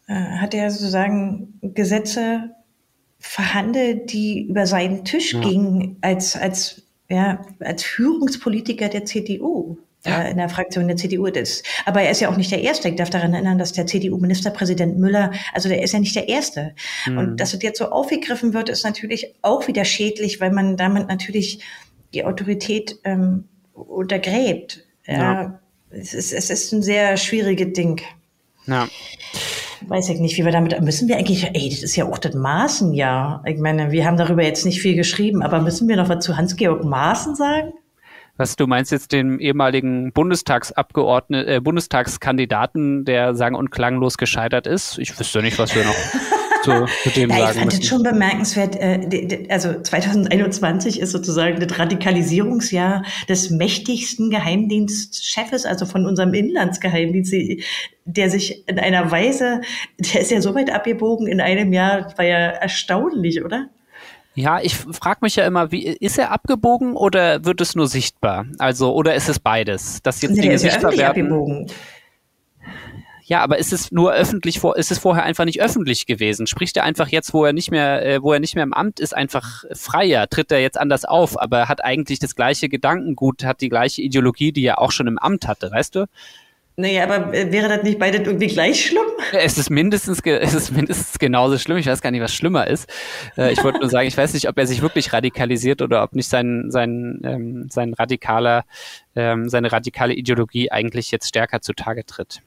[0.08, 2.52] äh hat er sozusagen Gesetze
[3.20, 5.42] verhandelt, die über seinen Tisch ja.
[5.42, 9.78] gingen, als, als ja, als Führungspolitiker der CDU.
[10.06, 10.22] Ja.
[10.22, 11.66] Äh, in der Fraktion der CDU ist.
[11.86, 12.88] Aber er ist ja auch nicht der Erste.
[12.88, 16.74] Ich darf daran erinnern, dass der CDU-Ministerpräsident Müller, also der ist ja nicht der Erste.
[17.06, 17.18] Mhm.
[17.18, 21.10] Und dass es jetzt so aufgegriffen wird, ist natürlich auch wieder schädlich, weil man damit
[21.10, 21.60] natürlich
[22.14, 23.44] die Autorität ähm,
[23.74, 24.86] untergräbt.
[25.06, 25.14] Ja.
[25.18, 25.60] ja.
[25.90, 28.02] Es, ist, es ist ein sehr schwieriges Ding.
[28.68, 28.88] Ja.
[29.88, 32.34] Weiß ich nicht, wie wir damit, müssen wir eigentlich, ey, das ist ja auch das
[32.34, 33.44] Maßenjahr.
[33.46, 36.36] Ich meine, wir haben darüber jetzt nicht viel geschrieben, aber müssen wir noch was zu
[36.36, 37.74] Hans-Georg Maaßen sagen?
[38.38, 44.98] Was du meinst jetzt den ehemaligen Bundestagsabgeordneten, äh, Bundestagskandidaten, der sagen und klanglos gescheitert ist?
[44.98, 45.94] Ich wüsste nicht, was wir noch
[46.64, 47.80] zu, zu dem ja, sagen Ich fand müssen.
[47.80, 48.76] das schon bemerkenswert.
[48.76, 57.34] Äh, also 2021 ist sozusagen das Radikalisierungsjahr des mächtigsten Geheimdienstchefes, also von unserem Inlandsgeheimdienst,
[58.06, 59.62] der sich in einer Weise,
[59.98, 63.70] der ist ja so weit abgebogen in einem Jahr, war ja erstaunlich, oder?
[64.36, 68.46] Ja, ich frage mich ja immer, wie ist er abgebogen oder wird es nur sichtbar?
[68.58, 70.02] Also oder ist es beides?
[70.02, 71.04] Dass jetzt nee, Dinge sichtbar werden.
[71.04, 71.68] Abgebogen.
[73.30, 76.48] Ja, aber ist es nur öffentlich vor, ist es vorher einfach nicht öffentlich gewesen?
[76.48, 79.00] Spricht er einfach jetzt, wo er nicht mehr, äh, wo er nicht mehr im Amt
[79.00, 80.28] ist, einfach freier?
[80.28, 84.52] Tritt er jetzt anders auf, aber hat eigentlich das gleiche Gedankengut, hat die gleiche Ideologie,
[84.52, 86.08] die er auch schon im Amt hatte, weißt du?
[86.80, 89.04] Naja, aber äh, wäre das nicht beide irgendwie gleich schlimm?
[89.34, 91.78] Es ist mindestens, es ist mindestens genauso schlimm.
[91.78, 92.90] Ich weiß gar nicht, was schlimmer ist.
[93.38, 96.14] Äh, ich wollte nur sagen, ich weiß nicht, ob er sich wirklich radikalisiert oder ob
[96.14, 98.64] nicht sein, sein, ähm, sein radikaler,
[99.14, 102.42] ähm, seine radikale Ideologie eigentlich jetzt stärker zutage tritt.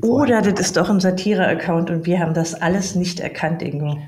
[0.00, 3.98] Oder das ist doch ein Satire-Account und wir haben das alles nicht erkannt, Ingo.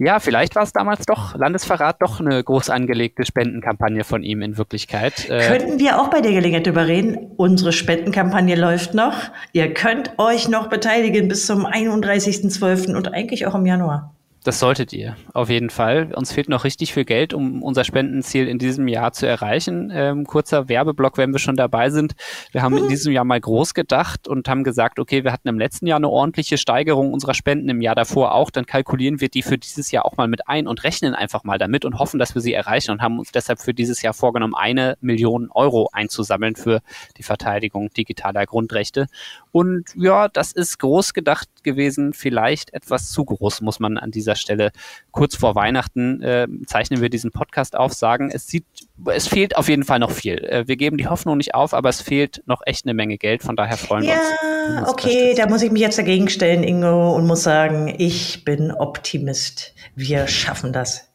[0.00, 4.56] Ja, vielleicht war es damals doch, Landesverrat, doch eine groß angelegte Spendenkampagne von ihm in
[4.56, 5.28] Wirklichkeit.
[5.28, 7.32] Äh, Könnten wir auch bei der Gelegenheit drüber reden?
[7.36, 9.14] Unsere Spendenkampagne läuft noch.
[9.52, 12.94] Ihr könnt euch noch beteiligen bis zum 31.12.
[12.94, 14.14] und eigentlich auch im Januar.
[14.44, 16.12] Das solltet ihr, auf jeden Fall.
[16.14, 19.90] Uns fehlt noch richtig viel Geld, um unser Spendenziel in diesem Jahr zu erreichen.
[19.92, 22.14] Ähm, kurzer Werbeblock, wenn wir schon dabei sind.
[22.52, 22.84] Wir haben mhm.
[22.84, 25.96] in diesem Jahr mal groß gedacht und haben gesagt, okay, wir hatten im letzten Jahr
[25.96, 28.50] eine ordentliche Steigerung unserer Spenden, im Jahr davor auch.
[28.50, 31.58] Dann kalkulieren wir die für dieses Jahr auch mal mit ein und rechnen einfach mal
[31.58, 34.54] damit und hoffen, dass wir sie erreichen und haben uns deshalb für dieses Jahr vorgenommen,
[34.54, 36.80] eine Million Euro einzusammeln für
[37.16, 39.08] die Verteidigung digitaler Grundrechte.
[39.50, 44.27] Und ja, das ist groß gedacht gewesen, vielleicht etwas zu groß, muss man an dieser
[44.34, 44.70] Stelle
[45.10, 48.64] kurz vor Weihnachten äh, zeichnen wir diesen Podcast auf, sagen, es sieht,
[49.06, 50.38] es fehlt auf jeden Fall noch viel.
[50.44, 53.42] Äh, wir geben die Hoffnung nicht auf, aber es fehlt noch echt eine Menge Geld,
[53.42, 54.28] von daher freuen ja, wir uns.
[54.76, 58.70] Ja, okay, da muss ich mich jetzt dagegen stellen, Ingo, und muss sagen, ich bin
[58.70, 59.74] Optimist.
[59.94, 61.08] Wir schaffen das.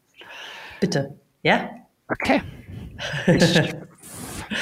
[0.80, 1.70] Bitte, ja?
[2.10, 2.42] Okay.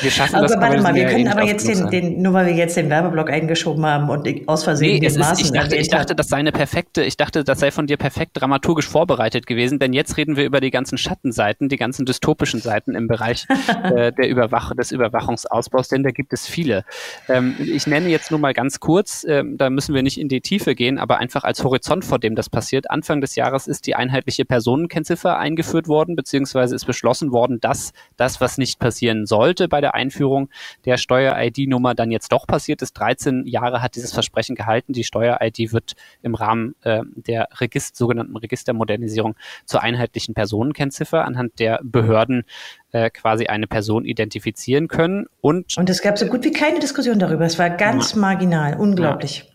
[0.02, 0.56] Wir schaffen aber das.
[0.56, 3.30] Aber warte mal, wir können aber jetzt den, den, nur weil wir jetzt den Werbeblock
[3.30, 6.52] eingeschoben haben und aus Versehen nee, den Maßen ich dachte, ich dachte, das sei eine
[6.52, 10.46] perfekte, ich dachte, das sei von dir perfekt dramaturgisch vorbereitet gewesen, denn jetzt reden wir
[10.46, 13.46] über die ganzen Schattenseiten, die ganzen dystopischen Seiten im Bereich
[13.84, 16.84] äh, der Überwach des Überwachungsausbaus, denn da gibt es viele.
[17.28, 20.42] Ähm, ich nenne jetzt nur mal ganz kurz, äh, da müssen wir nicht in die
[20.42, 22.90] Tiefe gehen, aber einfach als Horizont, vor dem das passiert.
[22.90, 28.42] Anfang des Jahres ist die einheitliche Personenkennziffer eingeführt worden, beziehungsweise ist beschlossen worden, dass das,
[28.42, 30.50] was nicht passieren sollte bei der Einführung
[30.86, 32.94] der Steuer-ID-Nummer dann jetzt doch passiert ist.
[32.94, 34.94] 13 Jahre hat dieses Versprechen gehalten.
[34.94, 41.80] Die Steuer-ID wird im Rahmen äh, der Regist sogenannten Registermodernisierung zur einheitlichen Personenkennziffer anhand der
[41.84, 42.44] Behörden
[42.92, 45.26] äh, quasi eine Person identifizieren können.
[45.42, 47.46] Und, und es gab so gut wie keine Diskussion darüber.
[47.46, 48.20] Es war ganz ja.
[48.20, 49.40] marginal, unglaublich.
[49.40, 49.52] Ja.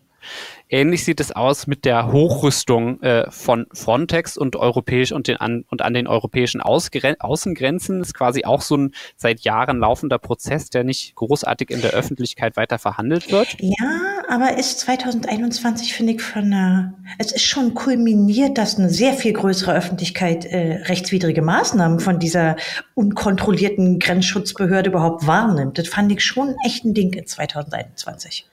[0.69, 5.64] Ähnlich sieht es aus mit der Hochrüstung äh, von Frontex und europäisch und, den an,
[5.71, 8.01] und an den europäischen Ausgren Außengrenzen.
[8.01, 12.57] Ist quasi auch so ein seit Jahren laufender Prozess, der nicht großartig in der Öffentlichkeit
[12.57, 13.57] weiter verhandelt wird.
[13.61, 19.12] Ja, aber ist 2021, finde ich, von einer, es ist schon kulminiert, dass eine sehr
[19.12, 22.57] viel größere Öffentlichkeit äh, rechtswidrige Maßnahmen von dieser
[22.95, 25.79] unkontrollierten Grenzschutzbehörde überhaupt wahrnimmt.
[25.79, 28.47] Das fand ich schon echt ein Ding in 2021.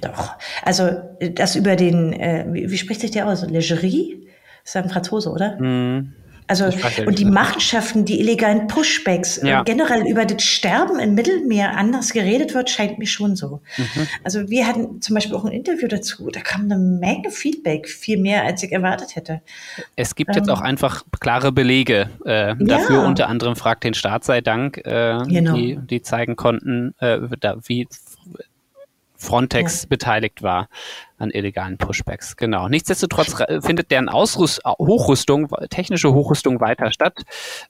[0.00, 0.32] Doch.
[0.62, 0.90] Also
[1.32, 3.46] das über den, äh, wie, wie, spricht sich der aus?
[3.46, 4.28] Legerie?
[4.64, 5.60] Ist ein Franzose, oder?
[5.60, 6.14] Mm.
[6.46, 6.66] Also,
[7.06, 9.62] und die Machenschaften, die illegalen Pushbacks, ja.
[9.62, 13.62] generell über das Sterben im Mittelmeer anders geredet wird, scheint mir schon so.
[13.78, 14.06] Mhm.
[14.24, 18.18] Also, wir hatten zum Beispiel auch ein Interview dazu, da kam eine Menge Feedback, viel
[18.18, 19.40] mehr, als ich erwartet hätte.
[19.96, 23.06] Es gibt ähm, jetzt auch einfach klare Belege äh, dafür, ja.
[23.06, 25.54] unter anderem Fragt den Staat sei Dank, äh, genau.
[25.54, 27.88] die, die zeigen konnten, äh, da, wie
[29.24, 29.88] Frontex ja.
[29.88, 30.68] beteiligt war
[31.18, 32.36] an illegalen Pushbacks.
[32.36, 32.68] Genau.
[32.68, 37.22] Nichtsdestotrotz findet deren Ausrüst Hochrüstung, technische Hochrüstung weiter statt.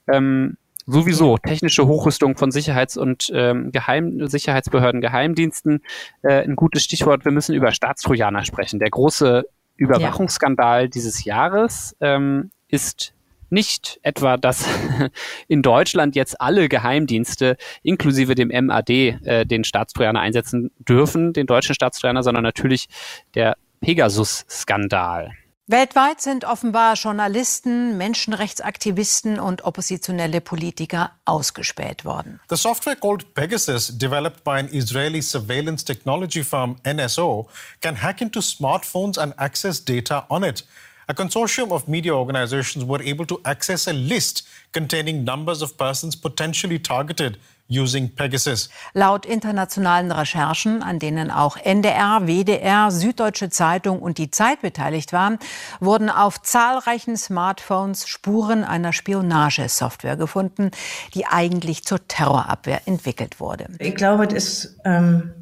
[0.07, 5.83] Ähm, sowieso technische Hochrüstung von Sicherheits- und ähm, Geheim Sicherheitsbehörden, Geheimdiensten.
[6.23, 7.25] Äh, ein gutes Stichwort.
[7.25, 8.79] Wir müssen über Staatstrojaner sprechen.
[8.79, 9.45] Der große
[9.77, 10.89] Überwachungsskandal ja.
[10.89, 13.14] dieses Jahres ähm, ist
[13.55, 14.67] nicht etwa, dass
[15.49, 21.75] in Deutschland jetzt alle Geheimdienste inklusive dem MAD äh, den Staatstrojaner einsetzen dürfen, den deutschen
[21.75, 22.89] Staatstrojaner, sondern natürlich
[23.35, 25.33] der Pegasus-Skandal.
[25.67, 32.39] Weltweit sind offenbar Journalisten, Menschenrechtsaktivisten und oppositionelle Politiker ausgespäht worden.
[32.51, 37.49] The software called Pegasus, developed by an Israeli surveillance technology firm NSO,
[37.81, 40.67] can hack into smartphones and access data on it.
[41.09, 46.17] A consortium of media organizations were able to access a list containing numbers of persons
[46.17, 47.39] potentially targeted
[47.69, 48.69] using Pegasus.
[48.93, 55.39] Laut internationalen Recherchen, an denen auch NDR, WDR, Süddeutsche Zeitung und die Zeit beteiligt waren,
[55.81, 60.71] wurden auf zahlreichen Smartphones Spuren einer Spionagesoftware gefunden,
[61.15, 63.69] die eigentlich zur Terrorabwehr entwickelt wurde.
[63.79, 65.33] Ich glaube, das ist ähm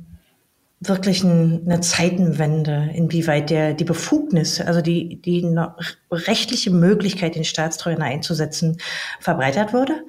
[0.88, 5.56] wirklich ein, eine Zeitenwende, inwieweit der die Befugnis, also die, die
[6.10, 8.78] rechtliche Möglichkeit, den Staatstreuner einzusetzen,
[9.20, 10.04] verbreitert wurde.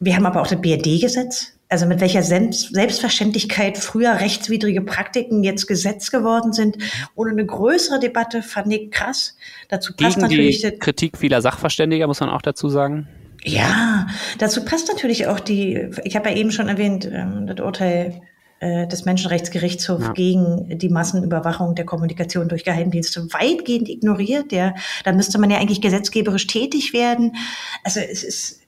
[0.00, 6.10] Wir haben aber auch das BRD-Gesetz, also mit welcher Selbstverständlichkeit früher rechtswidrige Praktiken jetzt Gesetz
[6.10, 6.76] geworden sind,
[7.14, 9.36] ohne eine größere Debatte, fand ich krass.
[9.68, 13.08] Dazu passt Gegen natürlich die Kritik vieler Sachverständiger, muss man auch dazu sagen.
[13.44, 14.06] Ja,
[14.38, 18.20] dazu passt natürlich auch die, ich habe ja eben schon erwähnt, ähm, das Urteil
[18.62, 20.12] äh, des Menschenrechtsgerichtshofs ja.
[20.12, 24.52] gegen die Massenüberwachung der Kommunikation durch Geheimdienste weitgehend ignoriert.
[24.52, 27.34] Der, da müsste man ja eigentlich gesetzgeberisch tätig werden.
[27.82, 28.61] Also es ist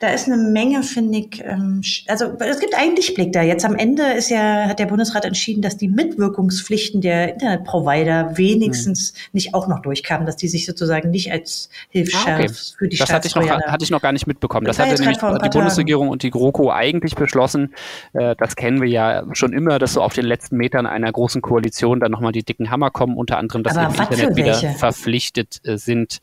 [0.00, 3.42] da ist eine Menge, finde ich, ähm, also es gibt einen Lichtblick da.
[3.42, 9.12] Jetzt am Ende ist ja, hat der Bundesrat entschieden, dass die Mitwirkungspflichten der Internetprovider wenigstens
[9.12, 9.18] mhm.
[9.32, 12.54] nicht auch noch durchkamen, dass die sich sozusagen nicht als Hilfsschärf ah, okay.
[12.78, 14.66] für die Das hatte ich, noch, hatte ich noch gar nicht mitbekommen.
[14.66, 17.74] Das, das hatte nämlich die Bundesregierung und die GroKo eigentlich beschlossen.
[18.12, 21.42] Äh, das kennen wir ja schon immer, dass so auf den letzten Metern einer großen
[21.42, 25.60] Koalition dann nochmal die dicken Hammer kommen, unter anderem, dass Aber im Internet wieder verpflichtet
[25.64, 26.20] äh, sind,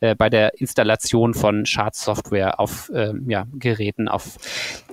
[0.00, 4.36] äh, bei der Installation von Schadsoftware auf äh, ja, Geräten, auf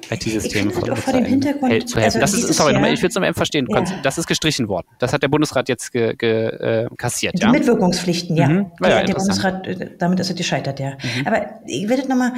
[0.10, 2.01] IT-Systemen von vor dem Hintergrund, zu helfen.
[2.01, 3.68] Also das ist, sorry, Jahr, ich will es nochmal verstehen.
[3.70, 3.84] Ja.
[4.03, 4.88] Das ist gestrichen worden.
[4.99, 7.38] Das hat der Bundesrat jetzt ge, ge, äh, kassiert.
[7.38, 7.51] Die ja?
[7.51, 8.47] Mitwirkungspflichten, ja.
[8.47, 8.72] Mhm.
[8.82, 10.91] ja der Bundesrat, äh, damit ist er gescheitert, ja.
[10.91, 11.28] Mhm.
[11.28, 12.34] Aber ich werde nochmal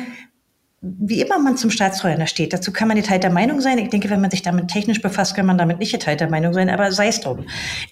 [0.82, 3.78] wie immer man zum Staatstrojaner steht, dazu kann man geteilter Meinung sein.
[3.80, 6.70] Ich denke, wenn man sich damit technisch befasst, kann man damit nicht geteilter Meinung sein,
[6.70, 7.46] aber sei es drum.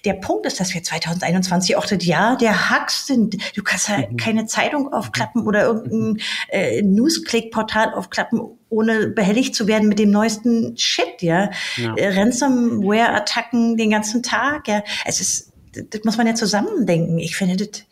[0.06, 3.36] Der Punkt ist, dass wir 2021 auch das Jahr der Hacks sind.
[3.54, 4.16] Du kannst ja mhm.
[4.16, 10.74] keine Zeitung aufklappen oder irgendein äh, Newsclick-Portal aufklappen, ohne behelligt zu werden mit dem neuesten
[10.78, 11.50] Shit, ja.
[11.76, 11.94] ja.
[11.94, 14.82] Äh, Ransomware-Attacken den ganzen Tag, ja.
[15.04, 17.18] Es ist, das muss man ja zusammendenken.
[17.18, 17.82] Ich finde das.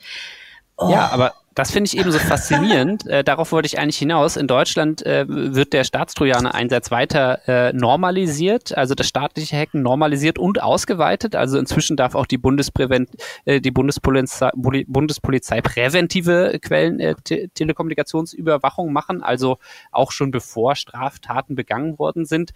[0.79, 0.91] Oh.
[0.91, 3.07] Ja, aber das finde ich eben so faszinierend.
[3.07, 4.37] äh, darauf wollte ich eigentlich hinaus.
[4.37, 10.63] In Deutschland äh, wird der Staatstrojaner-Einsatz weiter äh, normalisiert, also das staatliche Hacken normalisiert und
[10.63, 11.35] ausgeweitet.
[11.35, 13.09] Also inzwischen darf auch die, Bundesprävent
[13.47, 19.57] äh, die Bundespolizei, Bundespolizei präventive Quellen äh, Te Telekommunikationsüberwachung machen, also
[19.93, 22.53] auch schon bevor Straftaten begangen worden sind.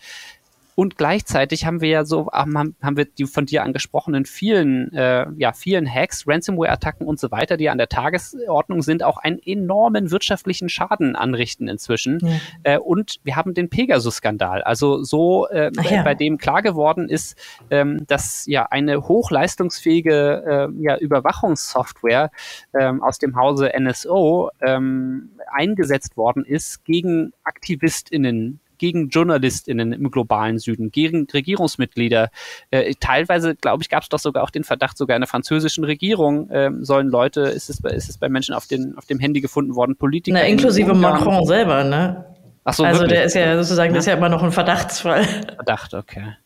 [0.74, 5.26] Und gleichzeitig haben wir ja so, haben, haben wir die von dir angesprochenen vielen, äh,
[5.36, 10.10] ja, vielen Hacks, Ransomware-Attacken und so weiter, die an der Tagesordnung sind, auch einen enormen
[10.10, 12.18] wirtschaftlichen Schaden anrichten inzwischen.
[12.20, 12.30] Ja.
[12.62, 16.02] Äh, und wir haben den Pegasus-Skandal, also so, äh, ja.
[16.02, 17.36] bei dem klar geworden ist,
[17.70, 22.30] ähm, dass ja eine hochleistungsfähige äh, ja, Überwachungssoftware
[22.78, 30.58] ähm, aus dem Hause NSO ähm, eingesetzt worden ist gegen AktivistInnen gegen JournalistInnen im globalen
[30.58, 32.30] Süden, gegen Regierungsmitglieder.
[32.70, 35.84] Äh, teilweise, glaube ich, gab es doch sogar auch den Verdacht, sogar in der französischen
[35.84, 39.42] Regierung äh, sollen Leute, ist es, ist es bei Menschen auf, den, auf dem Handy
[39.42, 40.38] gefunden worden, Politiker.
[40.38, 42.24] Na, inklusive Macron selber, ne?
[42.64, 43.18] Ach so, also wirklich?
[43.18, 43.96] der ist ja sozusagen, ja?
[43.96, 45.24] das ist ja immer noch ein Verdachtsfall.
[45.24, 46.36] Verdacht, okay.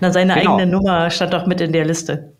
[0.00, 0.56] Na, seine genau.
[0.56, 2.34] eigene Nummer stand doch mit in der Liste.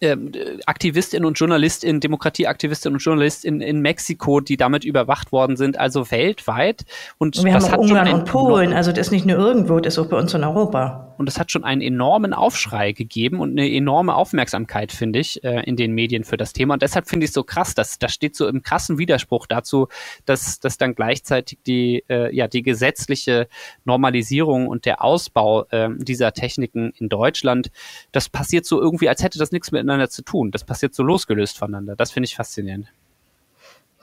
[0.00, 0.32] Ähm,
[0.66, 6.84] Aktivistinnen und Journalistinnen, Demokratieaktivistinnen und Journalistinnen in Mexiko, die damit überwacht worden sind, also weltweit.
[7.18, 9.94] Und, und wir haben auch Ungarn und Polen, also das ist nicht nur irgendwo, das
[9.94, 11.14] ist auch bei uns in Europa.
[11.20, 15.62] Und es hat schon einen enormen Aufschrei gegeben und eine enorme Aufmerksamkeit, finde ich, äh,
[15.64, 16.72] in den Medien für das Thema.
[16.72, 19.88] Und deshalb finde ich es so krass, dass das steht so im krassen Widerspruch dazu,
[20.24, 23.48] dass, dass dann gleichzeitig die, äh, ja, die gesetzliche
[23.84, 27.70] Normalisierung und der Ausbau äh, dieser Techniken in Deutschland,
[28.12, 30.50] das passiert so irgendwie, als hätte das nichts miteinander zu tun.
[30.50, 31.96] Das passiert so losgelöst voneinander.
[31.96, 32.92] Das finde ich faszinierend.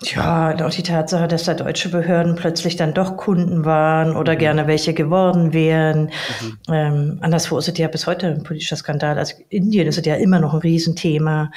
[0.04, 4.34] Ja, und auch die Tatsache, dass da deutsche Behörden plötzlich dann doch Kunden waren oder
[4.34, 4.38] mhm.
[4.38, 6.12] gerne welche geworden wären.
[6.42, 6.58] Mhm.
[6.72, 9.18] Ähm, anderswo ist es ja bis heute ein politischer Skandal.
[9.18, 11.52] Also Indien ist es ja immer noch ein Riesenthema.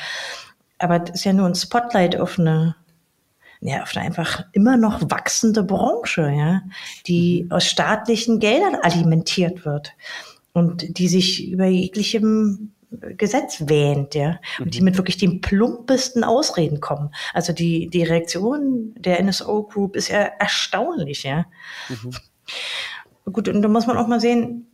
[0.79, 2.77] Aber es ist ja nur ein Spotlight auf eine,
[3.61, 6.63] ja, auf eine einfach immer noch wachsende Branche, ja,
[7.07, 7.53] die mhm.
[7.53, 9.93] aus staatlichen Geldern alimentiert wird
[10.55, 14.87] und die sich über jeglichem Gesetz wähnt, ja, und die mhm.
[14.87, 17.15] mit wirklich den plumpesten Ausreden kommen.
[17.33, 21.47] Also die, die Reaktion der NSO Group ist ja erstaunlich, ja.
[21.89, 23.33] Mhm.
[23.33, 24.67] Gut, und da muss man auch mal sehen,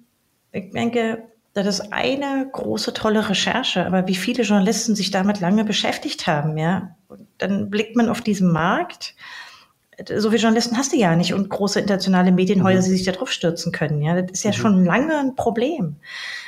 [0.52, 5.64] ich denke, das ist eine große, tolle Recherche, aber wie viele Journalisten sich damit lange
[5.64, 6.96] beschäftigt haben, ja.
[7.08, 9.14] Und dann blickt man auf diesen Markt,
[10.04, 12.84] so viele Journalisten hast du ja nicht und große internationale Medienhäuser, mhm.
[12.84, 14.02] die sich da drauf stürzen können.
[14.02, 14.54] Ja, das ist ja mhm.
[14.54, 15.96] schon lange ein Problem.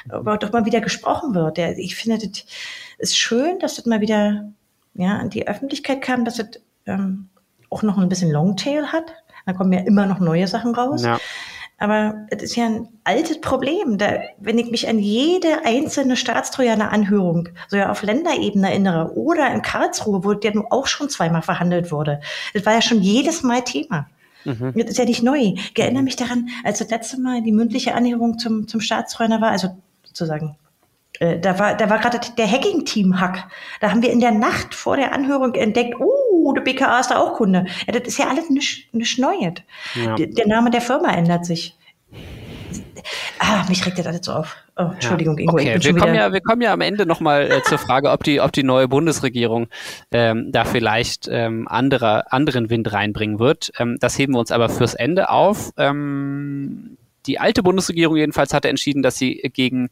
[0.09, 1.59] Aber doch mal wieder gesprochen wird.
[1.59, 2.45] Ja, ich finde, das
[2.99, 4.51] ist schön, dass das mal wieder
[4.95, 6.49] ja, in die Öffentlichkeit kam, dass das
[6.87, 7.29] ähm,
[7.71, 9.15] auch noch ein bisschen Longtail hat.
[9.47, 11.03] Da kommen ja immer noch neue Sachen raus.
[11.03, 11.19] Ja.
[11.81, 13.99] Aber es ist ja ein altes Problem.
[13.99, 19.63] Da, wenn ich mich an jede einzelne Staatstrojaner-Anhörung so ja auf Länderebene erinnere oder in
[19.63, 22.21] Karlsruhe, wo der nun auch schon zweimal verhandelt wurde,
[22.53, 24.09] das war ja schon jedes Mal Thema.
[24.45, 24.73] Mhm.
[24.75, 25.55] Das ist ja nicht neu.
[25.55, 29.51] Ich erinnere mich daran, als das letzte Mal die mündliche Anhörung zum, zum Staatstrojaner war,
[29.51, 30.57] also sozusagen
[31.19, 33.45] da war, da war gerade der Hacking-Team-Hack.
[33.81, 37.19] Da haben wir in der Nacht vor der Anhörung entdeckt, oh, der BKA ist da
[37.19, 37.67] auch Kunde.
[37.87, 39.55] Ja, das ist ja alles nicht, nicht Neues.
[39.95, 40.15] Ja.
[40.17, 41.77] Der, Name der Firma ändert sich.
[43.39, 44.57] Ah, mich regt das alles so auf.
[44.77, 45.43] Oh, Entschuldigung, ja.
[45.43, 45.79] Ingo, okay.
[45.81, 48.53] wir kommen ja, wir kommen ja am Ende nochmal äh, zur Frage, ob die, ob
[48.53, 49.69] die neue Bundesregierung
[50.11, 53.71] ähm, da vielleicht ähm, andere, anderen Wind reinbringen wird.
[53.79, 55.73] Ähm, das heben wir uns aber fürs Ende auf.
[55.77, 59.91] Ähm, die alte Bundesregierung jedenfalls hatte entschieden, dass sie gegen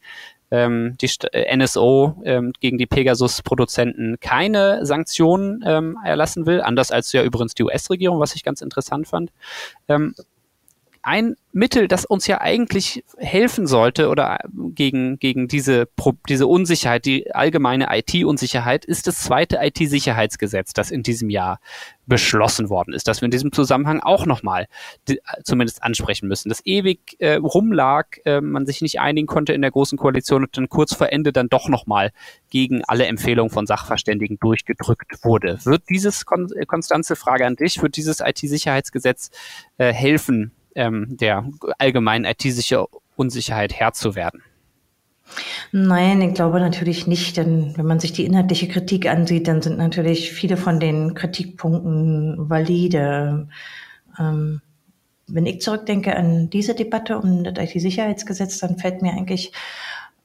[0.51, 7.11] ähm, die äh, NSO ähm, gegen die Pegasus-Produzenten keine Sanktionen ähm, erlassen will, anders als
[7.11, 9.31] ja übrigens die US-Regierung, was ich ganz interessant fand.
[9.87, 10.15] Ähm,
[11.07, 14.39] ein Mittel, das uns ja eigentlich helfen sollte oder
[14.75, 15.87] gegen, gegen diese,
[16.27, 21.61] diese Unsicherheit, die allgemeine IT-Unsicherheit, ist das zweite IT-Sicherheitsgesetz, das in diesem Jahr
[22.07, 24.67] beschlossen worden ist, das wir in diesem Zusammenhang auch nochmal
[25.45, 26.49] zumindest ansprechen müssen.
[26.49, 30.57] Das ewig äh, rumlag, äh, man sich nicht einigen konnte in der Großen Koalition und
[30.57, 32.11] dann kurz vor Ende dann doch nochmal
[32.49, 35.57] gegen alle Empfehlungen von Sachverständigen durchgedrückt wurde.
[35.63, 39.31] Wird dieses, Kon Konstanze Frage an dich, wird dieses IT-Sicherheitsgesetz
[39.77, 41.49] äh, helfen, ähm, der
[41.79, 44.41] allgemeinen IT-sicher Unsicherheit Herr zu werden?
[45.71, 49.77] Nein, ich glaube natürlich nicht, denn wenn man sich die inhaltliche Kritik ansieht, dann sind
[49.77, 53.49] natürlich viele von den Kritikpunkten valide.
[54.17, 54.61] Ähm,
[55.27, 59.51] wenn ich zurückdenke an diese Debatte um das IT-Sicherheitsgesetz, dann fällt mir eigentlich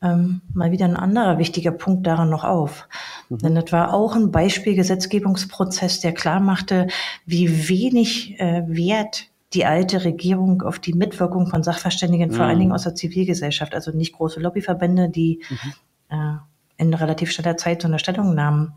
[0.00, 2.88] ähm, mal wieder ein anderer wichtiger Punkt daran noch auf.
[3.28, 3.38] Mhm.
[3.38, 6.86] Denn das war auch ein Beispielgesetzgebungsprozess, der klar machte,
[7.26, 12.34] wie wenig äh, Wert die alte Regierung auf die Mitwirkung von Sachverständigen, mhm.
[12.34, 12.74] vor allen Dingen mhm.
[12.74, 15.72] aus der Zivilgesellschaft, also nicht große Lobbyverbände, die mhm.
[16.08, 16.36] äh,
[16.78, 18.74] in relativ schneller Zeit so eine Stellungnahme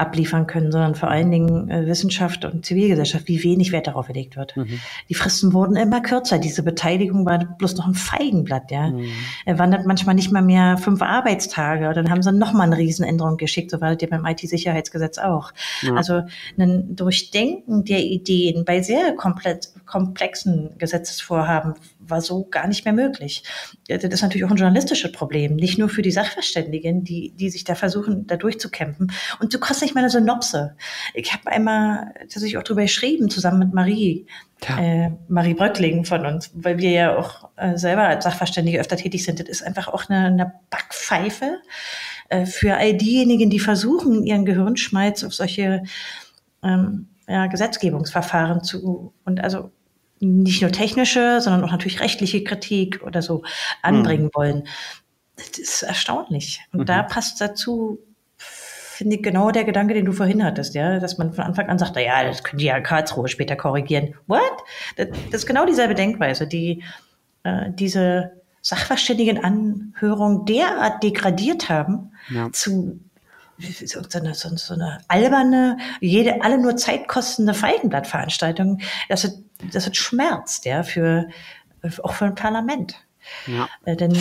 [0.00, 4.36] abliefern können, sondern vor allen Dingen äh, Wissenschaft und Zivilgesellschaft, wie wenig Wert darauf gelegt
[4.36, 4.56] wird.
[4.56, 4.80] Mhm.
[5.08, 6.38] Die Fristen wurden immer kürzer.
[6.38, 8.88] Diese Beteiligung war bloß noch ein Feigenblatt, ja.
[8.88, 9.06] Mhm.
[9.44, 11.92] Er wandert manchmal nicht mal mehr fünf Arbeitstage.
[11.94, 13.70] Dann haben sie nochmal eine Riesenänderung geschickt.
[13.70, 15.52] So war das ja beim IT-Sicherheitsgesetz auch.
[15.82, 15.96] Mhm.
[15.96, 16.22] Also
[16.58, 21.74] ein Durchdenken der Ideen bei sehr komplett, komplexen Gesetzesvorhaben
[22.10, 23.42] war so gar nicht mehr möglich.
[23.88, 27.64] Das ist natürlich auch ein journalistisches Problem, nicht nur für die Sachverständigen, die, die sich
[27.64, 29.12] da versuchen, da durchzukämpfen.
[29.40, 30.76] Und du kriegst nicht mal eine Synopse.
[31.14, 34.26] Ich habe einmal tatsächlich auch drüber geschrieben, zusammen mit Marie,
[34.68, 34.78] ja.
[34.78, 39.24] äh, Marie Bröckling von uns, weil wir ja auch äh, selber als Sachverständige öfter tätig
[39.24, 39.40] sind.
[39.40, 41.58] Das ist einfach auch eine, eine Backpfeife
[42.28, 45.82] äh, für all diejenigen, die versuchen, ihren Gehirnschmalz auf solche
[46.62, 49.70] ähm, ja, Gesetzgebungsverfahren zu und also
[50.20, 53.42] nicht nur technische, sondern auch natürlich rechtliche Kritik oder so
[53.82, 54.30] anbringen mhm.
[54.34, 54.68] wollen.
[55.36, 56.60] Das ist erstaunlich.
[56.72, 56.86] Und mhm.
[56.86, 57.98] da passt dazu,
[58.36, 61.78] finde ich, genau der Gedanke, den du vorhin hattest, ja, dass man von Anfang an
[61.78, 64.14] sagt, na ja, das können die ja in Karlsruhe später korrigieren.
[64.26, 64.42] What?
[64.96, 66.84] Das, das ist genau dieselbe Denkweise, die
[67.42, 72.52] äh, diese Sachverständigenanhörung derart degradiert haben ja.
[72.52, 73.00] zu
[73.58, 78.80] so, eine, so, eine alberne, jede, alle nur zeitkostende Feigenblattveranstaltung.
[79.08, 79.34] Das wird,
[79.72, 81.28] das wird schmerzt, ja, für,
[82.02, 82.94] auch für ein Parlament.
[83.46, 83.68] Ja.
[83.84, 84.16] Äh, denn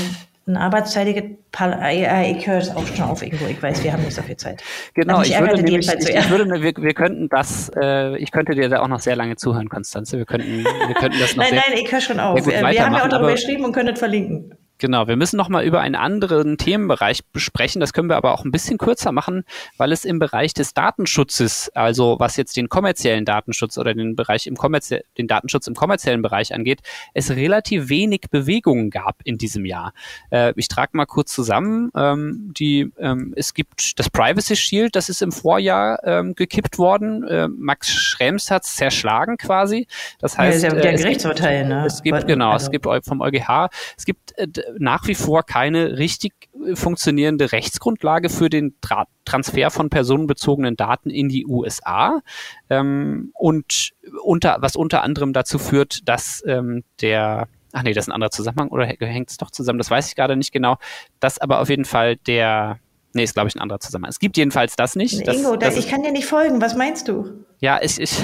[0.50, 1.24] ein arbeitsteiliges
[1.60, 3.46] äh, ich höre es auch schon auf irgendwo.
[3.46, 4.64] Ich weiß, wir haben nicht so viel Zeit.
[4.96, 8.68] Genau, ich würde, nämlich, ich, ich würde wir, wir könnten das, äh, ich könnte dir
[8.70, 10.18] da auch noch sehr lange zuhören, Konstanze.
[10.18, 12.46] Wir könnten, wir könnten das noch Nein, nein, ich höre schon auf.
[12.46, 14.56] Wir haben ja auch darüber geschrieben und können das verlinken.
[14.80, 17.82] Genau, wir müssen noch mal über einen anderen Themenbereich besprechen.
[17.82, 19.44] Das können wir aber auch ein bisschen kürzer machen,
[19.78, 24.48] weil es im Bereich des Datenschutzes, also was jetzt den kommerziellen Datenschutz oder den Bereich
[24.48, 26.80] im kommerzie den Datenschutz im kommerziellen Bereich angeht,
[27.14, 29.94] es relativ wenig Bewegungen gab in diesem Jahr.
[30.32, 31.92] Äh, ich trage mal kurz zusammen.
[31.94, 37.28] Ähm, die, ähm, es gibt das Privacy Shield, das ist im Vorjahr ähm, gekippt worden.
[37.28, 39.88] Äh, Max Schrems hat es zerschlagen quasi.
[40.20, 41.86] Das heißt, ja, ist ja äh, Gerichtsurteil, ne?
[41.86, 42.68] Es gibt genau, also.
[42.68, 44.48] es gibt vom EuGH, es gibt äh,
[44.78, 46.34] nach wie vor keine richtig
[46.66, 52.22] äh, funktionierende Rechtsgrundlage für den Tra Transfer von personenbezogenen Daten in die USA
[52.70, 53.92] ähm, und
[54.24, 58.32] unter, was unter anderem dazu führt, dass ähm, der Ach nee, das ist ein anderer
[58.32, 59.78] Zusammenhang oder hängt es doch zusammen?
[59.78, 60.78] Das weiß ich gerade nicht genau.
[61.20, 62.80] Das aber auf jeden Fall der,
[63.14, 64.10] Nee, ist, glaube ich, ein anderer Zusammenhang.
[64.10, 65.26] Es gibt jedenfalls das nicht.
[65.28, 66.62] Das, Ingo, das ich kann dir nicht folgen.
[66.62, 67.44] Was meinst du?
[67.60, 68.20] Ja, ich, ich,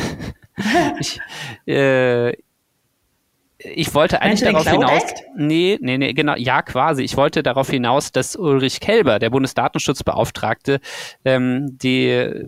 [0.99, 1.19] ich,
[1.67, 2.33] äh,
[3.73, 5.03] ich wollte eigentlich darauf hinaus.
[5.35, 7.03] Nee, nee, nee, genau, ja, quasi.
[7.03, 10.79] Ich wollte darauf hinaus, dass Ulrich Kelber, der Bundesdatenschutzbeauftragte,
[11.23, 12.45] ähm, die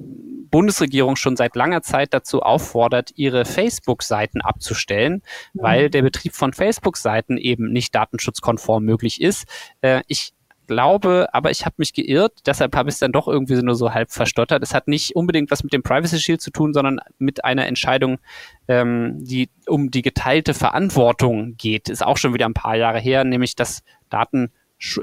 [0.50, 5.22] Bundesregierung schon seit langer Zeit dazu auffordert, ihre Facebook-Seiten abzustellen,
[5.54, 5.62] mhm.
[5.62, 9.46] weil der Betrieb von Facebook-Seiten eben nicht datenschutzkonform möglich ist.
[9.82, 10.34] Äh, ich
[10.68, 13.94] glaube, aber ich habe mich geirrt, deshalb habe ich es dann doch irgendwie nur so
[13.94, 14.62] halb verstottert.
[14.62, 18.20] Es hat nicht unbedingt was mit dem Privacy Shield zu tun, sondern mit einer Entscheidung,
[18.68, 21.90] ähm, die um die geteilte Verantwortung geht.
[21.90, 24.52] Ist auch schon wieder ein paar Jahre her, nämlich dass Daten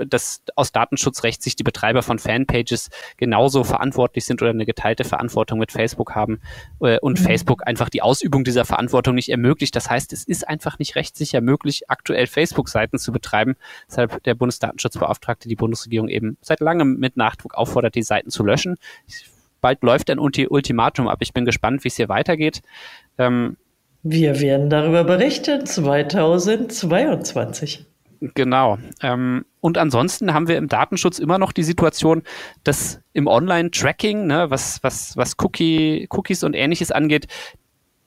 [0.07, 5.59] dass aus Datenschutzrecht sich die Betreiber von Fanpages genauso verantwortlich sind oder eine geteilte Verantwortung
[5.59, 6.41] mit Facebook haben
[6.81, 7.25] äh, und mhm.
[7.25, 9.75] Facebook einfach die Ausübung dieser Verantwortung nicht ermöglicht.
[9.75, 13.57] Das heißt, es ist einfach nicht rechtssicher möglich, aktuell Facebook-Seiten zu betreiben,
[13.89, 18.77] weshalb der Bundesdatenschutzbeauftragte die Bundesregierung eben seit langem mit Nachdruck auffordert, die Seiten zu löschen.
[19.61, 21.19] Bald läuft ein Ultimatum ab.
[21.23, 22.63] Ich bin gespannt, wie es hier weitergeht.
[23.19, 23.57] Ähm,
[24.03, 27.87] Wir werden darüber berichten 2022.
[28.33, 28.79] Genau.
[29.03, 32.23] Ähm, und ansonsten haben wir im Datenschutz immer noch die Situation,
[32.63, 37.27] dass im Online-Tracking, ne, was, was, was Cookie, Cookies und ähnliches angeht,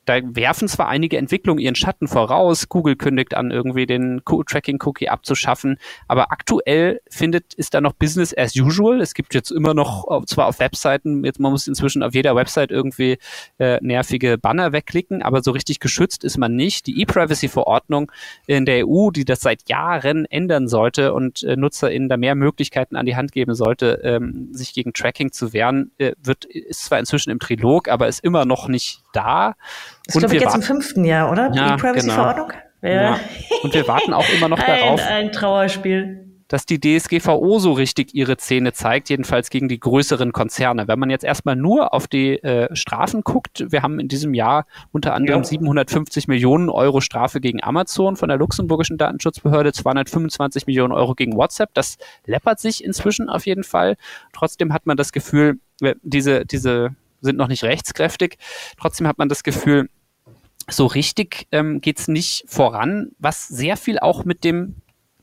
[0.08, 5.78] da werfen zwar einige Entwicklungen ihren Schatten voraus, Google kündigt an, irgendwie den Tracking-Cookie abzuschaffen,
[6.08, 9.02] aber aktuell findet, ist da noch Business as usual.
[9.02, 12.72] Es gibt jetzt immer noch, zwar auf Webseiten, jetzt man muss inzwischen auf jeder Website
[12.72, 13.18] irgendwie
[13.60, 16.88] äh, nervige Banner wegklicken, aber so richtig geschützt ist man nicht.
[16.88, 18.10] Die E-Privacy-Verordnung
[18.46, 22.96] in der EU, die das seit Jahren ändern sollte und äh, NutzerInnen da mehr Möglichkeiten
[22.96, 27.00] an die Hand geben sollte, ähm, sich gegen Tracking zu wehren, äh, wird, ist zwar
[27.00, 29.54] inzwischen im Trilog, aber ist immer noch nicht da.
[30.06, 31.52] Das ist, glaube ich, jetzt im fünften Jahr, oder?
[31.54, 32.48] Ja, Die Privacy-Verordnung?
[32.82, 32.94] Genau.
[32.94, 33.02] Ja.
[33.02, 33.20] ja.
[33.64, 35.02] Und wir warten auch immer noch darauf.
[35.06, 40.88] Ein Trauerspiel dass die DSGVO so richtig ihre Zähne zeigt, jedenfalls gegen die größeren Konzerne.
[40.88, 44.66] Wenn man jetzt erstmal nur auf die äh, Strafen guckt, wir haben in diesem Jahr
[44.92, 45.48] unter anderem ja.
[45.48, 51.74] 750 Millionen Euro Strafe gegen Amazon von der luxemburgischen Datenschutzbehörde, 225 Millionen Euro gegen WhatsApp.
[51.74, 53.98] Das läppert sich inzwischen auf jeden Fall.
[54.34, 58.38] Trotzdem hat man das Gefühl, äh, diese, diese sind noch nicht rechtskräftig.
[58.80, 59.90] Trotzdem hat man das Gefühl,
[60.70, 64.76] so richtig ähm, geht es nicht voran, was sehr viel auch mit dem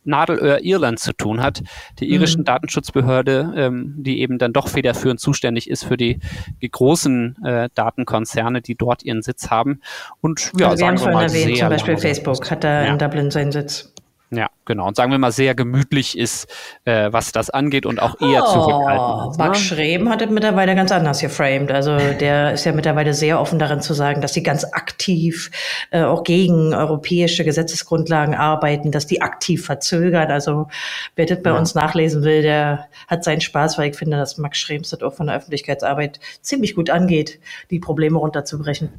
[0.05, 1.63] Nadelöhr Irland zu tun hat,
[1.99, 2.45] der irischen mhm.
[2.45, 6.21] Datenschutzbehörde, ähm, die eben dann doch federführend zuständig ist für die,
[6.61, 9.81] die großen äh, Datenkonzerne, die dort ihren Sitz haben.
[10.21, 12.93] Und ja, wir haben vorhin erwähnt, zum Beispiel Facebook hat da ja.
[12.93, 13.94] in Dublin seinen Sitz.
[14.37, 14.89] Ja, genau.
[14.89, 16.47] Und sagen wir mal, sehr gemütlich ist,
[16.85, 19.39] äh, was das angeht und auch eher oh, zurückhaltend.
[19.39, 19.65] Max ne?
[19.65, 21.71] Schreben hat es mittlerweile ganz anders geframed.
[21.71, 25.51] Also der ist ja mittlerweile sehr offen darin zu sagen, dass sie ganz aktiv
[25.91, 30.31] äh, auch gegen europäische Gesetzesgrundlagen arbeiten, dass die aktiv verzögern.
[30.31, 30.69] Also
[31.17, 31.59] wer das bei ja.
[31.59, 35.15] uns nachlesen will, der hat seinen Spaß, weil ich finde, dass Max Schrems das auch
[35.15, 37.39] von der Öffentlichkeitsarbeit ziemlich gut angeht,
[37.71, 38.91] die Probleme runterzubrechen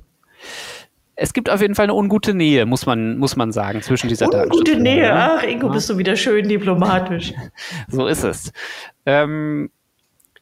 [1.16, 4.28] es gibt auf jeden Fall eine ungute Nähe, muss man, muss man sagen, zwischen dieser
[4.32, 7.34] Ungute Nähe, ach, Ingo, bist du wieder schön diplomatisch.
[7.88, 8.52] so ist es.
[9.06, 9.70] Ähm,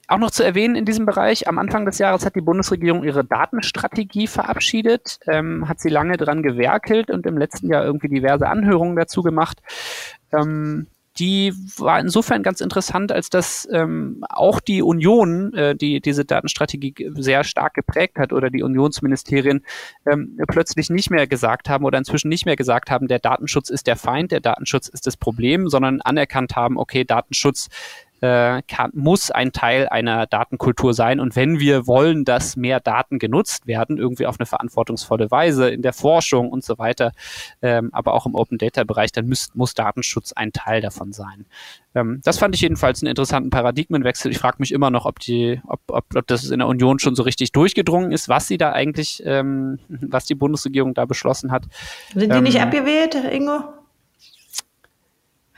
[0.08, 3.24] auch noch zu erwähnen in diesem Bereich, am Anfang des Jahres hat die Bundesregierung ihre
[3.24, 8.95] Datenstrategie verabschiedet, ähm, hat sie lange dran gewerkelt und im letzten Jahr irgendwie diverse Anhörungen
[8.95, 9.60] dazu gemacht.
[10.32, 10.88] Ähm,
[11.19, 17.11] die war insofern ganz interessant, als dass ähm, auch die Union, äh, die diese Datenstrategie
[17.15, 19.64] sehr stark geprägt hat, oder die Unionsministerien
[20.06, 23.85] ähm, plötzlich nicht mehr gesagt haben oder inzwischen nicht mehr gesagt haben, der Datenschutz ist
[23.85, 27.69] der Feind, der Datenschutz ist das Problem, sondern anerkannt haben, okay, Datenschutz
[28.24, 31.20] äh, kann, muss ein Teil einer Datenkultur sein.
[31.20, 35.82] Und wenn wir wollen, dass mehr Daten genutzt werden, irgendwie auf eine verantwortungsvolle Weise in
[35.82, 37.12] der Forschung und so weiter,
[37.62, 41.45] ähm, aber auch im Open Data Bereich, dann muss, muss Datenschutz ein Teil davon sein.
[41.95, 44.32] Ähm, das fand ich jedenfalls einen interessanten Paradigmenwechsel.
[44.32, 47.16] Ich frage mich immer noch, ob die, ob, ob, ob das in der Union schon
[47.16, 51.66] so richtig durchgedrungen ist, was sie da eigentlich, ähm, was die Bundesregierung da beschlossen hat.
[52.14, 53.83] Sind die ähm, nicht abgewählt, Ingo?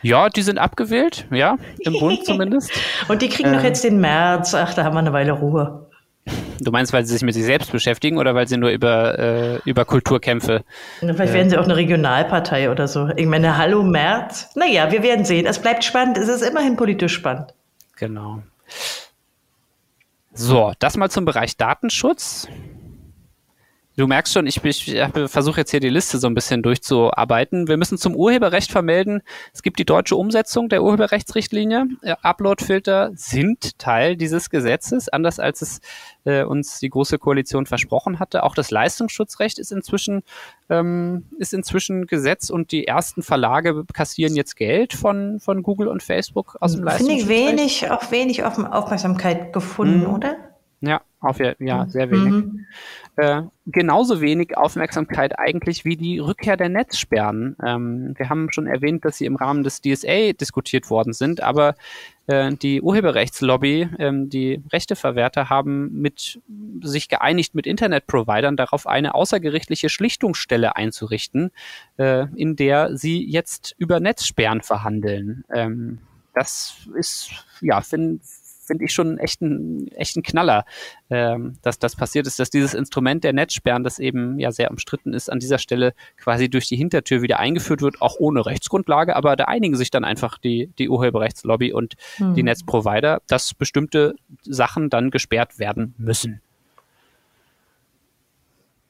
[0.06, 2.72] Ja, die sind abgewählt, ja, im Bund zumindest.
[3.07, 4.53] Und die kriegen äh, doch jetzt den März.
[4.53, 5.88] Ach, da haben wir eine Weile Ruhe.
[6.60, 9.60] Du meinst, weil sie sich mit sich selbst beschäftigen oder weil sie nur über, äh,
[9.65, 10.64] über Kulturkämpfe?
[10.99, 13.10] Vielleicht werden sie auch eine Regionalpartei oder so.
[13.15, 14.52] Ich meine, hallo März.
[14.53, 15.48] Naja, wir werden sehen.
[15.48, 16.19] Es bleibt spannend.
[16.19, 17.56] Es ist immerhin politisch spannend.
[17.98, 18.44] Genau.
[20.34, 22.48] So, das mal zum Bereich Datenschutz.
[23.98, 27.70] Du merkst schon, ich, ich versuche jetzt hier die Liste so ein bisschen durchzuarbeiten.
[27.70, 29.22] Wir müssen zum Urheberrecht vermelden.
[29.54, 31.88] Es gibt die deutsche Umsetzung der Urheberrechtsrichtlinie.
[32.22, 35.80] Uploadfilter sind Teil dieses Gesetzes, anders als es
[36.26, 38.44] äh, uns die Große Koalition versprochen hatte.
[38.44, 40.24] Auch das Leistungsschutzrecht ist inzwischen,
[40.70, 46.04] ähm, ist inzwischen Gesetz und die ersten Verlage kassieren jetzt Geld von, von Google und
[46.04, 47.28] Facebook aus dem Leistungsschutzrecht.
[47.28, 50.14] Finde ich wenig, auch wenig Aufmerksamkeit gefunden, mhm.
[50.14, 50.36] oder?
[50.82, 52.32] Ja, auf, ja, sehr wenig.
[52.32, 52.66] Mhm.
[53.18, 57.56] Äh, genauso wenig Aufmerksamkeit eigentlich wie die Rückkehr der Netzsperren.
[57.66, 61.76] Ähm, wir haben schon erwähnt, dass sie im Rahmen des DSA diskutiert worden sind, aber
[62.28, 66.42] äh, die Urheberrechtslobby, ähm, die Rechteverwerter haben mit
[66.82, 71.52] sich geeinigt mit Internetprovidern darauf eine außergerichtliche Schlichtungsstelle einzurichten,
[71.98, 75.46] äh, in der sie jetzt über Netzsperren verhandeln.
[75.54, 76.00] Ähm,
[76.34, 77.32] das ist,
[77.62, 78.20] ja, finde
[78.66, 80.66] finde ich schon echt ein, echt ein Knaller,
[81.10, 85.14] ähm, dass das passiert ist, dass dieses Instrument der Netzsperren, das eben ja sehr umstritten
[85.14, 89.36] ist, an dieser Stelle quasi durch die Hintertür wieder eingeführt wird, auch ohne Rechtsgrundlage, aber
[89.36, 92.34] da einigen sich dann einfach die, die Urheberrechtslobby und mhm.
[92.34, 96.42] die Netzprovider, dass bestimmte Sachen dann gesperrt werden müssen.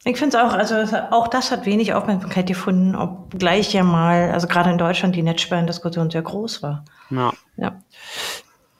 [0.07, 0.75] Ich finde es auch, also
[1.09, 6.11] auch das hat wenig Aufmerksamkeit gefunden, obgleich ja mal, also gerade in Deutschland die Netzsperrendiskussion
[6.11, 6.85] sehr groß war.
[7.09, 7.33] Ja.
[7.57, 7.81] ja.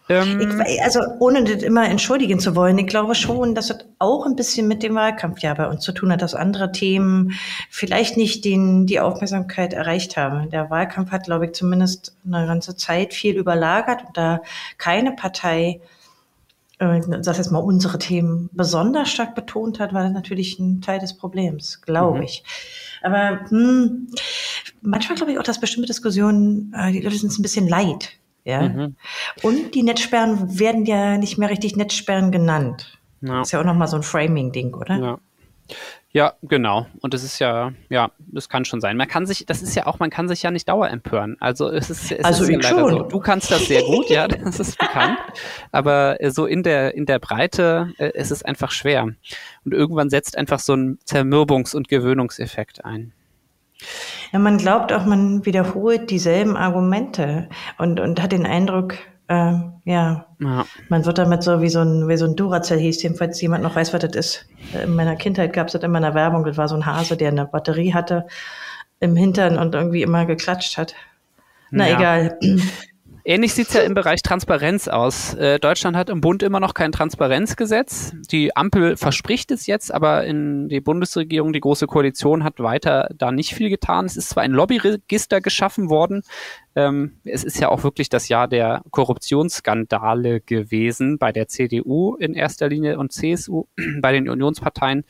[0.08, 4.26] Ähm, ich, also ohne das immer entschuldigen zu wollen, ich glaube schon, dass es auch
[4.26, 7.32] ein bisschen mit dem Wahlkampf ja bei uns zu tun hat, dass andere Themen
[7.70, 10.50] vielleicht nicht den, die Aufmerksamkeit erreicht haben.
[10.52, 14.42] Der Wahlkampf hat, glaube ich, zumindest eine ganze Zeit viel überlagert und da
[14.78, 15.82] keine Partei
[16.80, 21.00] äh, das jetzt mal unsere Themen besonders stark betont hat, war das natürlich ein Teil
[21.00, 22.24] des Problems, glaube mhm.
[22.24, 22.44] ich.
[23.02, 24.08] Aber hm,
[24.82, 28.12] manchmal glaube ich auch, dass bestimmte Diskussionen, äh, die Leute sind es ein bisschen leid.
[28.46, 28.62] Ja?
[28.70, 28.96] Mhm.
[29.42, 32.98] Und die Netzsperren werden ja nicht mehr richtig Netzsperren genannt.
[33.22, 33.42] Ja.
[33.42, 34.98] Ist ja auch nochmal so ein Framing-Ding, oder?
[34.98, 35.20] Ja.
[36.12, 36.88] Ja, genau.
[37.02, 38.96] Und das ist ja, ja, das kann schon sein.
[38.96, 41.36] Man kann sich, das ist ja auch, man kann sich ja nicht dauerempören.
[41.42, 42.90] Also es ist, es also ist ja leider schon.
[42.90, 43.04] so.
[43.04, 45.18] Du kannst das sehr gut, ja, das ist bekannt.
[45.74, 49.04] Aber äh, so in der, in der Breite äh, ist es einfach schwer.
[49.04, 53.12] Und irgendwann setzt einfach so ein Zermürbungs- und Gewöhnungseffekt ein.
[54.32, 58.96] Ja, man glaubt auch, man wiederholt dieselben Argumente und, und hat den Eindruck,
[59.28, 59.54] äh,
[59.86, 63.42] ja, ja, man wird damit so wie so ein, wie so ein Duracell hieß, jedenfalls
[63.42, 64.46] jemand noch weiß, was das ist.
[64.84, 67.18] In meiner Kindheit gab es das immer in der Werbung, das war so ein Hase,
[67.18, 68.28] der eine Batterie hatte
[69.00, 70.96] im Hintern und irgendwie immer geklatscht hat.
[71.72, 71.98] Na ja.
[71.98, 72.40] egal.
[73.28, 75.34] Ähnlich sieht's ja im Bereich Transparenz aus.
[75.34, 78.14] Äh, Deutschland hat im Bund immer noch kein Transparenzgesetz.
[78.30, 83.32] Die Ampel verspricht es jetzt, aber in die Bundesregierung, die Große Koalition hat weiter da
[83.32, 84.06] nicht viel getan.
[84.06, 86.22] Es ist zwar ein Lobbyregister geschaffen worden,
[86.76, 92.34] ähm, es ist ja auch wirklich das Jahr der Korruptionsskandale gewesen bei der CDU in
[92.34, 93.66] erster Linie und CSU
[94.02, 95.06] bei den Unionsparteien.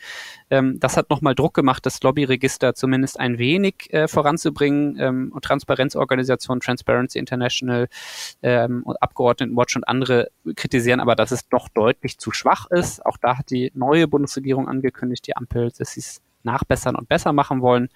[0.51, 4.97] Ähm, das hat nochmal Druck gemacht, das Lobbyregister zumindest ein wenig äh, voranzubringen.
[4.99, 7.87] Ähm, und Transparenzorganisationen, Transparency International
[8.43, 13.03] ähm, und Abgeordnetenwatch und andere kritisieren aber, dass es doch deutlich zu schwach ist.
[13.05, 17.33] Auch da hat die neue Bundesregierung angekündigt, die Ampel, dass sie es nachbessern und besser
[17.33, 17.89] machen wollen.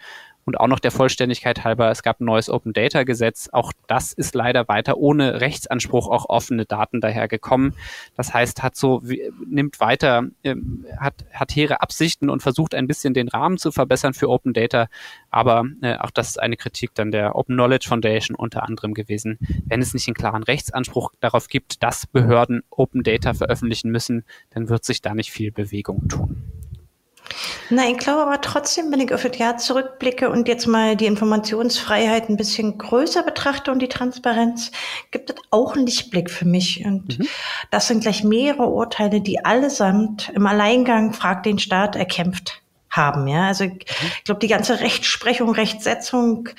[0.45, 3.49] Und auch noch der Vollständigkeit halber, es gab ein neues Open Data Gesetz.
[3.52, 7.76] Auch das ist leider weiter ohne Rechtsanspruch auch offene Daten dahergekommen.
[8.16, 9.03] Das heißt, hat so,
[9.48, 14.14] nimmt weiter, ähm, hat, hat hehre Absichten und versucht ein bisschen den Rahmen zu verbessern
[14.14, 14.88] für Open Data.
[15.30, 19.38] Aber äh, auch das ist eine Kritik dann der Open Knowledge Foundation unter anderem gewesen.
[19.66, 24.70] Wenn es nicht einen klaren Rechtsanspruch darauf gibt, dass Behörden Open Data veröffentlichen müssen, dann
[24.70, 26.44] wird sich da nicht viel Bewegung tun.
[27.69, 31.06] Na, ich glaube aber trotzdem, wenn ich auf das Jahr zurückblicke und jetzt mal die
[31.06, 34.72] Informationsfreiheit ein bisschen größer betrachte und die Transparenz,
[35.11, 36.85] gibt es auch einen Lichtblick für mich.
[36.85, 37.27] Und mhm.
[37.72, 43.27] das sind gleich mehrere Urteile, die allesamt im Alleingang Frag den Staat erkämpft haben.
[43.27, 43.85] Ja, also ich,
[44.18, 46.49] ich glaube, die ganze Rechtsprechung, Rechtsetzung,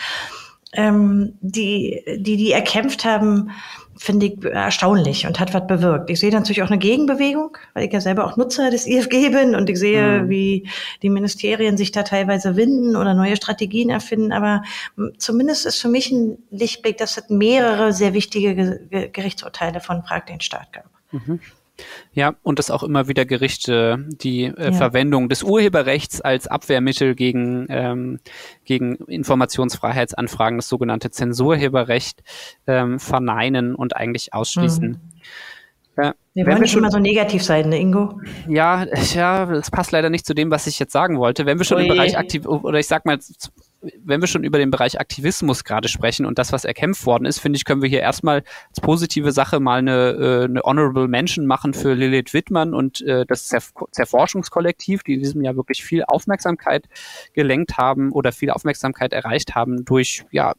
[0.72, 3.50] ähm, die, die die erkämpft haben,
[4.00, 6.08] finde ich erstaunlich und hat was bewirkt.
[6.08, 9.54] Ich sehe natürlich auch eine Gegenbewegung, weil ich ja selber auch Nutzer des IFG bin
[9.54, 10.30] und ich sehe, mhm.
[10.30, 10.70] wie
[11.02, 14.32] die Ministerien sich da teilweise winden oder neue Strategien erfinden.
[14.32, 14.62] Aber
[15.18, 18.80] zumindest ist für mich ein Lichtblick, dass es mehrere sehr wichtige
[19.12, 20.88] Gerichtsurteile von Prag den Staat gab.
[21.12, 21.38] Mhm.
[22.12, 24.72] Ja, und dass auch immer wieder Gerichte die äh, ja.
[24.72, 28.20] Verwendung des Urheberrechts als Abwehrmittel gegen, ähm,
[28.64, 32.22] gegen Informationsfreiheitsanfragen, das sogenannte Zensurheberrecht,
[32.66, 34.88] ähm, verneinen und eigentlich ausschließen.
[34.88, 35.00] Mhm.
[36.02, 36.14] Ja.
[36.34, 38.20] Wir wollen nicht schon, immer so negativ sein, ne, Ingo?
[38.48, 41.46] Ja, ja, das passt leider nicht zu dem, was ich jetzt sagen wollte.
[41.46, 41.84] Wenn wir schon Ui.
[41.84, 43.18] im Bereich aktiv, oder ich sag mal,
[43.80, 47.38] wenn wir schon über den Bereich Aktivismus gerade sprechen und das, was erkämpft worden ist,
[47.38, 51.46] finde ich, können wir hier erstmal als positive Sache mal eine, äh, eine Honorable Mention
[51.46, 56.04] machen für Lilith Wittmann und äh, das Zerf Zerforschungskollektiv, die in diesem Jahr wirklich viel
[56.04, 56.88] Aufmerksamkeit
[57.32, 60.54] gelenkt haben oder viel Aufmerksamkeit erreicht haben durch ja,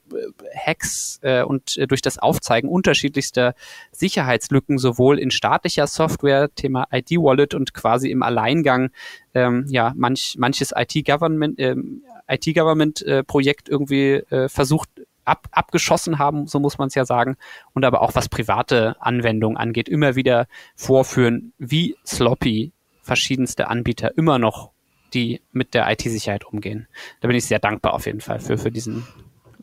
[0.56, 3.54] Hacks äh, und durch das Aufzeigen unterschiedlichster
[3.92, 8.90] Sicherheitslücken, sowohl in staatlicher Software, Thema ID-Wallet und quasi im Alleingang
[9.34, 14.90] ähm, ja manch, manches IT-Government ähm, IT-Government-Projekt irgendwie äh, versucht
[15.26, 17.38] ab, abgeschossen haben, so muss man es ja sagen,
[17.74, 22.72] und aber auch was private Anwendungen angeht, immer wieder vorführen, wie sloppy
[23.02, 24.72] verschiedenste Anbieter immer noch
[25.14, 26.88] die mit der IT-Sicherheit umgehen.
[27.20, 29.06] Da bin ich sehr dankbar auf jeden Fall für, für diesen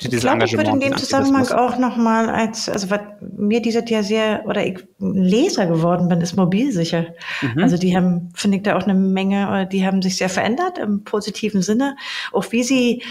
[0.00, 4.02] ich glaube, ich würde in dem Zusammenhang auch nochmal als, also was mir dieses Jahr
[4.02, 7.06] sehr, oder ich Leser geworden bin, ist mobilsicher.
[7.42, 7.62] Mhm.
[7.62, 10.78] Also die haben, finde ich, da auch eine Menge, oder die haben sich sehr verändert
[10.78, 11.96] im positiven Sinne.
[12.32, 13.02] Auch wie sie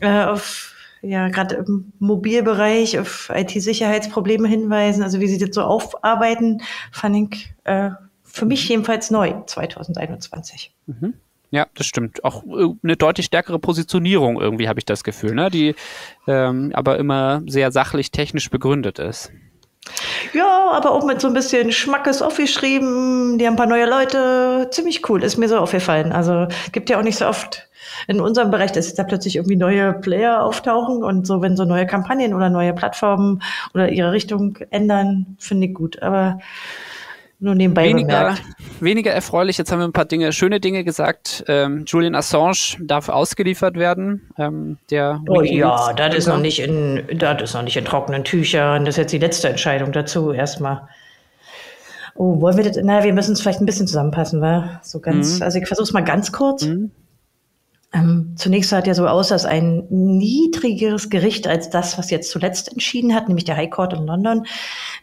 [0.00, 6.62] äh, auf ja, gerade im Mobilbereich auf IT-Sicherheitsprobleme hinweisen, also wie sie das so aufarbeiten,
[6.92, 7.90] fand ich äh,
[8.22, 10.74] für mich jedenfalls neu 2021.
[10.86, 11.14] Mhm.
[11.52, 12.24] Ja, das stimmt.
[12.24, 15.50] Auch äh, eine deutlich stärkere Positionierung irgendwie habe ich das Gefühl, ne?
[15.50, 15.74] die
[16.26, 19.30] ähm, aber immer sehr sachlich technisch begründet ist.
[20.32, 23.36] Ja, aber auch mit so ein bisschen Schmackes aufgeschrieben.
[23.36, 24.68] Die haben ein paar neue Leute.
[24.70, 26.12] Ziemlich cool, ist mir so aufgefallen.
[26.12, 27.68] Also gibt ja auch nicht so oft
[28.08, 31.86] in unserem Bereich, dass da plötzlich irgendwie neue Player auftauchen und so, wenn so neue
[31.86, 33.42] Kampagnen oder neue Plattformen
[33.74, 36.00] oder ihre Richtung ändern, finde ich gut.
[36.00, 36.38] Aber
[37.42, 38.36] nur nebenbei weniger,
[38.80, 39.58] weniger erfreulich.
[39.58, 41.44] Jetzt haben wir ein paar Dinge, schöne Dinge gesagt.
[41.48, 44.32] Ähm, Julian Assange darf ausgeliefert werden.
[44.38, 48.22] Ähm, der oh ja, das ist noch nicht in, das ist noch nicht in trockenen
[48.22, 48.84] Tüchern.
[48.84, 50.88] Das ist jetzt die letzte Entscheidung dazu erstmal.
[52.14, 52.78] Oh, wollen wir das?
[52.82, 55.38] Na, wir müssen es vielleicht ein bisschen zusammenpassen, weil so ganz.
[55.38, 55.42] Mhm.
[55.42, 56.64] Also ich versuche es mal ganz kurz.
[56.66, 56.92] Mhm.
[57.94, 62.30] Ähm, zunächst sah es ja so aus, dass ein niedrigeres Gericht als das, was jetzt
[62.30, 64.46] zuletzt entschieden hat, nämlich der High Court in London,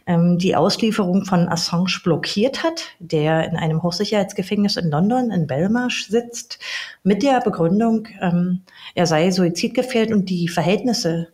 [0.06, 6.08] ähm, die Auslieferung von Assange blockiert hat, der in einem Hochsicherheitsgefängnis in London, in Belmarsh,
[6.08, 6.58] sitzt,
[7.04, 8.62] mit der Begründung, ähm,
[8.96, 11.28] er sei suizidgefährdet und die Verhältnisse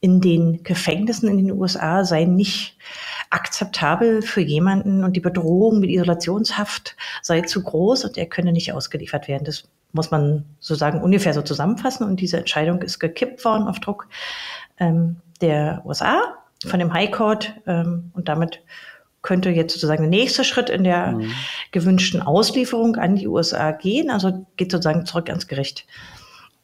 [0.00, 2.76] in den Gefängnissen in den USA seien nicht
[3.28, 8.72] akzeptabel für jemanden und die Bedrohung mit Isolationshaft sei zu groß und er könne nicht
[8.72, 9.44] ausgeliefert werden.
[9.44, 12.06] Das muss man so sagen, ungefähr so zusammenfassen.
[12.06, 14.08] Und diese Entscheidung ist gekippt worden auf Druck
[14.78, 16.20] ähm, der USA
[16.66, 17.54] von dem High Court.
[17.66, 18.62] Ähm, und damit
[19.22, 21.32] könnte jetzt sozusagen der nächste Schritt in der mhm.
[21.72, 24.10] gewünschten Auslieferung an die USA gehen.
[24.10, 25.86] Also geht sozusagen zurück ans Gericht.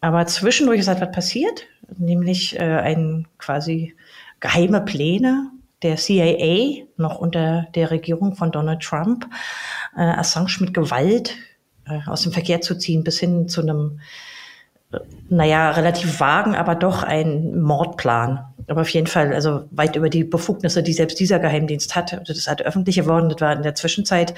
[0.00, 1.62] Aber zwischendurch ist etwas passiert,
[1.96, 3.94] nämlich äh, ein quasi
[4.40, 5.50] geheime Pläne
[5.82, 9.26] der CIA noch unter der Regierung von Donald Trump,
[9.96, 11.34] äh, Assange mit Gewalt
[12.06, 14.00] aus dem Verkehr zu ziehen, bis hin zu einem,
[14.92, 14.98] äh,
[15.28, 18.44] naja, relativ vagen, aber doch ein Mordplan.
[18.68, 22.14] Aber auf jeden Fall, also weit über die Befugnisse, die selbst dieser Geheimdienst hat.
[22.14, 24.34] Also das hat öffentlich geworden, das war in der Zwischenzeit.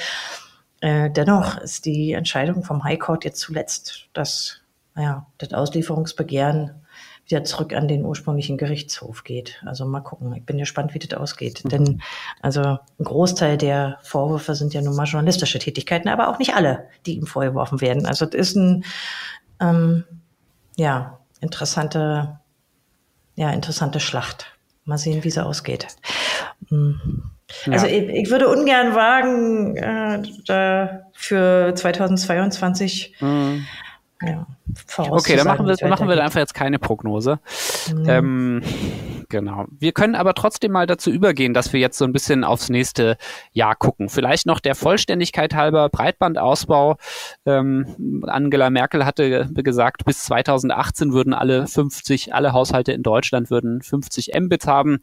[0.80, 4.60] Äh, dennoch ist die Entscheidung vom High Court jetzt zuletzt, dass
[4.94, 6.72] naja, das Auslieferungsbegehren
[7.28, 9.62] wieder zurück an den ursprünglichen Gerichtshof geht.
[9.66, 10.34] Also mal gucken.
[10.34, 11.64] Ich bin gespannt, wie das ausgeht.
[11.64, 11.68] Mhm.
[11.68, 12.02] Denn
[12.40, 16.88] also ein Großteil der Vorwürfe sind ja nun mal journalistische Tätigkeiten, aber auch nicht alle,
[17.06, 18.06] die ihm vorgeworfen werden.
[18.06, 18.84] Also das ist ein
[19.60, 20.04] ähm,
[20.76, 22.38] ja interessante
[23.36, 24.46] ja interessante Schlacht.
[24.84, 25.86] Mal sehen, wie sie ausgeht.
[26.70, 27.30] Mhm.
[27.66, 27.72] Ja.
[27.72, 33.66] Also ich, ich, würde ungern wagen, äh, für 2022 mhm.
[34.22, 34.46] Ja,
[34.98, 37.40] okay, dann machen wir, machen wir da einfach jetzt keine Prognose.
[37.94, 38.10] Nee.
[38.10, 38.62] Ähm,
[39.28, 39.66] genau.
[39.78, 43.16] Wir können aber trotzdem mal dazu übergehen, dass wir jetzt so ein bisschen aufs nächste
[43.52, 44.08] Jahr gucken.
[44.08, 46.96] Vielleicht noch der Vollständigkeit halber Breitbandausbau.
[47.46, 53.82] Ähm, Angela Merkel hatte gesagt, bis 2018 würden alle 50, alle Haushalte in Deutschland würden
[53.82, 55.00] 50 Mbit haben.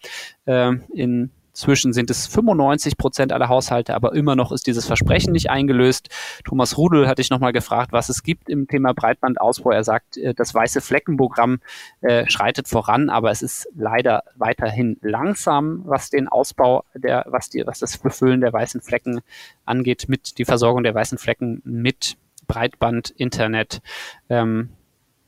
[0.47, 5.31] Ähm, in Inzwischen sind es 95 Prozent aller Haushalte, aber immer noch ist dieses Versprechen
[5.31, 6.09] nicht eingelöst.
[6.43, 9.71] Thomas Rudel hatte ich nochmal gefragt, was es gibt im Thema Breitbandausbau.
[9.71, 11.59] Er sagt, äh, das weiße Fleckenprogramm
[12.01, 17.65] äh, schreitet voran, aber es ist leider weiterhin langsam, was den Ausbau der, was die,
[17.65, 19.21] was das Befüllen der weißen Flecken
[19.63, 22.17] angeht, mit die Versorgung der weißen Flecken mit
[22.47, 23.81] Breitband, Internet.
[24.27, 24.71] Ähm,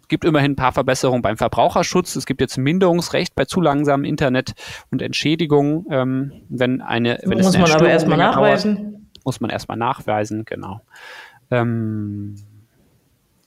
[0.07, 2.15] gibt immerhin ein paar Verbesserungen beim Verbraucherschutz.
[2.15, 4.53] Es gibt jetzt ein Minderungsrecht bei zu langsamem Internet
[4.91, 8.75] und Entschädigung, ähm, wenn eine, wenn muss es man aber erstmal nachweisen.
[8.75, 10.81] Dauert, muss man erstmal nachweisen, genau.
[11.51, 12.35] Ähm,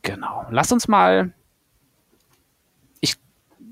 [0.02, 0.46] genau.
[0.50, 1.32] Lass uns mal.
[3.00, 3.16] Ich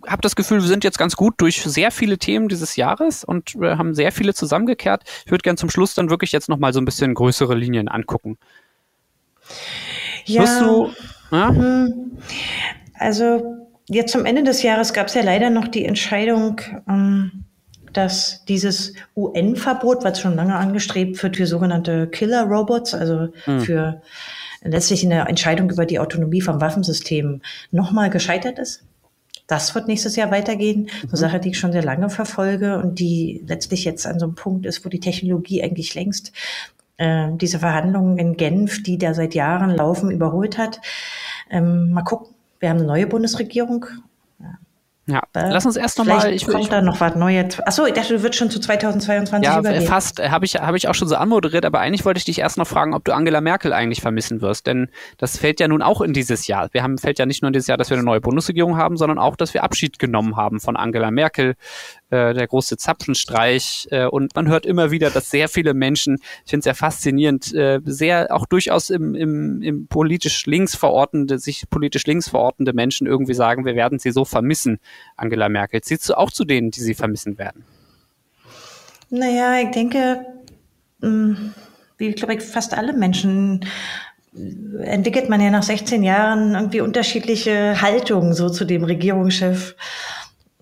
[0.06, 3.54] habe das Gefühl, wir sind jetzt ganz gut durch sehr viele Themen dieses Jahres und
[3.56, 5.02] wir haben sehr viele zusammengekehrt.
[5.26, 7.88] Ich würde gerne zum Schluss dann wirklich jetzt noch mal so ein bisschen größere Linien
[7.88, 8.38] angucken.
[10.24, 10.42] Ja.
[10.42, 10.92] Wirst du,
[11.30, 11.48] ja?
[11.48, 12.18] Hm.
[12.94, 17.44] Also jetzt zum Ende des Jahres gab es ja leider noch die Entscheidung, ähm,
[17.92, 23.60] dass dieses UN-Verbot, was schon lange angestrebt wird für sogenannte Killer-Robots, also mhm.
[23.60, 24.02] für
[24.62, 27.40] letztlich eine Entscheidung über die Autonomie vom Waffensystem,
[27.70, 28.84] nochmal gescheitert ist.
[29.46, 30.90] Das wird nächstes Jahr weitergehen.
[31.02, 31.16] Eine mhm.
[31.16, 34.66] Sache, die ich schon sehr lange verfolge und die letztlich jetzt an so einem Punkt
[34.66, 36.32] ist, wo die Technologie eigentlich längst
[36.98, 40.80] äh, diese Verhandlungen in Genf, die da seit Jahren laufen, überholt hat.
[41.50, 42.34] Ähm, mal gucken.
[42.60, 43.86] Wir haben eine neue Bundesregierung.
[45.08, 46.34] Ja, äh, lass uns erst nochmal.
[46.34, 47.60] Ich kommt da noch was Neues.
[47.60, 49.86] Achso, ich dachte, du würdest schon zu 2022 ja, übergehen.
[49.86, 50.20] fast.
[50.20, 52.66] Habe ich, hab ich auch schon so anmoderiert, aber eigentlich wollte ich dich erst noch
[52.66, 54.66] fragen, ob du Angela Merkel eigentlich vermissen wirst.
[54.66, 56.68] Denn das fällt ja nun auch in dieses Jahr.
[56.72, 58.98] Wir haben, fällt ja nicht nur in dieses Jahr, dass wir eine neue Bundesregierung haben,
[58.98, 61.54] sondern auch, dass wir Abschied genommen haben von Angela Merkel.
[62.10, 63.86] Äh, der große Zapfenstreich.
[63.90, 67.52] Äh, und man hört immer wieder, dass sehr viele Menschen, ich finde es sehr faszinierend,
[67.54, 73.06] äh, sehr auch durchaus im, im, im politisch links verortende, sich politisch links verortende Menschen
[73.06, 74.78] irgendwie sagen, wir werden sie so vermissen,
[75.18, 75.82] Angela Merkel.
[75.82, 77.64] Zählst du auch zu denen, die sie vermissen werden?
[79.10, 80.24] Naja, ich denke,
[81.02, 81.52] hm,
[81.98, 83.66] wie glaube ich fast alle Menschen
[84.80, 89.74] entwickelt man ja nach 16 Jahren irgendwie unterschiedliche Haltungen so zu dem Regierungschef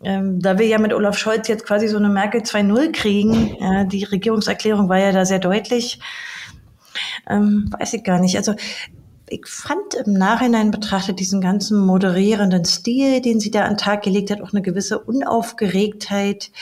[0.06, 3.82] ähm, da wir ja mit Olaf Scholz jetzt quasi so eine Merkel 2.0 kriegen, ja,
[3.82, 5.98] die Regierungserklärung war ja da sehr deutlich,
[7.28, 8.36] ähm, weiß ich gar nicht.
[8.36, 8.54] Also
[9.28, 14.02] ich fand im Nachhinein betrachtet diesen ganzen moderierenden Stil, den sie da an den Tag
[14.02, 16.52] gelegt hat, auch eine gewisse Unaufgeregtheit,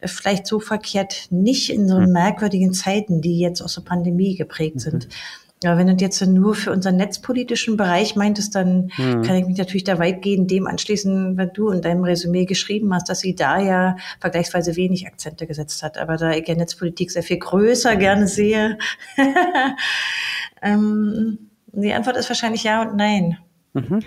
[0.00, 2.12] äh, vielleicht so verkehrt nicht in so hm.
[2.12, 5.08] merkwürdigen Zeiten, die jetzt aus der Pandemie geprägt sind.
[5.08, 5.43] Mhm.
[5.64, 9.22] Ja, wenn du jetzt nur für unseren netzpolitischen Bereich meintest, dann mhm.
[9.22, 13.08] kann ich mich natürlich da weitgehend dem anschließen, wenn du in deinem Resümee geschrieben hast,
[13.08, 15.96] dass sie da ja vergleichsweise wenig Akzente gesetzt hat.
[15.96, 18.76] Aber da ich ja Netzpolitik sehr viel größer gerne sehe,
[20.62, 21.38] ähm,
[21.72, 23.38] die Antwort ist wahrscheinlich ja und nein.
[23.72, 24.00] Mhm.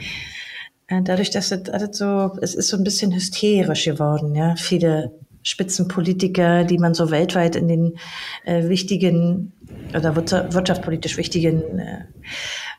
[0.86, 4.56] Äh, dadurch, dass es alles so, es ist so ein bisschen hysterisch geworden, ja.
[4.58, 5.12] Viele
[5.44, 7.98] Spitzenpolitiker, die man so weltweit in den
[8.46, 9.54] äh, wichtigen
[9.96, 12.06] oder wirtschaftspolitisch wichtigen äh,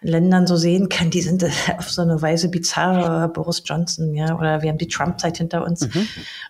[0.01, 4.36] Ländern so sehen kann, die sind äh, auf so eine Weise bizarre Boris Johnson, ja,
[4.39, 6.09] oder wir haben die Trump-Zeit hinter uns mhm.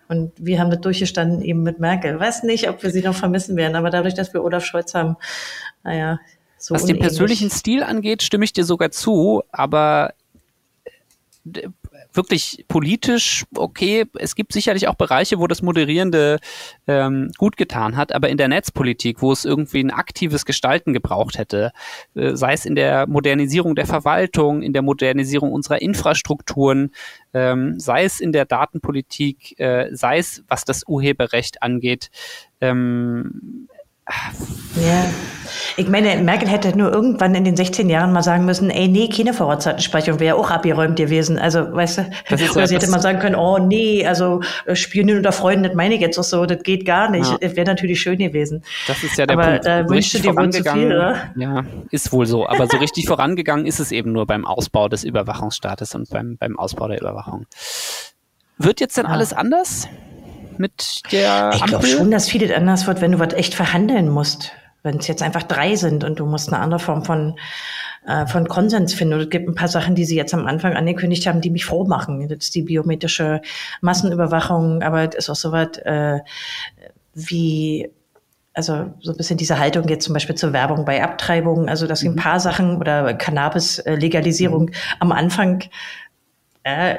[0.08, 2.18] und wir haben das durchgestanden eben mit Merkel.
[2.18, 5.16] Weiß nicht, ob wir sie noch vermissen werden, aber dadurch, dass wir Olaf Scholz haben,
[5.84, 6.18] naja,
[6.58, 10.14] so Was den persönlichen Stil angeht, stimme ich dir sogar zu, aber
[12.18, 14.04] wirklich politisch okay.
[14.18, 16.38] Es gibt sicherlich auch Bereiche, wo das Moderierende
[16.86, 21.38] ähm, gut getan hat, aber in der Netzpolitik, wo es irgendwie ein aktives Gestalten gebraucht
[21.38, 21.72] hätte,
[22.14, 26.90] äh, sei es in der Modernisierung der Verwaltung, in der Modernisierung unserer Infrastrukturen,
[27.32, 32.10] ähm, sei es in der Datenpolitik, äh, sei es was das Urheberrecht angeht,
[32.60, 33.68] ähm,
[34.76, 35.04] ja.
[35.76, 39.08] Ich meine, Merkel hätte nur irgendwann in den 16 Jahren mal sagen müssen, ey, nee,
[39.08, 41.38] keine Vorratsdatenspeicherung wäre auch abgeräumt gewesen.
[41.38, 45.18] Also, weißt du, das oder sie hätte mal sagen können, oh, nee, also äh, Spionieren
[45.18, 47.30] unter Freunden, das meine ich jetzt auch so, das geht gar nicht.
[47.30, 47.38] Ja.
[47.40, 48.64] Das wäre natürlich schön gewesen.
[48.86, 49.66] Das ist ja der aber Punkt.
[49.66, 51.32] da wünschte dir wohl zu viel, oder?
[51.36, 52.48] Ja, ist wohl so.
[52.48, 56.58] Aber so richtig vorangegangen ist es eben nur beim Ausbau des Überwachungsstaates und beim, beim
[56.58, 57.46] Ausbau der Überwachung.
[58.58, 59.12] Wird jetzt denn ah.
[59.12, 59.88] alles anders?
[60.58, 64.52] Mit der Ich glaube schon, dass vieles anders wird, wenn du was echt verhandeln musst.
[64.82, 67.38] Wenn es jetzt einfach drei sind und du musst eine andere Form von,
[68.06, 69.14] äh, von Konsens finden.
[69.14, 71.64] Und es gibt ein paar Sachen, die sie jetzt am Anfang angekündigt haben, die mich
[71.64, 72.28] froh machen.
[72.28, 73.42] Das ist die biometrische
[73.80, 76.20] Massenüberwachung, aber es ist auch so was äh,
[77.14, 77.90] wie
[78.54, 82.02] also so ein bisschen diese Haltung jetzt zum Beispiel zur Werbung bei Abtreibungen, also dass
[82.02, 82.10] mhm.
[82.10, 84.72] ein paar Sachen oder Cannabis-Legalisierung mhm.
[84.98, 85.62] am Anfang
[86.64, 86.96] äh,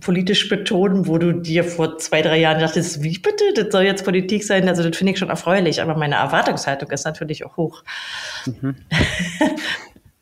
[0.00, 4.04] politisch betonen, wo du dir vor zwei, drei Jahren dachtest, wie bitte, das soll jetzt
[4.04, 4.68] Politik sein.
[4.68, 7.82] Also das finde ich schon erfreulich, aber meine Erwartungshaltung ist natürlich auch hoch.
[8.46, 8.76] Mhm.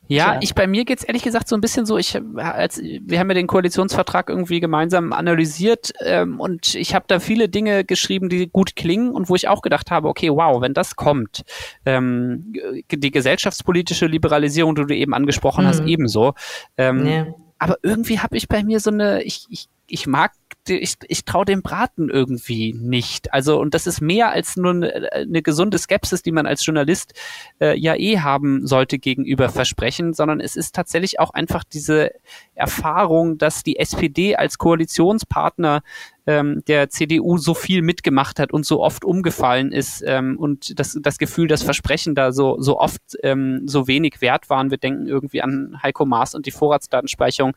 [0.08, 3.28] Ja, ich bei mir geht's ehrlich gesagt so ein bisschen so, ich als wir haben
[3.28, 8.48] ja den Koalitionsvertrag irgendwie gemeinsam analysiert ähm, und ich habe da viele Dinge geschrieben, die
[8.48, 11.42] gut klingen und wo ich auch gedacht habe, okay, wow, wenn das kommt,
[11.84, 12.54] ähm,
[12.90, 15.68] die gesellschaftspolitische Liberalisierung, die du eben angesprochen mhm.
[15.68, 16.34] hast, ebenso.
[16.76, 17.26] Ähm, ja.
[17.58, 20.32] Aber irgendwie habe ich bei mir so eine, ich, ich ich mag,
[20.68, 23.32] ich, ich traue dem Braten irgendwie nicht.
[23.32, 27.14] Also, und das ist mehr als nur eine, eine gesunde Skepsis, die man als Journalist
[27.60, 32.10] äh, ja eh haben sollte gegenüber Versprechen, sondern es ist tatsächlich auch einfach diese
[32.54, 35.82] Erfahrung, dass die SPD als Koalitionspartner
[36.26, 40.98] ähm, der CDU so viel mitgemacht hat und so oft umgefallen ist ähm, und das,
[41.00, 44.70] das Gefühl, dass Versprechen da so, so oft ähm, so wenig wert waren.
[44.70, 47.54] Wir denken irgendwie an Heiko Maas und die Vorratsdatenspeicherung.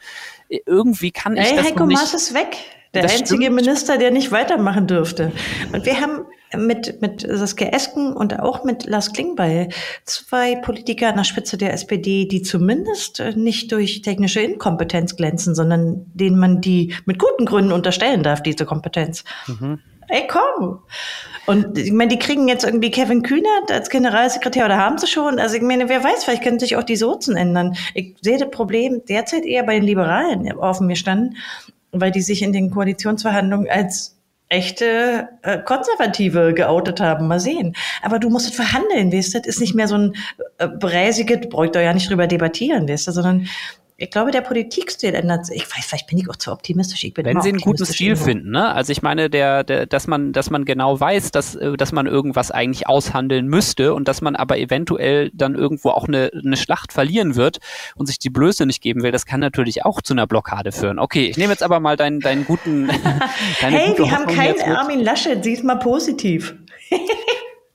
[0.65, 1.97] Irgendwie kann ich hey, das Heiko nicht.
[1.97, 2.57] Maas ist weg.
[2.93, 3.55] Der das einzige stimmt.
[3.55, 5.31] Minister, der nicht weitermachen dürfte.
[5.71, 6.25] Und wir haben
[6.57, 9.69] mit, mit Saskia Esken und auch mit Lars Klingbeil
[10.05, 16.05] zwei Politiker an der Spitze der SPD, die zumindest nicht durch technische Inkompetenz glänzen, sondern
[16.13, 19.23] denen man die mit guten Gründen unterstellen darf, diese Kompetenz.
[19.47, 19.79] Mhm.
[20.09, 20.79] Ey, komm!
[21.45, 25.39] Und ich meine, die kriegen jetzt irgendwie Kevin Kühnert als Generalsekretär oder haben sie schon.
[25.39, 27.75] Also ich meine, wer weiß, vielleicht können sich auch die Sozen ändern.
[27.93, 31.37] Ich sehe das Problem derzeit eher bei den Liberalen auf mir standen,
[31.91, 34.18] weil die sich in den Koalitionsverhandlungen als
[34.49, 37.27] echte äh, Konservative geoutet haben.
[37.27, 37.75] Mal sehen.
[38.01, 39.39] Aber du musst verhandeln, weißt du?
[39.39, 40.15] Das ist nicht mehr so ein
[40.57, 43.47] äh, bräsiges, bräucht ihr ja nicht drüber debattieren, weißt du, sondern
[44.01, 45.57] ich glaube, der Politikstil ändert sich.
[45.57, 47.03] Ich weiß, vielleicht bin ich auch zu optimistisch.
[47.03, 48.73] Ich bin Wenn sie einen guten Stil finden, ne?
[48.73, 52.07] Also ich meine, der, der, dass man, dass man genau weiß, dass, äh, dass man
[52.07, 56.93] irgendwas eigentlich aushandeln müsste und dass man aber eventuell dann irgendwo auch eine, eine Schlacht
[56.93, 57.57] verlieren wird
[57.95, 60.97] und sich die Blöße nicht geben will, das kann natürlich auch zu einer Blockade führen.
[60.97, 62.87] Okay, ich nehme jetzt aber mal deinen, deinen guten.
[63.61, 66.55] Deine hey, gute wir haben keinen Armin Laschet, sieh es mal positiv.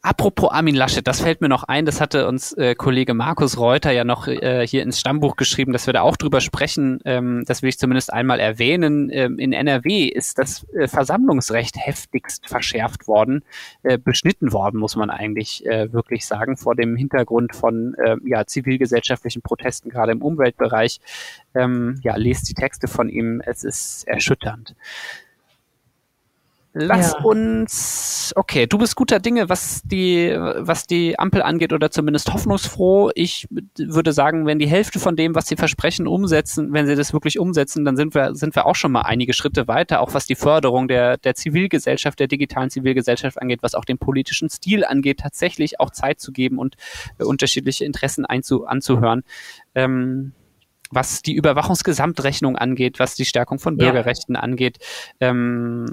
[0.05, 3.91] Apropos Armin Laschet, das fällt mir noch ein, das hatte uns äh, Kollege Markus Reuter
[3.91, 7.01] ja noch äh, hier ins Stammbuch geschrieben, dass wir da auch drüber sprechen.
[7.07, 9.09] Ähm, das will ich zumindest einmal erwähnen.
[9.11, 13.45] Ähm, in NRW ist das äh, Versammlungsrecht heftigst verschärft worden,
[13.83, 18.45] äh, beschnitten worden, muss man eigentlich äh, wirklich sagen, vor dem Hintergrund von äh, ja,
[18.45, 21.01] zivilgesellschaftlichen Protesten, gerade im Umweltbereich.
[21.55, 24.75] Ähm, ja, lest die Texte von ihm, es ist erschütternd.
[26.77, 27.25] Lass ja.
[27.25, 33.13] uns, okay, du bist guter Dinge, was die, was die Ampel angeht oder zumindest hoffnungsfroh.
[33.15, 33.47] Ich
[33.79, 37.39] würde sagen, wenn die Hälfte von dem, was sie versprechen, umsetzen, wenn sie das wirklich
[37.39, 40.35] umsetzen, dann sind wir, sind wir auch schon mal einige Schritte weiter, auch was die
[40.35, 45.79] Förderung der, der Zivilgesellschaft, der digitalen Zivilgesellschaft angeht, was auch den politischen Stil angeht, tatsächlich
[45.79, 46.75] auch Zeit zu geben und
[47.19, 49.23] äh, unterschiedliche Interessen einzu, anzuhören.
[49.77, 50.33] Ähm,
[50.91, 54.41] was die Überwachungsgesamtrechnung angeht, was die Stärkung von Bürgerrechten ja.
[54.41, 54.79] angeht.
[55.21, 55.87] Ähm,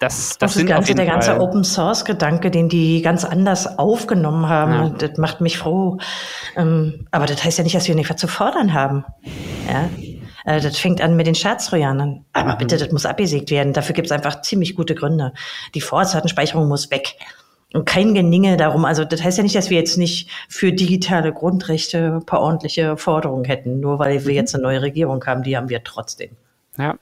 [0.00, 4.72] das, das, das ganze, der ganze Open Source Gedanke, den die ganz anders aufgenommen haben,
[4.72, 4.88] ja.
[4.90, 5.98] das macht mich froh.
[6.56, 9.04] Ähm, aber das heißt ja nicht, dass wir nicht was zu fordern haben.
[9.68, 9.88] Ja.
[10.44, 12.24] Äh, das fängt an mit den Staatstrojanern.
[12.32, 12.58] Aber mhm.
[12.58, 13.72] bitte, das muss abgesägt werden.
[13.72, 15.32] Dafür gibt es einfach ziemlich gute Gründe.
[15.74, 17.16] Die Vorratsdatenspeicherung muss weg.
[17.72, 18.84] Und kein Geninge darum.
[18.84, 22.96] Also das heißt ja nicht, dass wir jetzt nicht für digitale Grundrechte ein paar ordentliche
[22.96, 24.36] Forderungen hätten, nur weil wir mhm.
[24.36, 25.42] jetzt eine neue Regierung haben.
[25.42, 26.30] Die haben wir trotzdem.
[26.78, 26.96] Ja.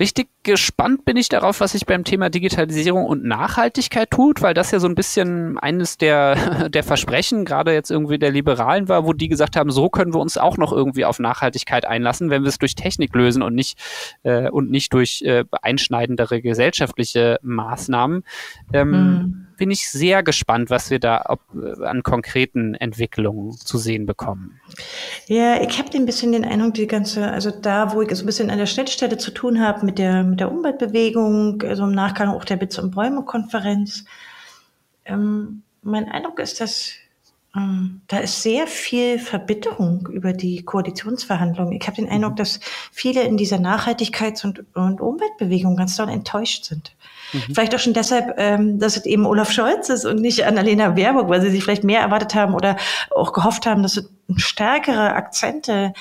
[0.00, 4.70] Richtig gespannt bin ich darauf, was sich beim Thema Digitalisierung und Nachhaltigkeit tut, weil das
[4.70, 9.12] ja so ein bisschen eines der, der Versprechen, gerade jetzt irgendwie der Liberalen war, wo
[9.12, 12.48] die gesagt haben, so können wir uns auch noch irgendwie auf Nachhaltigkeit einlassen, wenn wir
[12.48, 13.78] es durch Technik lösen und nicht,
[14.24, 18.24] äh, und nicht durch äh, einschneidendere gesellschaftliche Maßnahmen.
[18.72, 23.78] Ähm, mhm bin ich sehr gespannt, was wir da ob, äh, an konkreten Entwicklungen zu
[23.78, 24.60] sehen bekommen.
[25.28, 28.26] Ja, ich habe ein bisschen den Eindruck, die ganze, also da, wo ich so ein
[28.26, 32.30] bisschen an der Schnittstelle zu tun habe mit der, mit der Umweltbewegung, also im Nachgang
[32.30, 34.04] auch der Bits- und Bäume-Konferenz,
[35.04, 36.94] ähm, mein Eindruck ist, dass
[37.54, 41.74] ähm, da ist sehr viel Verbitterung über die Koalitionsverhandlungen.
[41.74, 42.36] Ich habe den Eindruck, mhm.
[42.36, 42.60] dass
[42.90, 46.96] viele in dieser Nachhaltigkeits- und, und Umweltbewegung ganz doll enttäuscht sind.
[47.34, 47.54] Mhm.
[47.54, 51.28] Vielleicht auch schon deshalb, ähm, dass es eben Olaf Scholz ist und nicht Annalena Baerbock,
[51.28, 52.78] weil sie sich vielleicht mehr erwartet haben oder
[53.14, 55.92] auch gehofft haben, dass es stärkere Akzente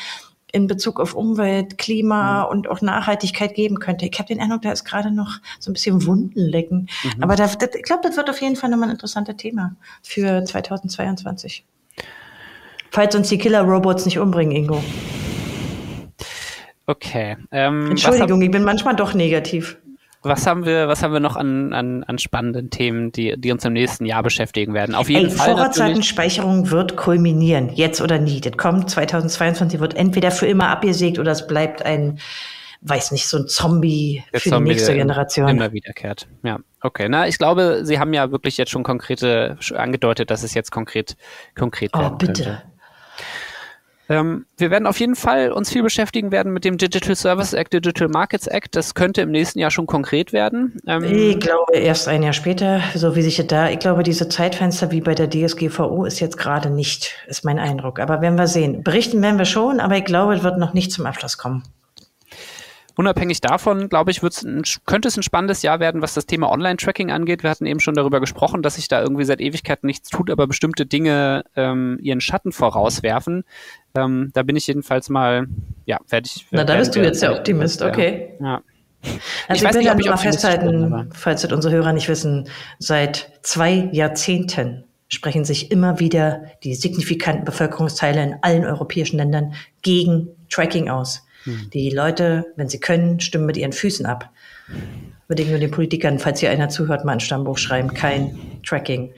[0.51, 2.49] in Bezug auf Umwelt, Klima mhm.
[2.49, 4.05] und auch Nachhaltigkeit geben könnte.
[4.05, 6.89] Ich habe den Eindruck, da ist gerade noch so ein bisschen Wunden lecken.
[7.03, 7.23] Mhm.
[7.23, 10.43] Aber das, das, ich glaube, das wird auf jeden Fall nochmal ein interessantes Thema für
[10.43, 11.65] 2022.
[12.91, 14.83] Falls uns die Killer-Robots nicht umbringen, Ingo.
[16.87, 17.37] Okay.
[17.51, 19.77] Ähm, Entschuldigung, ich bin manchmal doch negativ.
[20.23, 23.65] Was haben wir, was haben wir noch an, an, an spannenden Themen, die, die uns
[23.65, 24.93] im nächsten Jahr beschäftigen werden?
[24.93, 25.55] Auf jeden Ey, Fall.
[25.55, 28.39] Vorratsdatenspeicherung wird kulminieren, jetzt oder nie.
[28.39, 32.19] Das kommt 2022, wird entweder für immer abgesägt oder es bleibt ein,
[32.81, 35.47] weiß nicht, so ein Zombie Der für Zombie, die nächste Generation.
[35.49, 36.27] Immer wiederkehrt.
[36.43, 37.07] Ja, okay.
[37.09, 41.17] Na, ich glaube, Sie haben ja wirklich jetzt schon konkrete angedeutet, dass es jetzt konkret,
[41.55, 42.43] konkret oh, werden oh, bitte.
[42.43, 42.70] Könnte.
[44.11, 47.71] Ähm, wir werden auf jeden Fall uns viel beschäftigen werden mit dem Digital Service Act,
[47.71, 48.75] Digital Markets Act.
[48.75, 50.81] Das könnte im nächsten Jahr schon konkret werden.
[50.85, 54.91] Ähm, ich glaube erst ein Jahr später, so wie sich da, ich glaube, diese Zeitfenster
[54.91, 57.99] wie bei der DSGVO ist jetzt gerade nicht, ist mein Eindruck.
[57.99, 58.83] Aber werden wir sehen.
[58.83, 61.63] Berichten werden wir schon, aber ich glaube, es wird noch nicht zum Abschluss kommen.
[62.95, 67.11] Unabhängig davon, glaube ich, ein, könnte es ein spannendes Jahr werden, was das Thema Online-Tracking
[67.11, 67.43] angeht.
[67.43, 70.47] Wir hatten eben schon darüber gesprochen, dass sich da irgendwie seit Ewigkeiten nichts tut, aber
[70.47, 73.43] bestimmte Dinge ähm, ihren Schatten vorauswerfen.
[73.95, 75.47] Ähm, da bin ich jedenfalls mal,
[75.85, 76.47] ja, ich.
[76.51, 78.35] Na, da bist du jetzt der Optimist, okay.
[78.39, 78.61] Ja.
[79.47, 83.31] Also ich, ich will nicht, mal festhalten, bin, falls das unsere Hörer nicht wissen, seit
[83.41, 90.89] zwei Jahrzehnten sprechen sich immer wieder die signifikanten Bevölkerungsteile in allen europäischen Ländern gegen Tracking
[90.89, 91.23] aus.
[91.43, 91.69] Hm.
[91.73, 94.29] Die Leute, wenn sie können, stimmen mit ihren Füßen ab.
[95.29, 99.13] Ich nur den Politikern, falls hier einer zuhört, mal ein Stammbuch schreiben, kein Tracking.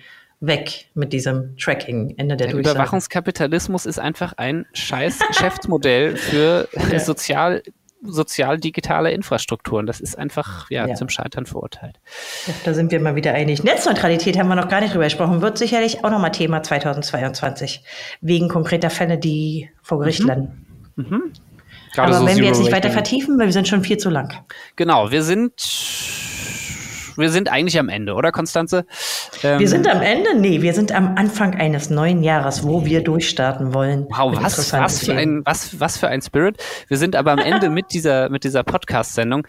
[0.45, 6.99] Weg mit diesem Tracking, Ende der, der Überwachungskapitalismus ist einfach ein scheiß Geschäftsmodell für ja.
[6.99, 7.63] sozial
[8.05, 9.85] sozial-digitale Infrastrukturen.
[9.85, 10.95] Das ist einfach ja, ja.
[10.95, 11.99] zum Scheitern verurteilt.
[12.47, 13.63] Ja, da sind wir mal wieder einig.
[13.63, 17.83] Netzneutralität haben wir noch gar nicht drüber gesprochen, wird sicherlich auch nochmal Thema 2022,
[18.19, 20.27] wegen konkreter Fälle, die vor Gericht mhm.
[20.27, 20.65] landen.
[20.95, 21.33] Mhm.
[21.97, 24.33] Aber so wenn wir jetzt nicht weiter vertiefen, weil wir sind schon viel zu lang.
[24.75, 25.53] Genau, wir sind
[27.15, 28.85] wir sind eigentlich am Ende, oder Konstanze?
[29.43, 30.35] Ähm, wir sind am Ende?
[30.35, 34.05] Nee, wir sind am Anfang eines neuen Jahres, wo wir durchstarten wollen.
[34.09, 36.61] Wow, was, was, für ein, was, was für ein Spirit.
[36.87, 39.47] Wir sind aber am Ende mit dieser, mit dieser Podcast-Sendung.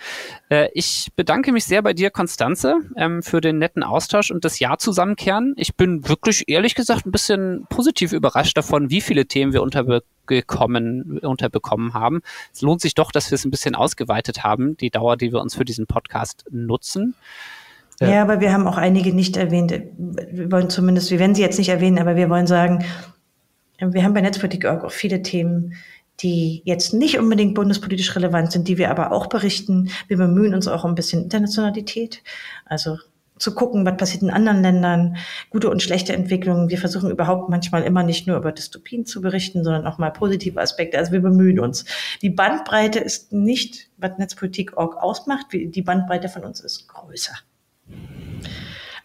[0.49, 4.59] Äh, ich bedanke mich sehr bei dir, Konstanze, ähm, für den netten Austausch und das
[4.59, 5.55] Jahr zusammenkehren.
[5.57, 11.19] Ich bin wirklich, ehrlich gesagt, ein bisschen positiv überrascht davon, wie viele Themen wir unterbekommen,
[11.19, 12.23] unterbekommen haben.
[12.53, 15.41] Es lohnt sich doch, dass wir es ein bisschen ausgeweitet haben, die Dauer, die wir
[15.41, 17.15] uns für diesen Podcast nutzen.
[18.01, 18.09] Ja.
[18.09, 19.73] ja, aber wir haben auch einige nicht erwähnt.
[19.97, 22.85] Wir wollen zumindest, wir werden sie jetzt nicht erwähnen, aber wir wollen sagen,
[23.79, 25.75] wir haben bei Netzpolitik auch viele Themen,
[26.21, 29.91] die jetzt nicht unbedingt bundespolitisch relevant sind, die wir aber auch berichten.
[30.09, 32.23] Wir bemühen uns auch ein bisschen Internationalität.
[32.65, 32.99] Also
[33.37, 35.17] zu gucken, was passiert in anderen Ländern,
[35.51, 36.71] gute und schlechte Entwicklungen.
[36.71, 40.61] Wir versuchen überhaupt manchmal immer nicht nur über Dystopien zu berichten, sondern auch mal positive
[40.61, 40.99] Aspekte.
[40.99, 41.85] Also wir bemühen uns.
[42.23, 45.47] Die Bandbreite ist nicht, was Netzpolitik.org ausmacht.
[45.53, 47.35] Die Bandbreite von uns ist größer.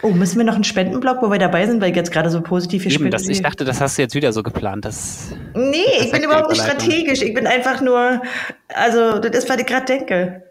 [0.02, 2.42] Oh, müssen wir noch einen Spendenblock, wo wir dabei sind, weil ich jetzt gerade so
[2.42, 4.86] positiv hier Eben, das, Ich dachte, das hast du jetzt wieder so geplant.
[4.86, 7.22] Das, nee, das ich bin überhaupt nicht strategisch.
[7.22, 8.22] Ich bin einfach nur,
[8.70, 10.44] also das ist, was ich gerade denke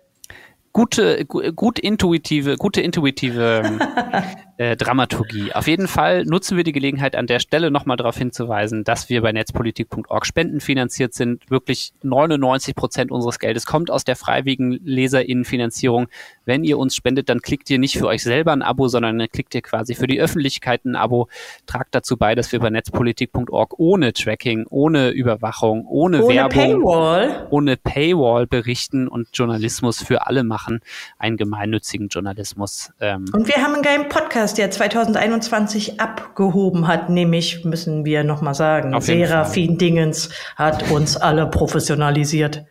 [0.78, 3.62] gute, gut intuitive, gute intuitive
[4.58, 5.52] äh, Dramaturgie.
[5.52, 9.22] Auf jeden Fall nutzen wir die Gelegenheit an der Stelle nochmal darauf hinzuweisen, dass wir
[9.22, 11.48] bei netzpolitik.org spendenfinanziert sind.
[11.48, 16.08] Wirklich 99 Prozent unseres Geldes kommt aus der freiwilligen Leserinnenfinanzierung.
[16.44, 19.28] Wenn ihr uns spendet, dann klickt ihr nicht für euch selber ein Abo, sondern dann
[19.28, 21.28] klickt ihr quasi für die Öffentlichkeit ein Abo.
[21.66, 27.46] Tragt dazu bei, dass wir bei netzpolitik.org ohne Tracking, ohne Überwachung, ohne, ohne Werbung, Paywall.
[27.50, 30.80] ohne Paywall berichten und Journalismus für alle machen.
[31.16, 32.90] Einen gemeinnützigen Journalismus.
[33.00, 33.26] Ähm.
[33.32, 38.54] Und wir haben einen geilen Podcast Podcast, der 2021 abgehoben hat, nämlich, müssen wir nochmal
[38.54, 42.64] sagen, Serafin Dingens hat uns alle professionalisiert.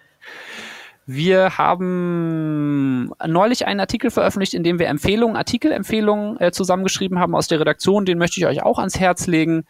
[1.09, 7.47] Wir haben neulich einen Artikel veröffentlicht, in dem wir Empfehlungen, Artikelempfehlungen äh, zusammengeschrieben haben aus
[7.47, 8.03] der Redaktion.
[8.03, 9.63] Den möchte ich euch auch ans Herz legen.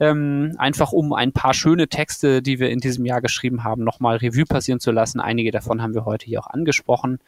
[0.00, 4.16] Ähm, einfach um ein paar schöne Texte, die wir in diesem Jahr geschrieben haben, nochmal
[4.16, 5.18] Revue passieren zu lassen.
[5.18, 7.20] Einige davon haben wir heute hier auch angesprochen.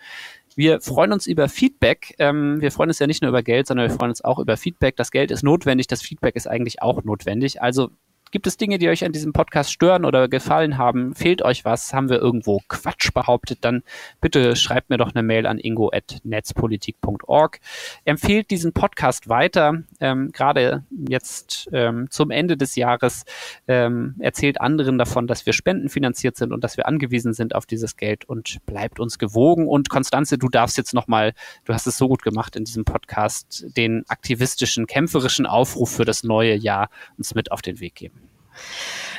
[0.56, 2.14] Wir freuen uns über Feedback.
[2.18, 4.56] Ähm, wir freuen uns ja nicht nur über Geld, sondern wir freuen uns auch über
[4.56, 4.96] Feedback.
[4.96, 7.60] Das Geld ist notwendig, das Feedback ist eigentlich auch notwendig.
[7.60, 7.90] Also
[8.34, 11.14] Gibt es Dinge, die euch an diesem Podcast stören oder gefallen haben?
[11.14, 11.94] Fehlt euch was?
[11.94, 13.58] Haben wir irgendwo Quatsch behauptet?
[13.60, 13.84] Dann
[14.20, 17.60] bitte schreibt mir doch eine Mail an ingo.netzpolitik.org.
[18.04, 23.24] Empfehlt diesen Podcast weiter, ähm, gerade jetzt ähm, zum Ende des Jahres.
[23.68, 27.96] Ähm, erzählt anderen davon, dass wir spendenfinanziert sind und dass wir angewiesen sind auf dieses
[27.96, 29.68] Geld und bleibt uns gewogen.
[29.68, 31.34] Und Konstanze, du darfst jetzt nochmal,
[31.66, 36.24] du hast es so gut gemacht in diesem Podcast, den aktivistischen, kämpferischen Aufruf für das
[36.24, 38.23] neue Jahr uns mit auf den Weg geben.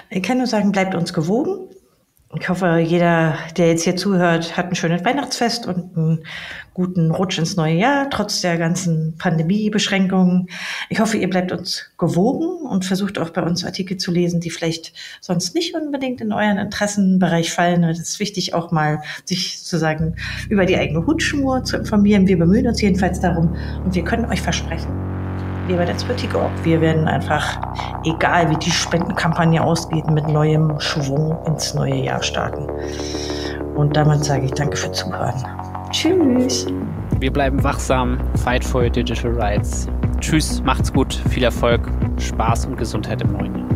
[0.10, 1.70] Ich kann nur sagen, bleibt uns gewogen.
[2.38, 6.26] Ich hoffe, jeder, der jetzt hier zuhört, hat ein schönes Weihnachtsfest und einen
[6.74, 10.48] guten Rutsch ins neue Jahr, trotz der ganzen Pandemiebeschränkungen.
[10.90, 14.50] Ich hoffe, ihr bleibt uns gewogen und versucht auch bei uns Artikel zu lesen, die
[14.50, 14.92] vielleicht
[15.22, 17.84] sonst nicht unbedingt in euren Interessenbereich fallen.
[17.86, 20.16] Es ist wichtig, auch mal sich sozusagen
[20.50, 22.28] über die eigene Hutschnur zu informieren.
[22.28, 23.56] Wir bemühen uns jedenfalls darum
[23.86, 24.92] und wir können euch versprechen,
[25.68, 26.50] wie bei der Splittigo.
[26.64, 27.60] Wir werden einfach,
[28.04, 32.68] egal wie die Spendenkampagne ausgeht, mit neuem Schwung ins neue Jahr starten.
[33.76, 35.44] Und damit sage ich danke für Zuhören.
[35.92, 36.68] Tschüss.
[37.20, 38.18] Wir bleiben wachsam.
[38.44, 39.88] Fight for your digital rights.
[40.20, 41.82] Tschüss, macht's gut, viel Erfolg,
[42.18, 43.75] Spaß und Gesundheit im neuen Jahr.